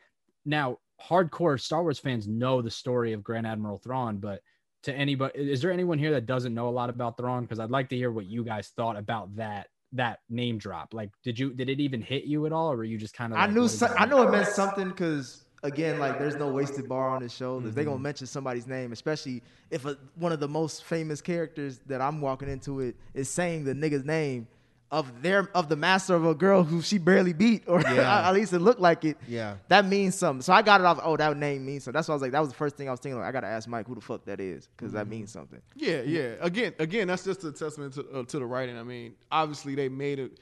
[0.45, 4.41] Now, hardcore Star Wars fans know the story of Grand Admiral Thrawn, but
[4.83, 7.43] to anybody, is there anyone here that doesn't know a lot about Thrawn?
[7.43, 10.93] Because I'd like to hear what you guys thought about that that name drop?
[10.93, 13.33] Like, did you did it even hit you at all, or were you just kind
[13.33, 13.39] of?
[13.39, 13.87] I knew so.
[13.97, 17.57] I know it meant something because again, like there's no wasted bar on this show.
[17.57, 17.83] If Mm-hmm.
[17.85, 22.21] gonna mention somebody's name, especially if a, one of the most famous characters that I'm
[22.21, 24.47] walking into it is saying the nigga's name
[24.89, 28.27] of their of the master of a girl who she barely beat, or Yeah.
[28.27, 29.17] at least it looked like it.
[29.27, 29.55] Yeah.
[29.67, 30.41] that means something.
[30.41, 30.99] So I got it off.
[31.03, 31.91] Oh, that name means so.
[31.91, 33.19] That's why I was like, that was the first thing I was thinking.
[33.19, 34.97] Like, I gotta ask Mike who the fuck that is because Mm-hmm.
[34.97, 35.61] that means something.
[35.75, 36.35] Yeah, yeah.
[36.39, 38.77] Again, again, that's just a testament to, uh, to the writing.
[38.77, 40.39] I mean, obviously they made it.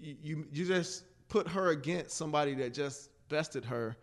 [0.00, 3.96] You, you you just put her against somebody that just bested her,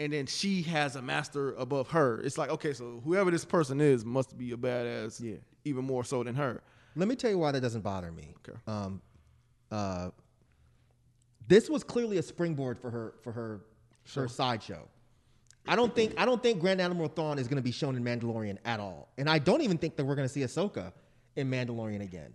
[0.00, 2.20] and then she has a master above her.
[2.20, 5.20] It's like okay, so whoever this person is must be a badass.
[5.20, 5.36] Yeah.
[5.64, 6.62] even more so than her.
[6.94, 8.34] Let me tell you why that doesn't bother me.
[8.48, 8.58] Okay.
[8.66, 9.00] Um,
[9.72, 10.10] uh,
[11.48, 13.60] this was clearly a springboard for her for her
[14.14, 14.86] her sideshow.
[15.66, 18.04] I don't think I don't think Grand Admiral Thrawn is going to be shown in
[18.04, 20.92] Mandalorian at all, and I don't even think that we're going to see Ahsoka
[21.36, 22.34] in Mandalorian again.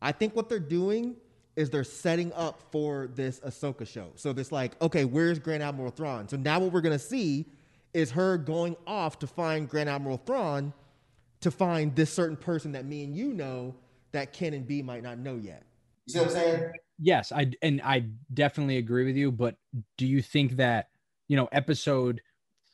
[0.00, 1.16] I think what they're doing
[1.56, 4.10] is they're setting up for this Ahsoka show.
[4.14, 6.28] So this like, okay, where's Grand Admiral Thrawn?
[6.28, 7.46] So now what we're going to see
[7.92, 10.72] is her going off to find Grand Admiral Thrawn
[11.40, 13.74] to find this certain person that me and you know
[14.12, 15.64] that Ken and B might not know yet.
[16.08, 16.72] You see what I'm saying?
[16.98, 19.30] Yes, I and I definitely agree with you.
[19.30, 19.56] But
[19.98, 20.88] do you think that
[21.28, 22.22] you know episode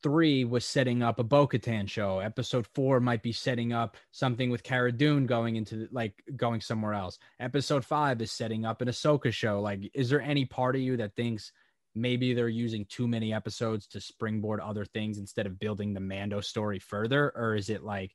[0.05, 2.21] three was setting up a Bo-Katan show?
[2.21, 6.95] Episode four might be setting up something with Cara Dune going into like going somewhere
[6.95, 7.19] else.
[7.41, 9.61] Episode five is setting up an Ahsoka show.
[9.61, 11.51] Like, is there any part of you that thinks
[11.97, 16.41] maybe they're using too many episodes to springboard other things instead of building the Mando
[16.41, 18.15] story further, or is it like,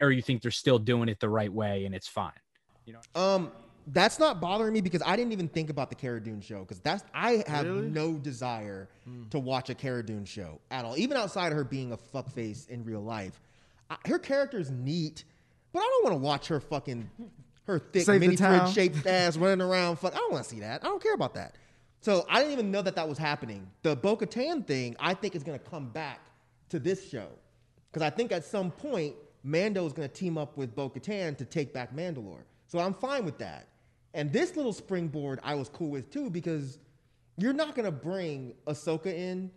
[0.00, 2.32] or you think they're still doing it the right way and it's fine?
[2.86, 3.20] You know.
[3.20, 3.52] Um,
[3.88, 6.80] that's not bothering me because I didn't even think about the Cara Dune show because
[6.80, 9.28] that's I have no desire hmm.
[9.30, 12.68] to watch a Cara Dune show at all, even outside of her being a fuckface
[12.68, 13.40] in real life.
[13.88, 15.24] I, her character's neat,
[15.72, 17.08] but I don't want to watch her fucking
[17.66, 19.98] her thick Save mini fridge shaped ass running around.
[19.98, 20.84] Fuck, I don't want to see that.
[20.84, 21.56] I don't care about that.
[22.00, 23.66] So I didn't even know that that was happening.
[23.82, 26.20] The Bo-Katan thing, I think is going to come back
[26.68, 27.26] to this show
[27.90, 31.44] because I think at some point Mando is going to team up with Bo-Katan to
[31.44, 32.42] take back Mandalore.
[32.66, 33.66] So I'm fine with that.
[34.16, 36.78] And this little springboard I was cool with too because
[37.36, 39.50] you're not going to bring Ahsoka in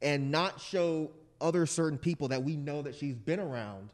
[0.00, 1.10] and not show
[1.40, 3.90] other certain people that we know that she's been around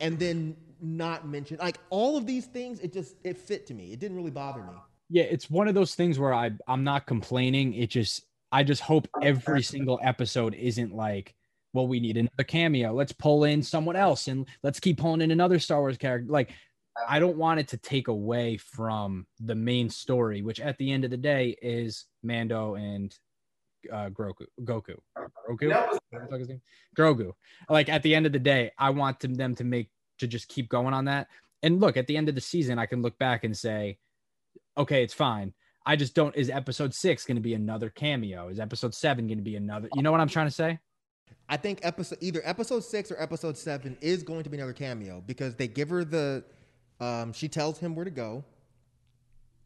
[0.00, 3.92] and then not mention like all of these things it just it fit to me.
[3.92, 4.74] It didn't really bother me.
[5.10, 8.82] yeah it's one of those things where i i'm not complaining it just i just
[8.82, 11.34] hope every single episode isn't like
[11.72, 15.30] well we need another cameo let's pull in someone else and let's keep pulling in
[15.30, 16.52] another star wars character like
[17.08, 21.04] i don't want it to take away from the main story which at the end
[21.04, 23.16] of the day is mando and
[23.92, 24.94] uh grogu goku
[25.48, 26.62] grogu What the fuck is his name?
[26.96, 27.32] grogu
[27.68, 30.48] like at the end of the day i want them, them to make to just
[30.48, 31.28] keep going on that
[31.62, 33.98] and look at the end of the season i can look back and say
[34.76, 35.52] okay, it's fine.
[35.86, 36.34] I just don't.
[36.34, 38.48] Is episode six going to be another cameo?
[38.48, 39.88] Is episode seven going to be another?
[39.94, 40.80] You know what I'm trying to say?
[41.48, 45.22] I think episode either episode six or episode seven is going to be another cameo
[45.24, 46.42] because they give her the
[47.00, 48.44] um, she tells him where to go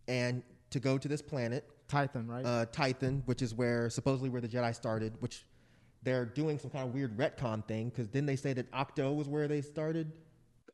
[0.06, 2.44] and to go to this planet Tython, right?
[2.44, 5.44] uh, Tython, which is where supposedly where the Jedi started, which
[6.02, 9.28] they're doing some kind of weird retcon thing because then they say that Ahch-To was
[9.28, 10.12] where they started.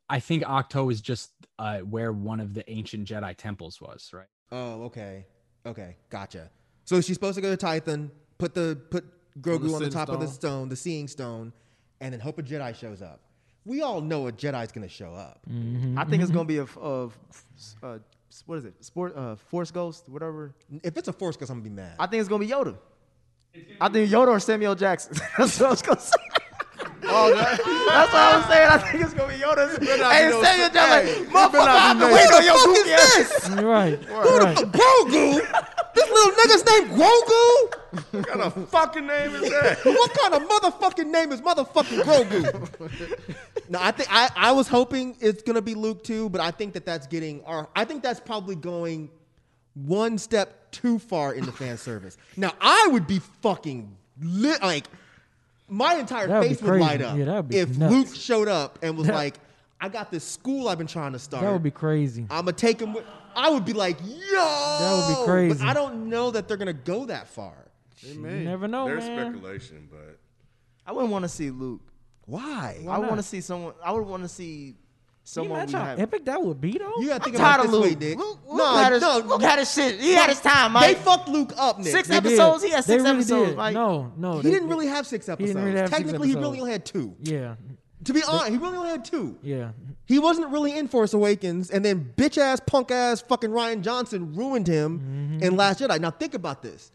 [0.09, 4.27] I think Ahch-To is just uh, where one of the ancient Jedi temples was, right?
[4.51, 5.25] Oh, okay,
[5.65, 6.51] okay, gotcha.
[6.83, 9.05] So she's supposed to go to Tython, put the put
[9.41, 10.39] Grogu on the, Seeing top of the Stone.
[10.39, 11.53] stone, the Seeing Stone,
[11.99, 13.21] and then hope a Jedi shows up.
[13.65, 15.39] We all know a Jedi's gonna show up.
[15.97, 17.09] I think it's gonna be a uh,
[18.45, 18.83] what is it?
[18.83, 20.53] Sport, uh, Force Ghost, whatever.
[20.83, 21.95] If it's a Force, Ghost, I'm gonna be mad.
[21.99, 22.75] I think it's gonna be Yoda.
[23.81, 25.15] I think Yoda or Samuel Jackson.
[25.37, 26.17] That's what I was gonna say.
[27.07, 28.67] Oh, that, That's what I was saying.
[28.69, 29.79] I think it's gonna be Yoda.
[29.79, 32.73] better not Hey, no- Samuel Jackson, it like, motherfucker, I've been waiting on your Who
[32.73, 33.17] the goofy fuck ass.
[33.17, 33.63] is this?
[33.63, 34.03] Right.
[34.03, 35.74] Who the fuck, Grogu?
[36.15, 38.11] This little nigga's named Grogu?
[38.11, 39.79] What kind of fucking name is that?
[39.85, 43.69] what kind of motherfucking name is motherfucking Grogu?
[43.69, 46.73] no, I think I, I was hoping it's gonna be Luke too, but I think
[46.73, 49.09] that that's getting or I think that's probably going
[49.73, 52.17] one step too far into fan service.
[52.37, 54.87] Now I would be fucking lit like
[55.67, 57.03] my entire That would be face would light crazy.
[57.05, 57.93] up Yeah, that would be if nuts.
[57.93, 59.35] Luke showed up and was That- like,
[59.85, 61.43] "I got this school I've been trying to start.
[61.43, 62.23] That would be crazy.
[62.29, 63.05] I'm gonna take him." With,
[63.35, 64.15] I would be like, "Yo!"
[64.79, 65.59] That would be crazy.
[65.59, 67.53] But I don't know that they're gonna go that far.
[68.03, 69.31] They You never know, There's man.
[69.31, 70.19] speculation, but
[70.85, 71.81] I wouldn't want to see Luke.
[72.25, 72.77] Why?
[72.81, 73.01] I not?
[73.03, 73.73] want to see someone.
[73.83, 74.75] I would want to see Can you
[75.23, 75.99] someone imagine how have.
[75.99, 76.93] epic that would be, though?
[76.99, 77.99] You gotta I'm think tired about of this way, Luke.
[77.99, 78.17] Nick.
[78.17, 79.99] Luke, Luke no, had his, no, Luke had his shit.
[79.99, 81.87] He had his time, They fucked Luke up, Nick.
[81.87, 82.25] Six They did.
[82.33, 82.63] episodes.
[82.63, 83.57] He had They six really episodes, did.
[83.57, 83.73] Mike.
[83.73, 84.33] No, no.
[84.37, 85.49] He they- didn't really have six he episodes.
[85.53, 87.15] didn't really have six Technically, he really only had two.
[87.21, 87.55] Yeah.
[88.03, 89.37] To be honest, he really only had two.
[89.41, 89.71] Yeah.
[90.05, 94.35] He wasn't really in Force Awakens, and then bitch ass, punk ass, fucking Rian Johnson
[94.35, 95.43] ruined him Mm-hmm.
[95.43, 95.99] in Last Jedi.
[95.99, 96.91] Now think about this: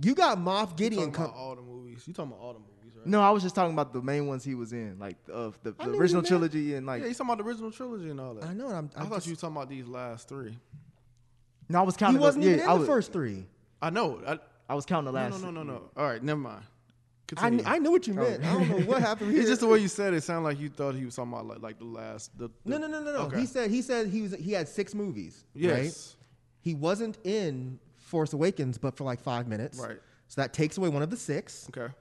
[0.00, 1.00] you got Moff You Gideon.
[1.02, 2.02] talking Come, about all the movies.
[2.06, 3.06] You talking about all the movies, right?
[3.06, 5.72] No, I was just talking about the main ones he was in, like of the,
[5.72, 7.02] the original trilogy and like.
[7.02, 8.44] yeah, he's talking about the original trilogy and all that.
[8.44, 8.68] I know.
[8.68, 10.56] I'm, I, I thought just- you were talking about these last three.
[11.68, 12.16] No, I was counting.
[12.20, 12.40] He counting.
[12.40, 13.44] wasn't the, even yeah, in I the was, first three.
[13.82, 14.20] I know.
[14.26, 14.38] I,
[14.70, 15.42] I was counting the no, last.
[15.42, 15.82] no, no, no, no.
[15.96, 16.64] All right, never mind.
[17.36, 17.64] I, Continue.
[17.66, 18.42] I knew what you meant.
[18.44, 19.40] I don't know what happened here.
[19.40, 20.22] It's just the way you said it.
[20.22, 22.36] Sounded like you thought he was talking about like, like the last.
[22.38, 23.18] The, No, the- no, no, no, no.
[23.26, 23.40] Okay.
[23.40, 25.44] He said he said he was he had six movies.
[25.54, 25.84] Right?
[25.84, 26.16] Yes.
[26.60, 29.78] He wasn't in Force Awakens, but for like five minutes.
[29.78, 29.98] Right.
[30.28, 31.68] So that takes away one of the six.
[31.76, 31.92] Okay.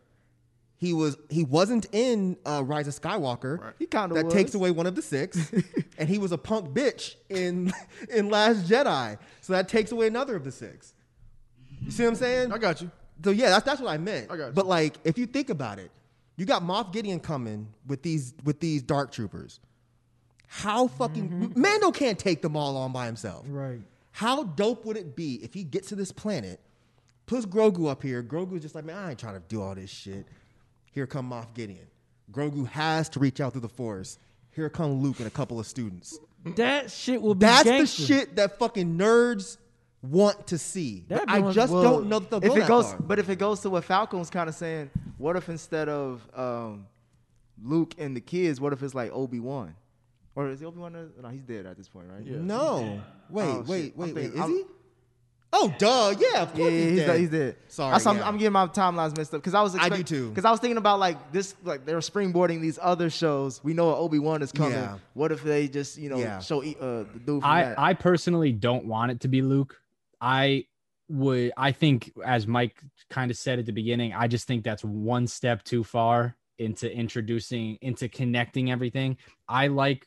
[0.80, 3.60] He was he wasn't in uh, Rise of Skywalker.
[3.60, 3.74] Right.
[3.80, 4.34] He kinda That was.
[4.34, 5.52] takes away one of the six,
[5.98, 7.74] and he was a punk bitch in
[8.10, 9.18] in Last Jedi.
[9.42, 10.94] So that takes away another of the six.
[11.82, 12.52] You see what I'm saying?
[12.54, 12.92] I got you.
[13.24, 14.32] So yeah, that's that's what I meant.
[14.32, 14.52] I got you.
[14.54, 15.92] But like, if you think about it,
[16.36, 19.60] you got Moff Gideon coming with these with these dark troopers.
[20.48, 21.62] How fucking mm-hmm.
[21.62, 23.46] Mando can't take them all on by himself.
[23.50, 23.82] Right.
[24.12, 26.60] How dope would it be if he gets to this planet,
[27.26, 28.24] puts Grogu up here?
[28.24, 30.26] Grogu's just like, man, I ain't trying to do all this shit.
[30.94, 31.86] Here come Moff Gideon.
[32.32, 34.18] Grogu has to reach out through the Force.
[34.52, 36.18] Here come Luke and a couple of students.
[36.56, 38.02] That shit will be That's gangster.
[38.02, 39.58] the shit that fucking nerds
[40.02, 41.04] want to see.
[41.08, 43.00] But I be just Well, don't know that they'll if go it that goes, far.
[43.02, 46.86] but if it goes to what Falcon's kind of saying, what if instead of um,
[47.64, 49.76] Luke and the kids, what if it's like Obi Wan,
[50.36, 51.12] or is Obi Wan?
[51.22, 52.24] No, he's dead at this point, right?
[52.26, 52.38] Yeah.
[52.40, 53.02] No.
[53.30, 53.98] Wait, Oh, wait, shit.
[53.98, 54.26] wait, wait.
[54.26, 54.64] Is I'm- he?
[55.54, 56.14] Oh, duh.
[56.20, 57.08] Yeah, of course yeah, he's, he's, dead.
[57.08, 57.20] dead.
[57.22, 57.56] he's dead.
[57.70, 57.94] Sorry.
[58.06, 58.28] I'm, yeah.
[58.28, 59.76] I'm getting my timelines messed up because I was.
[59.78, 60.28] I do too.
[60.30, 63.64] Because I was thinking about like this, like they're springboarding these other shows.
[63.64, 64.74] We know Obi Wan is coming.
[64.74, 64.98] Yeah.
[65.14, 66.40] What if they just you know Yeah.
[66.40, 67.80] show uh, the dude from I, that?
[67.80, 69.80] I personally don't want it to be Luke.
[70.22, 70.66] I
[71.10, 74.84] would I think as Mike kind of said at the beginning, I just think that's
[74.84, 79.18] one step too far into introducing into connecting everything.
[79.48, 80.06] I like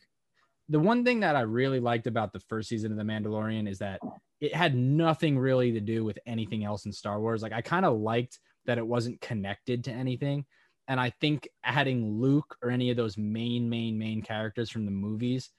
[0.69, 3.79] the one thing that I really liked about the first season of The Mandalorian is
[3.79, 4.01] that
[4.41, 7.43] it had nothing really to do with anything else in Star Wars.
[7.43, 10.45] Like I kind of liked that it wasn't connected to anything.
[10.87, 14.91] And I think adding Luke or any of those main, main, main characters from the
[14.91, 15.51] movies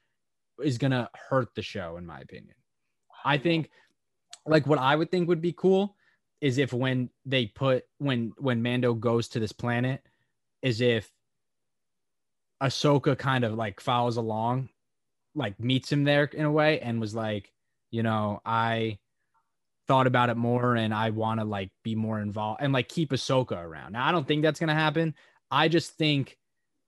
[0.62, 2.56] is gonna hurt the show, in my opinion.
[3.24, 3.70] I think
[4.46, 5.96] like what I would think would be cool
[6.40, 10.02] is if when they put when when Mando goes to this planet,
[10.62, 11.10] is if
[12.62, 14.70] Ahsoka kind of like follows along,
[15.36, 17.52] like meets him there in a way, and was like,
[17.92, 19.00] you know, I
[19.88, 23.12] thought about it more and I want to like be more involved and like keep
[23.12, 23.94] Ahsoka around.
[23.94, 25.16] Now I don't think that's gonna happen.
[25.50, 26.38] I just think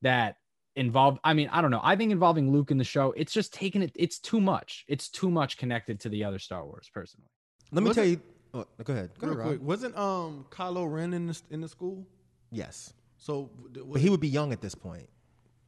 [0.01, 0.37] that
[0.75, 3.53] involved i mean i don't know i think involving luke in the show it's just
[3.53, 7.29] taking it it's too much it's too much connected to the other star wars personally
[7.73, 8.21] Let me tell you.
[8.53, 9.09] Oh, go ahead.
[9.19, 12.05] Go Real ahead, quick, wasn't um Kylo Ren in the in the school?
[12.51, 12.93] Yes.
[13.17, 13.49] So
[13.91, 15.09] But he would be young at this point.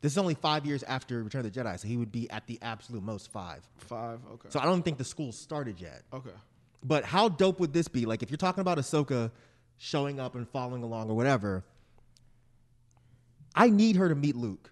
[0.02, 2.46] This is only five years after Return of the Jedi, so he would be at
[2.46, 3.68] the absolute most five.
[3.78, 4.20] five.
[4.34, 4.50] Okay.
[4.50, 6.04] So I don't think the school started yet.
[6.14, 6.30] okay.
[6.84, 8.06] But how dope would this be?
[8.06, 9.32] Like if you're talking about Ahsoka
[9.80, 11.64] showing up and following along or whatever,
[13.56, 14.70] I need her to meet Luke.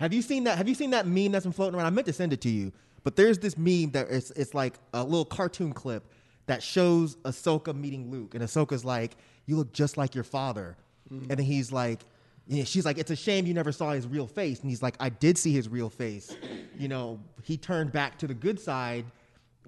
[0.00, 0.58] Have you seen that?
[0.58, 1.86] Have you seen that meme that's been floating around?
[1.86, 2.72] I meant to send it to you,
[3.04, 6.04] but there's this meme that it's it's like a little cartoon clip
[6.46, 9.16] that shows Ahsoka meeting Luke, and Ahsoka's like,
[9.46, 10.76] "You look just like your father,"
[11.10, 11.30] mm-hmm.
[11.30, 12.00] and then he's like.
[12.46, 14.60] Yeah, she's like, it's a shame you never saw his real face.
[14.60, 16.36] And he's like, I did see his real face.
[16.76, 19.06] You know, he turned back to the good side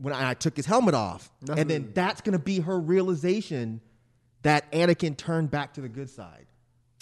[0.00, 1.30] when I, I took his helmet off.
[1.48, 3.80] and then that's going to be her realization
[4.42, 6.46] that Anakin turned back to the good side.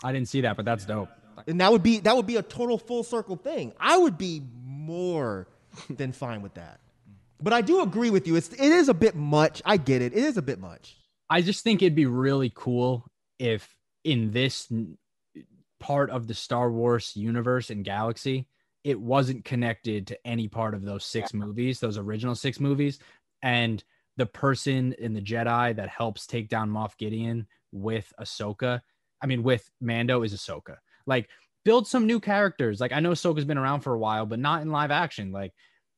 [0.03, 1.09] i didn't see that but that's dope
[1.47, 3.73] And that would be that would be a total full circle thing.
[3.79, 5.49] I would be more
[5.91, 6.81] than fine with that.
[7.43, 8.37] But I do agree with you.
[8.37, 9.61] It's it is a bit much.
[9.65, 10.13] I get it.
[10.13, 10.97] It is a bit much.
[11.29, 13.07] I just think it'd be really cool
[13.39, 14.71] if in this
[15.81, 18.47] part of the Star Wars universe and galaxy,
[18.85, 22.99] it wasn't connected to any part of those six movies, those original six movies.
[23.43, 23.83] And
[24.17, 28.81] the person in the Jedi that helps take down Moff Gideon with Ahsoka,
[29.23, 30.77] I mean, with Mando is Ahsoka.
[31.07, 31.29] Like,
[31.65, 32.81] build some new characters.
[32.81, 35.33] Like, I know Ahsoka's been around for a while, but not in live action.
[35.33, 35.53] Like,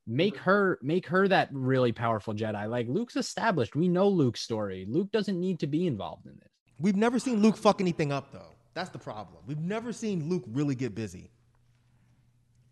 [0.07, 2.69] make her make her that really powerful Jedi.
[2.69, 3.75] Like Luke's established.
[3.75, 4.87] We know Luke's story.
[4.89, 6.49] Luke doesn't need to be involved in this.
[6.79, 8.55] We've never seen Luke fuck anything up though.
[8.75, 9.39] That's the problem.
[9.47, 11.31] We've never seen Luke really get busy.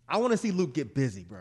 [0.08, 1.40] I want to see Luke get busy, bro.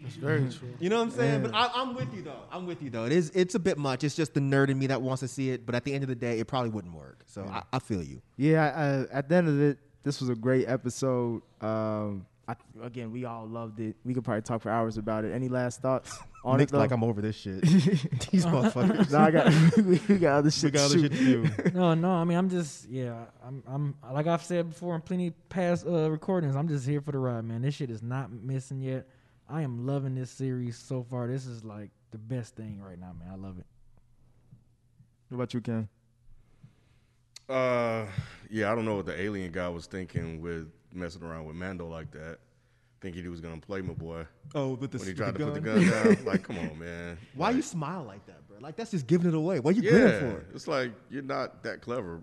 [0.00, 0.74] That's very true.
[0.80, 1.42] You know what I'm saying?
[1.42, 2.42] But I, I'm with you though.
[2.50, 3.04] I'm with you though.
[3.04, 3.30] It is.
[3.34, 4.02] It's a bit much.
[4.02, 5.66] It's just the nerd in me that wants to see it.
[5.66, 7.24] But at the end of the day, it probably wouldn't work.
[7.26, 8.22] So I, I feel you.
[8.36, 11.42] Yeah, uh, at the end of it, this was a great episode.
[11.60, 13.96] Um, I, again, we all loved it.
[14.04, 15.32] We could probably talk for hours about it.
[15.32, 16.74] Any last thoughts on Nick's it?
[16.74, 16.78] Though?
[16.78, 17.62] like I'm over this shit.
[18.30, 19.10] These motherfuckers.
[19.10, 20.64] Nah, I got we, we got other shit.
[20.64, 21.72] we got to other shit to do.
[21.72, 22.10] no, no.
[22.10, 23.24] I mean, I'm just yeah.
[23.44, 26.54] I'm I'm like I've said before in plenty past uh, recordings.
[26.54, 27.62] I'm just here for the ride, man.
[27.62, 29.08] This shit is not missing yet.
[29.48, 31.26] I am loving this series so far.
[31.28, 33.28] This is like the best thing right now, man.
[33.32, 33.66] I love it.
[35.28, 35.88] What about you, Ken?
[37.48, 38.06] Uh,
[38.50, 41.86] yeah, I don't know what the alien guy was thinking with messing around with Mando
[41.86, 42.38] like that,
[43.00, 44.26] thinking he was gonna play my boy.
[44.54, 45.88] Oh, but the when he tried the to put the gun?
[45.88, 47.18] gun down, like, come on, man.
[47.34, 48.58] Why like, you smile like that, bro?
[48.60, 49.60] Like that's just giving it away.
[49.60, 50.44] What you Yeah, grinning for?
[50.54, 52.20] it's like you're not that clever.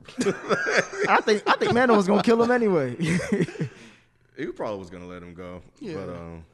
[1.07, 2.95] I think I think Mando was gonna kill him anyway.
[4.38, 5.61] he probably was gonna let him go.
[5.80, 5.93] Yeah.
[5.95, 6.45] But um,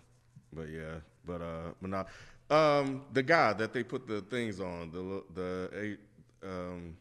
[0.53, 0.95] but yeah,
[1.25, 2.07] but uh, but not.
[2.49, 5.97] Um, the guy that they put the things on, the the
[6.43, 6.97] a um,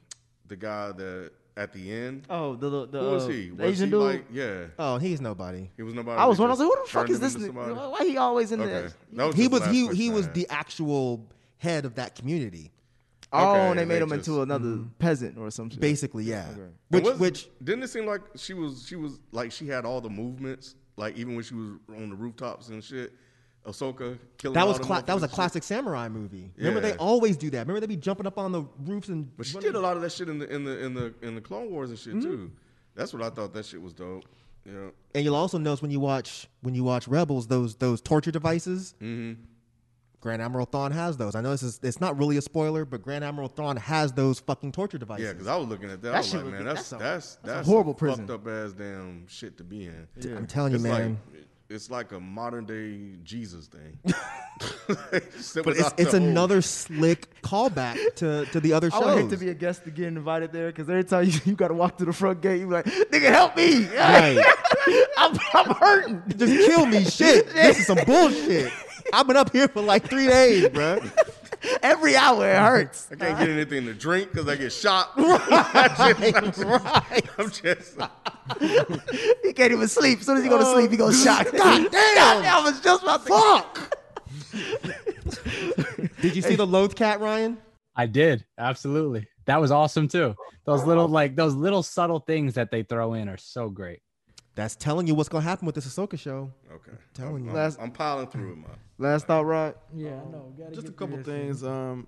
[0.48, 2.26] the guy that at the end.
[2.28, 3.48] oh, the the, the, Who was uh, he?
[3.48, 4.02] the Was Asian he dude.
[4.02, 4.64] like yeah?
[4.78, 5.70] Oh, he's nobody.
[5.76, 6.18] He was nobody.
[6.20, 6.50] I was They one.
[6.50, 7.34] I was like, who the fuck is this?
[7.34, 7.64] into nigga?
[7.66, 7.90] somebody?
[7.90, 9.32] Why he always in Okay, there?
[9.32, 11.26] He was he he was the actual
[11.58, 12.72] head of that community.
[13.32, 15.80] Oh, Okay, and they made they him just- into another peasant or some shit.
[15.80, 16.46] Basically, yeah.
[16.52, 16.60] Okay.
[16.90, 20.00] Which was- which didn't it seem like she was she was like she had all
[20.00, 23.12] the movements like even when she was on the rooftops and shit.
[23.66, 25.34] Ahsoka killing that was cla- that was a motherfuckers shit.
[25.34, 26.52] classic samurai movie.
[26.56, 27.60] Remember they always do that.
[27.60, 29.96] Remember they be jumping up on the roofs and But she running- did a lot
[29.96, 32.14] of that shit in the in the in the in the Clone Wars and shit
[32.14, 32.22] Mm-hmm.
[32.22, 32.52] too.
[32.94, 34.24] That's what I thought that shit was dope.
[34.64, 34.88] Yeah.
[35.14, 38.94] And you'll also notice when you watch when you watch Rebels those those torture devices.
[39.02, 39.42] Mm-hmm.
[40.20, 41.34] Grand Admiral Thrawn has those.
[41.36, 44.40] I know this is it's not really a spoiler, but Grand Admiral Thrawn has those
[44.40, 45.24] fucking torture devices.
[45.26, 46.08] Yeah, because I was looking at that.
[46.08, 47.98] That I was shit like, man, be- that's that's a- that's that's a horrible some
[47.98, 48.26] prison.
[48.26, 50.08] fucked up ass damn shit to be in.
[50.36, 51.18] I'm telling you, It's man.
[51.32, 53.98] Like, it's like a modern day Jesus thing.
[54.86, 59.04] but it's it's another slick callback to, to the other I shows.
[59.04, 61.54] would hate to be a guest to get invited there because every time you, you
[61.54, 63.86] got to walk to the front gate, you be like, nigga, help me.
[63.86, 64.38] Right.
[65.18, 66.22] I'm, I'm hurting.
[66.36, 67.48] Just kill me, shit.
[67.48, 68.72] This is some bullshit.
[69.12, 71.00] I've been up here for like three days, bro.
[71.82, 73.08] Every hour it hurts.
[73.10, 75.12] I can't get anything to drink because I get shot.
[75.16, 77.28] Right, right.
[77.38, 77.98] I'm just.
[79.42, 80.20] He can't even sleep.
[80.20, 80.74] As soon as he go to oh.
[80.74, 81.50] sleep, he goes shot.
[81.52, 82.44] God damn.
[82.44, 83.96] I was just about to Fuck.
[86.20, 87.58] Did you see the Loth-cat, Ryan?
[87.96, 89.26] I did absolutely.
[89.46, 90.34] That was awesome too.
[90.64, 94.00] Those little like those little subtle things that they throw in are so great.
[94.54, 96.50] That's telling you what's gonna happen with this Ahsoka show.
[96.72, 96.96] Okay.
[97.14, 97.50] telling you.
[97.50, 98.76] I'm, Last- I'm piling through it, man.
[98.98, 99.74] Last thought, Rod.
[99.94, 100.52] Yeah, I know.
[100.58, 101.64] Gotta Just a couple through this things.
[101.64, 102.06] Um,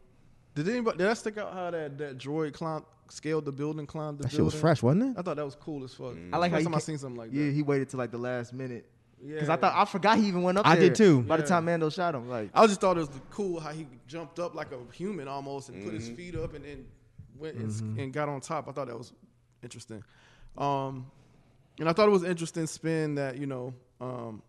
[0.55, 4.19] did anybody did I stick out how that that droid climb scaled the building, climbed
[4.19, 5.19] the That shit was fresh, wasn't it?
[5.19, 6.15] I thought that was cool as fuck.
[6.33, 7.37] I like how First he time I seen something like that.
[7.37, 8.89] Yeah, he waited till like the last minute.
[9.27, 10.89] Because I thought I forgot he even went up I there.
[10.91, 11.23] did too.
[11.23, 13.87] By the time Mando shot him, like I just thought it was cool how he
[14.07, 15.99] jumped up like a human almost and put Mm-hmm.
[16.09, 16.87] his feet up and then
[17.37, 18.69] went and, and got on top.
[18.69, 19.13] I thought that was
[19.63, 20.03] interesting.
[20.57, 21.07] Um,
[21.81, 24.43] and I thought it was interesting spin that you know um,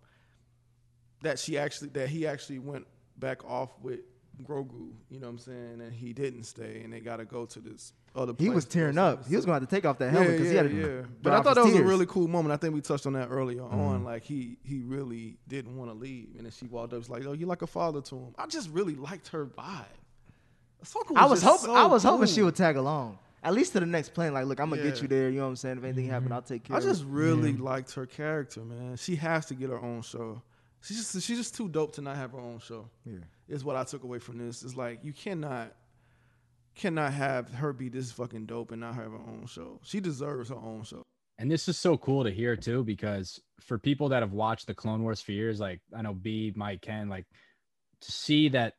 [1.21, 2.87] that she actually that he actually went
[3.17, 3.99] back off with
[4.43, 4.91] Grogu.
[5.09, 5.81] You know what I'm saying?
[5.81, 8.33] And he didn't stay, and they got to go to this other.
[8.33, 8.47] Place.
[8.47, 9.27] He was tearing up.
[9.27, 10.81] He was going to have to take off that helmet because yeah, he had yeah,
[10.81, 10.95] to.
[10.95, 11.01] yeah.
[11.21, 12.53] But I thought that was a really cool moment.
[12.53, 13.79] I think we touched on that earlier mm-hmm.
[13.79, 14.03] on.
[14.03, 17.25] Like he he really didn't want to leave, and then she walked up, was like,
[17.25, 19.85] "Oh, you're like a father to him." I just really liked her vibe.
[20.83, 21.65] Ahsoka I was hoping.
[21.65, 23.19] so I was hoping she would tag along.
[23.41, 24.33] At least to the next plane.
[24.33, 25.29] Like, look, I'm gonna get you there.
[25.29, 25.77] You know what I'm saying?
[25.77, 26.33] If anything happen, mm-hmm.
[26.33, 26.75] I'll take care.
[26.75, 28.97] I just really liked her character, man.
[28.97, 30.41] She has to get her own show.
[30.81, 32.89] She's just she's just too dope to not have her own show.
[33.06, 33.19] Yeah.
[33.47, 34.64] Is what I took away from this.
[34.64, 35.73] It's like you cannot
[36.76, 39.80] cannot have her be this fucking dope and not have her own show.
[39.84, 41.03] She deserves her own show.
[41.38, 44.73] And this is so cool to hear too, because for people that have watched the
[44.73, 47.26] Clone Wars for years, like I know B, Mike, Ken, like
[48.01, 48.76] to see that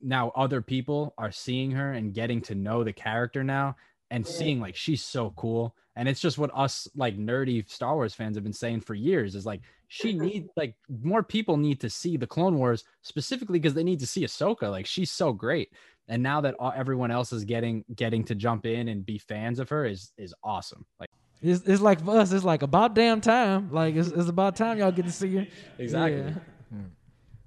[0.00, 3.76] now other people are seeing her and getting to know the character now
[4.10, 5.74] and seeing like she's so cool.
[5.96, 9.34] And it's just what us like nerdy Star Wars fans have been saying for years
[9.34, 13.74] is like she need like more people need to see the Clone Wars specifically because
[13.74, 14.70] they need to see Ahsoka.
[14.70, 15.70] Like she's so great.
[16.08, 19.58] And now that all, everyone else is getting getting to jump in and be fans
[19.58, 20.84] of her is is awesome.
[21.00, 21.10] Like
[21.42, 23.70] It's, it's like for us, it's like about damn time.
[23.72, 25.46] Like it's, it's about time y'all get to see her.
[25.78, 26.20] Exactly.
[26.20, 26.30] Yeah.
[26.70, 26.86] Hmm.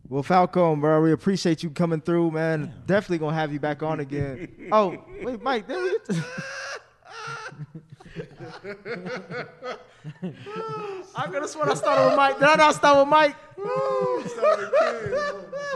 [0.10, 2.74] Well, Falcon, bro, we appreciate you coming through, man.
[2.88, 4.48] Definitely gonna have you back on again.
[4.72, 6.00] oh, wait, Mike, did
[8.18, 8.66] we?
[11.16, 12.40] I could have sworn I started with Mike.
[12.40, 13.36] Did I not start with Mike?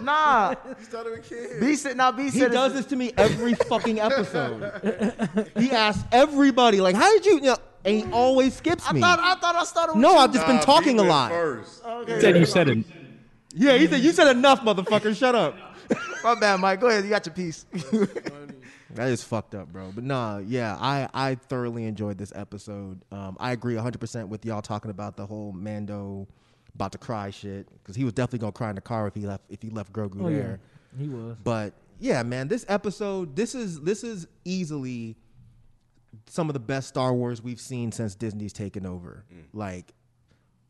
[0.01, 0.55] Nah.
[0.79, 1.59] You started with kids.
[1.59, 5.47] B said, nah, B He does this to me every fucking episode.
[5.57, 9.01] he asks everybody, like, how did you, you know, and he always skips I me.
[9.01, 10.17] thought I thought I started with no, you.
[10.17, 11.31] I've just been talking a lot.
[11.31, 11.83] First.
[11.85, 12.21] Okay.
[12.21, 12.85] said you said it.
[13.53, 15.15] Yeah, he said, you said enough, motherfucker.
[15.15, 15.55] Shut up.
[16.23, 16.79] My bad, Mike.
[16.79, 17.03] Go ahead.
[17.03, 17.65] You got your piece.
[18.95, 19.91] That is fucked up, bro.
[19.93, 23.01] But nah, yeah, I I thoroughly enjoyed this episode.
[23.11, 26.27] Um, I agree 100% with y'all talking about the whole Mando
[26.75, 29.25] about to cry shit because he was definitely gonna cry in the car if he
[29.27, 30.37] left if he left Grogu Oh, yeah.
[30.37, 30.59] there.
[30.97, 31.37] He was.
[31.43, 35.15] But yeah, man, this episode, this is this is easily
[36.27, 39.23] some of the best Star Wars we've seen since Disney's taken over.
[39.53, 39.93] Like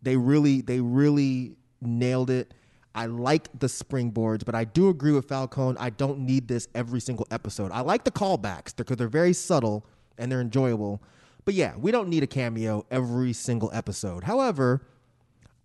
[0.01, 2.53] they really they really nailed it.
[2.95, 5.77] I like the springboards, but I do agree with Falcon.
[5.79, 7.71] I don't need this every single episode.
[7.71, 9.85] I like the callbacks because they're very subtle
[10.17, 11.01] and they're enjoyable.
[11.45, 14.23] But yeah, we don't need a cameo every single episode.
[14.23, 14.81] However,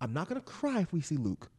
[0.01, 1.49] I'm not gonna cry if we see Luke.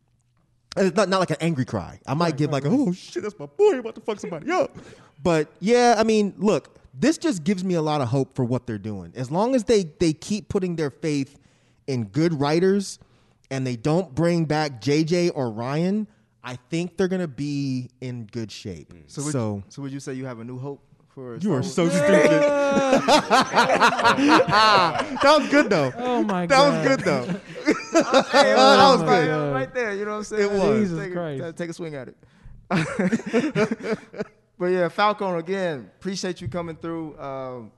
[0.77, 2.01] And It's not, not like an angry cry.
[2.07, 4.77] I might give like, a, oh shit, that's my boy about to fuck somebody up.
[5.23, 8.67] But yeah, I mean, look, this just gives me a lot of hope for what
[8.67, 9.13] they're doing.
[9.15, 11.39] As long as they they keep putting their faith
[11.87, 12.99] in good writers
[13.51, 16.07] and they don't bring back JJ or Rian,
[16.43, 18.93] I think they're gonna be in good shape.
[19.09, 21.37] So So, would, so would you say you have a new hope for?
[21.37, 22.31] you are so stupid.
[25.21, 25.93] that was good though.
[25.99, 26.73] Oh my That god.
[26.73, 27.27] was good though.
[27.93, 28.57] Hey, that that
[28.93, 29.29] was was good.
[29.31, 29.93] right, right there.
[29.95, 30.43] You know what I'm saying?
[30.43, 30.79] It was.
[30.81, 31.43] Jesus take, Christ.
[31.45, 32.17] A, take a swing at it.
[34.59, 35.91] but yeah, Falcon again.
[35.99, 37.19] Appreciate you coming through.
[37.19, 37.73] Um,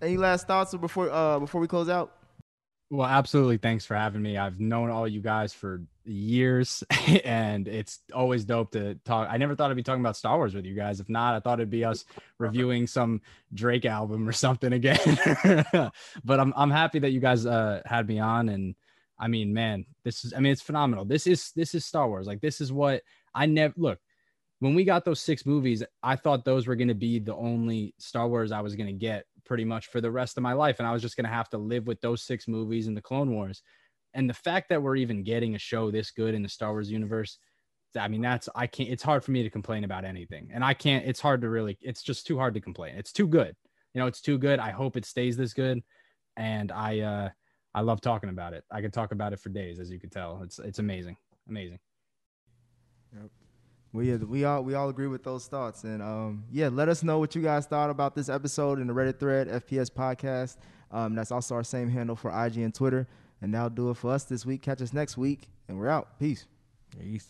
[0.00, 2.16] any last thoughts before uh, before we close out?
[2.92, 3.58] Well, absolutely.
[3.58, 4.36] Thanks for having me.
[4.36, 6.82] I've known all you guys for years,
[7.24, 9.28] and it's always dope to talk.
[9.30, 10.98] I never thought I'd be talking about Star Wars with you guys.
[10.98, 12.04] If not, I thought it'd be us
[12.38, 13.20] reviewing some
[13.54, 14.98] Drake album or something again.
[16.24, 18.74] but I'm I'm happy that you guys uh, had me on, and
[19.16, 21.04] I mean, man, this is I mean, it's phenomenal.
[21.04, 22.26] This is this is Star Wars.
[22.26, 23.02] Like this is what
[23.32, 24.00] I never look.
[24.58, 27.94] When we got those six movies, I thought those were going to be the only
[27.98, 30.78] Star Wars I was going to get pretty much for the rest of my life.
[30.78, 33.02] And I was just going to have to live with those six movies and the
[33.02, 33.64] Clone Wars.
[34.14, 36.88] And the fact that we're even getting a show this good in the Star Wars
[36.88, 37.36] universe,
[37.98, 40.50] I mean, that's, I can't, it's hard for me to complain about anything.
[40.54, 42.94] And I can't, it's hard to really, it's just too hard to complain.
[42.96, 43.56] It's too good.
[43.92, 44.60] You know, it's too good.
[44.60, 45.82] I hope it stays this good.
[46.36, 47.28] And I, uh,
[47.74, 48.62] I love talking about it.
[48.70, 50.42] I could talk about it for days, as you could tell.
[50.44, 51.16] It's, it's amazing.
[51.48, 51.80] Amazing.
[53.12, 53.30] Well,
[53.94, 57.18] yeah, we all we all agree with those thoughts, and um, yeah, let us know
[57.18, 60.56] what you guys thought about this episode in the Reddit thread, FPS Podcast.
[60.92, 63.08] Um, that's also our same handle for IG and Twitter,
[63.42, 64.62] and that'll do it for us this week.
[64.62, 66.18] Catch us next week, and we're out.
[66.18, 66.46] Peace.
[67.00, 67.28] Peace.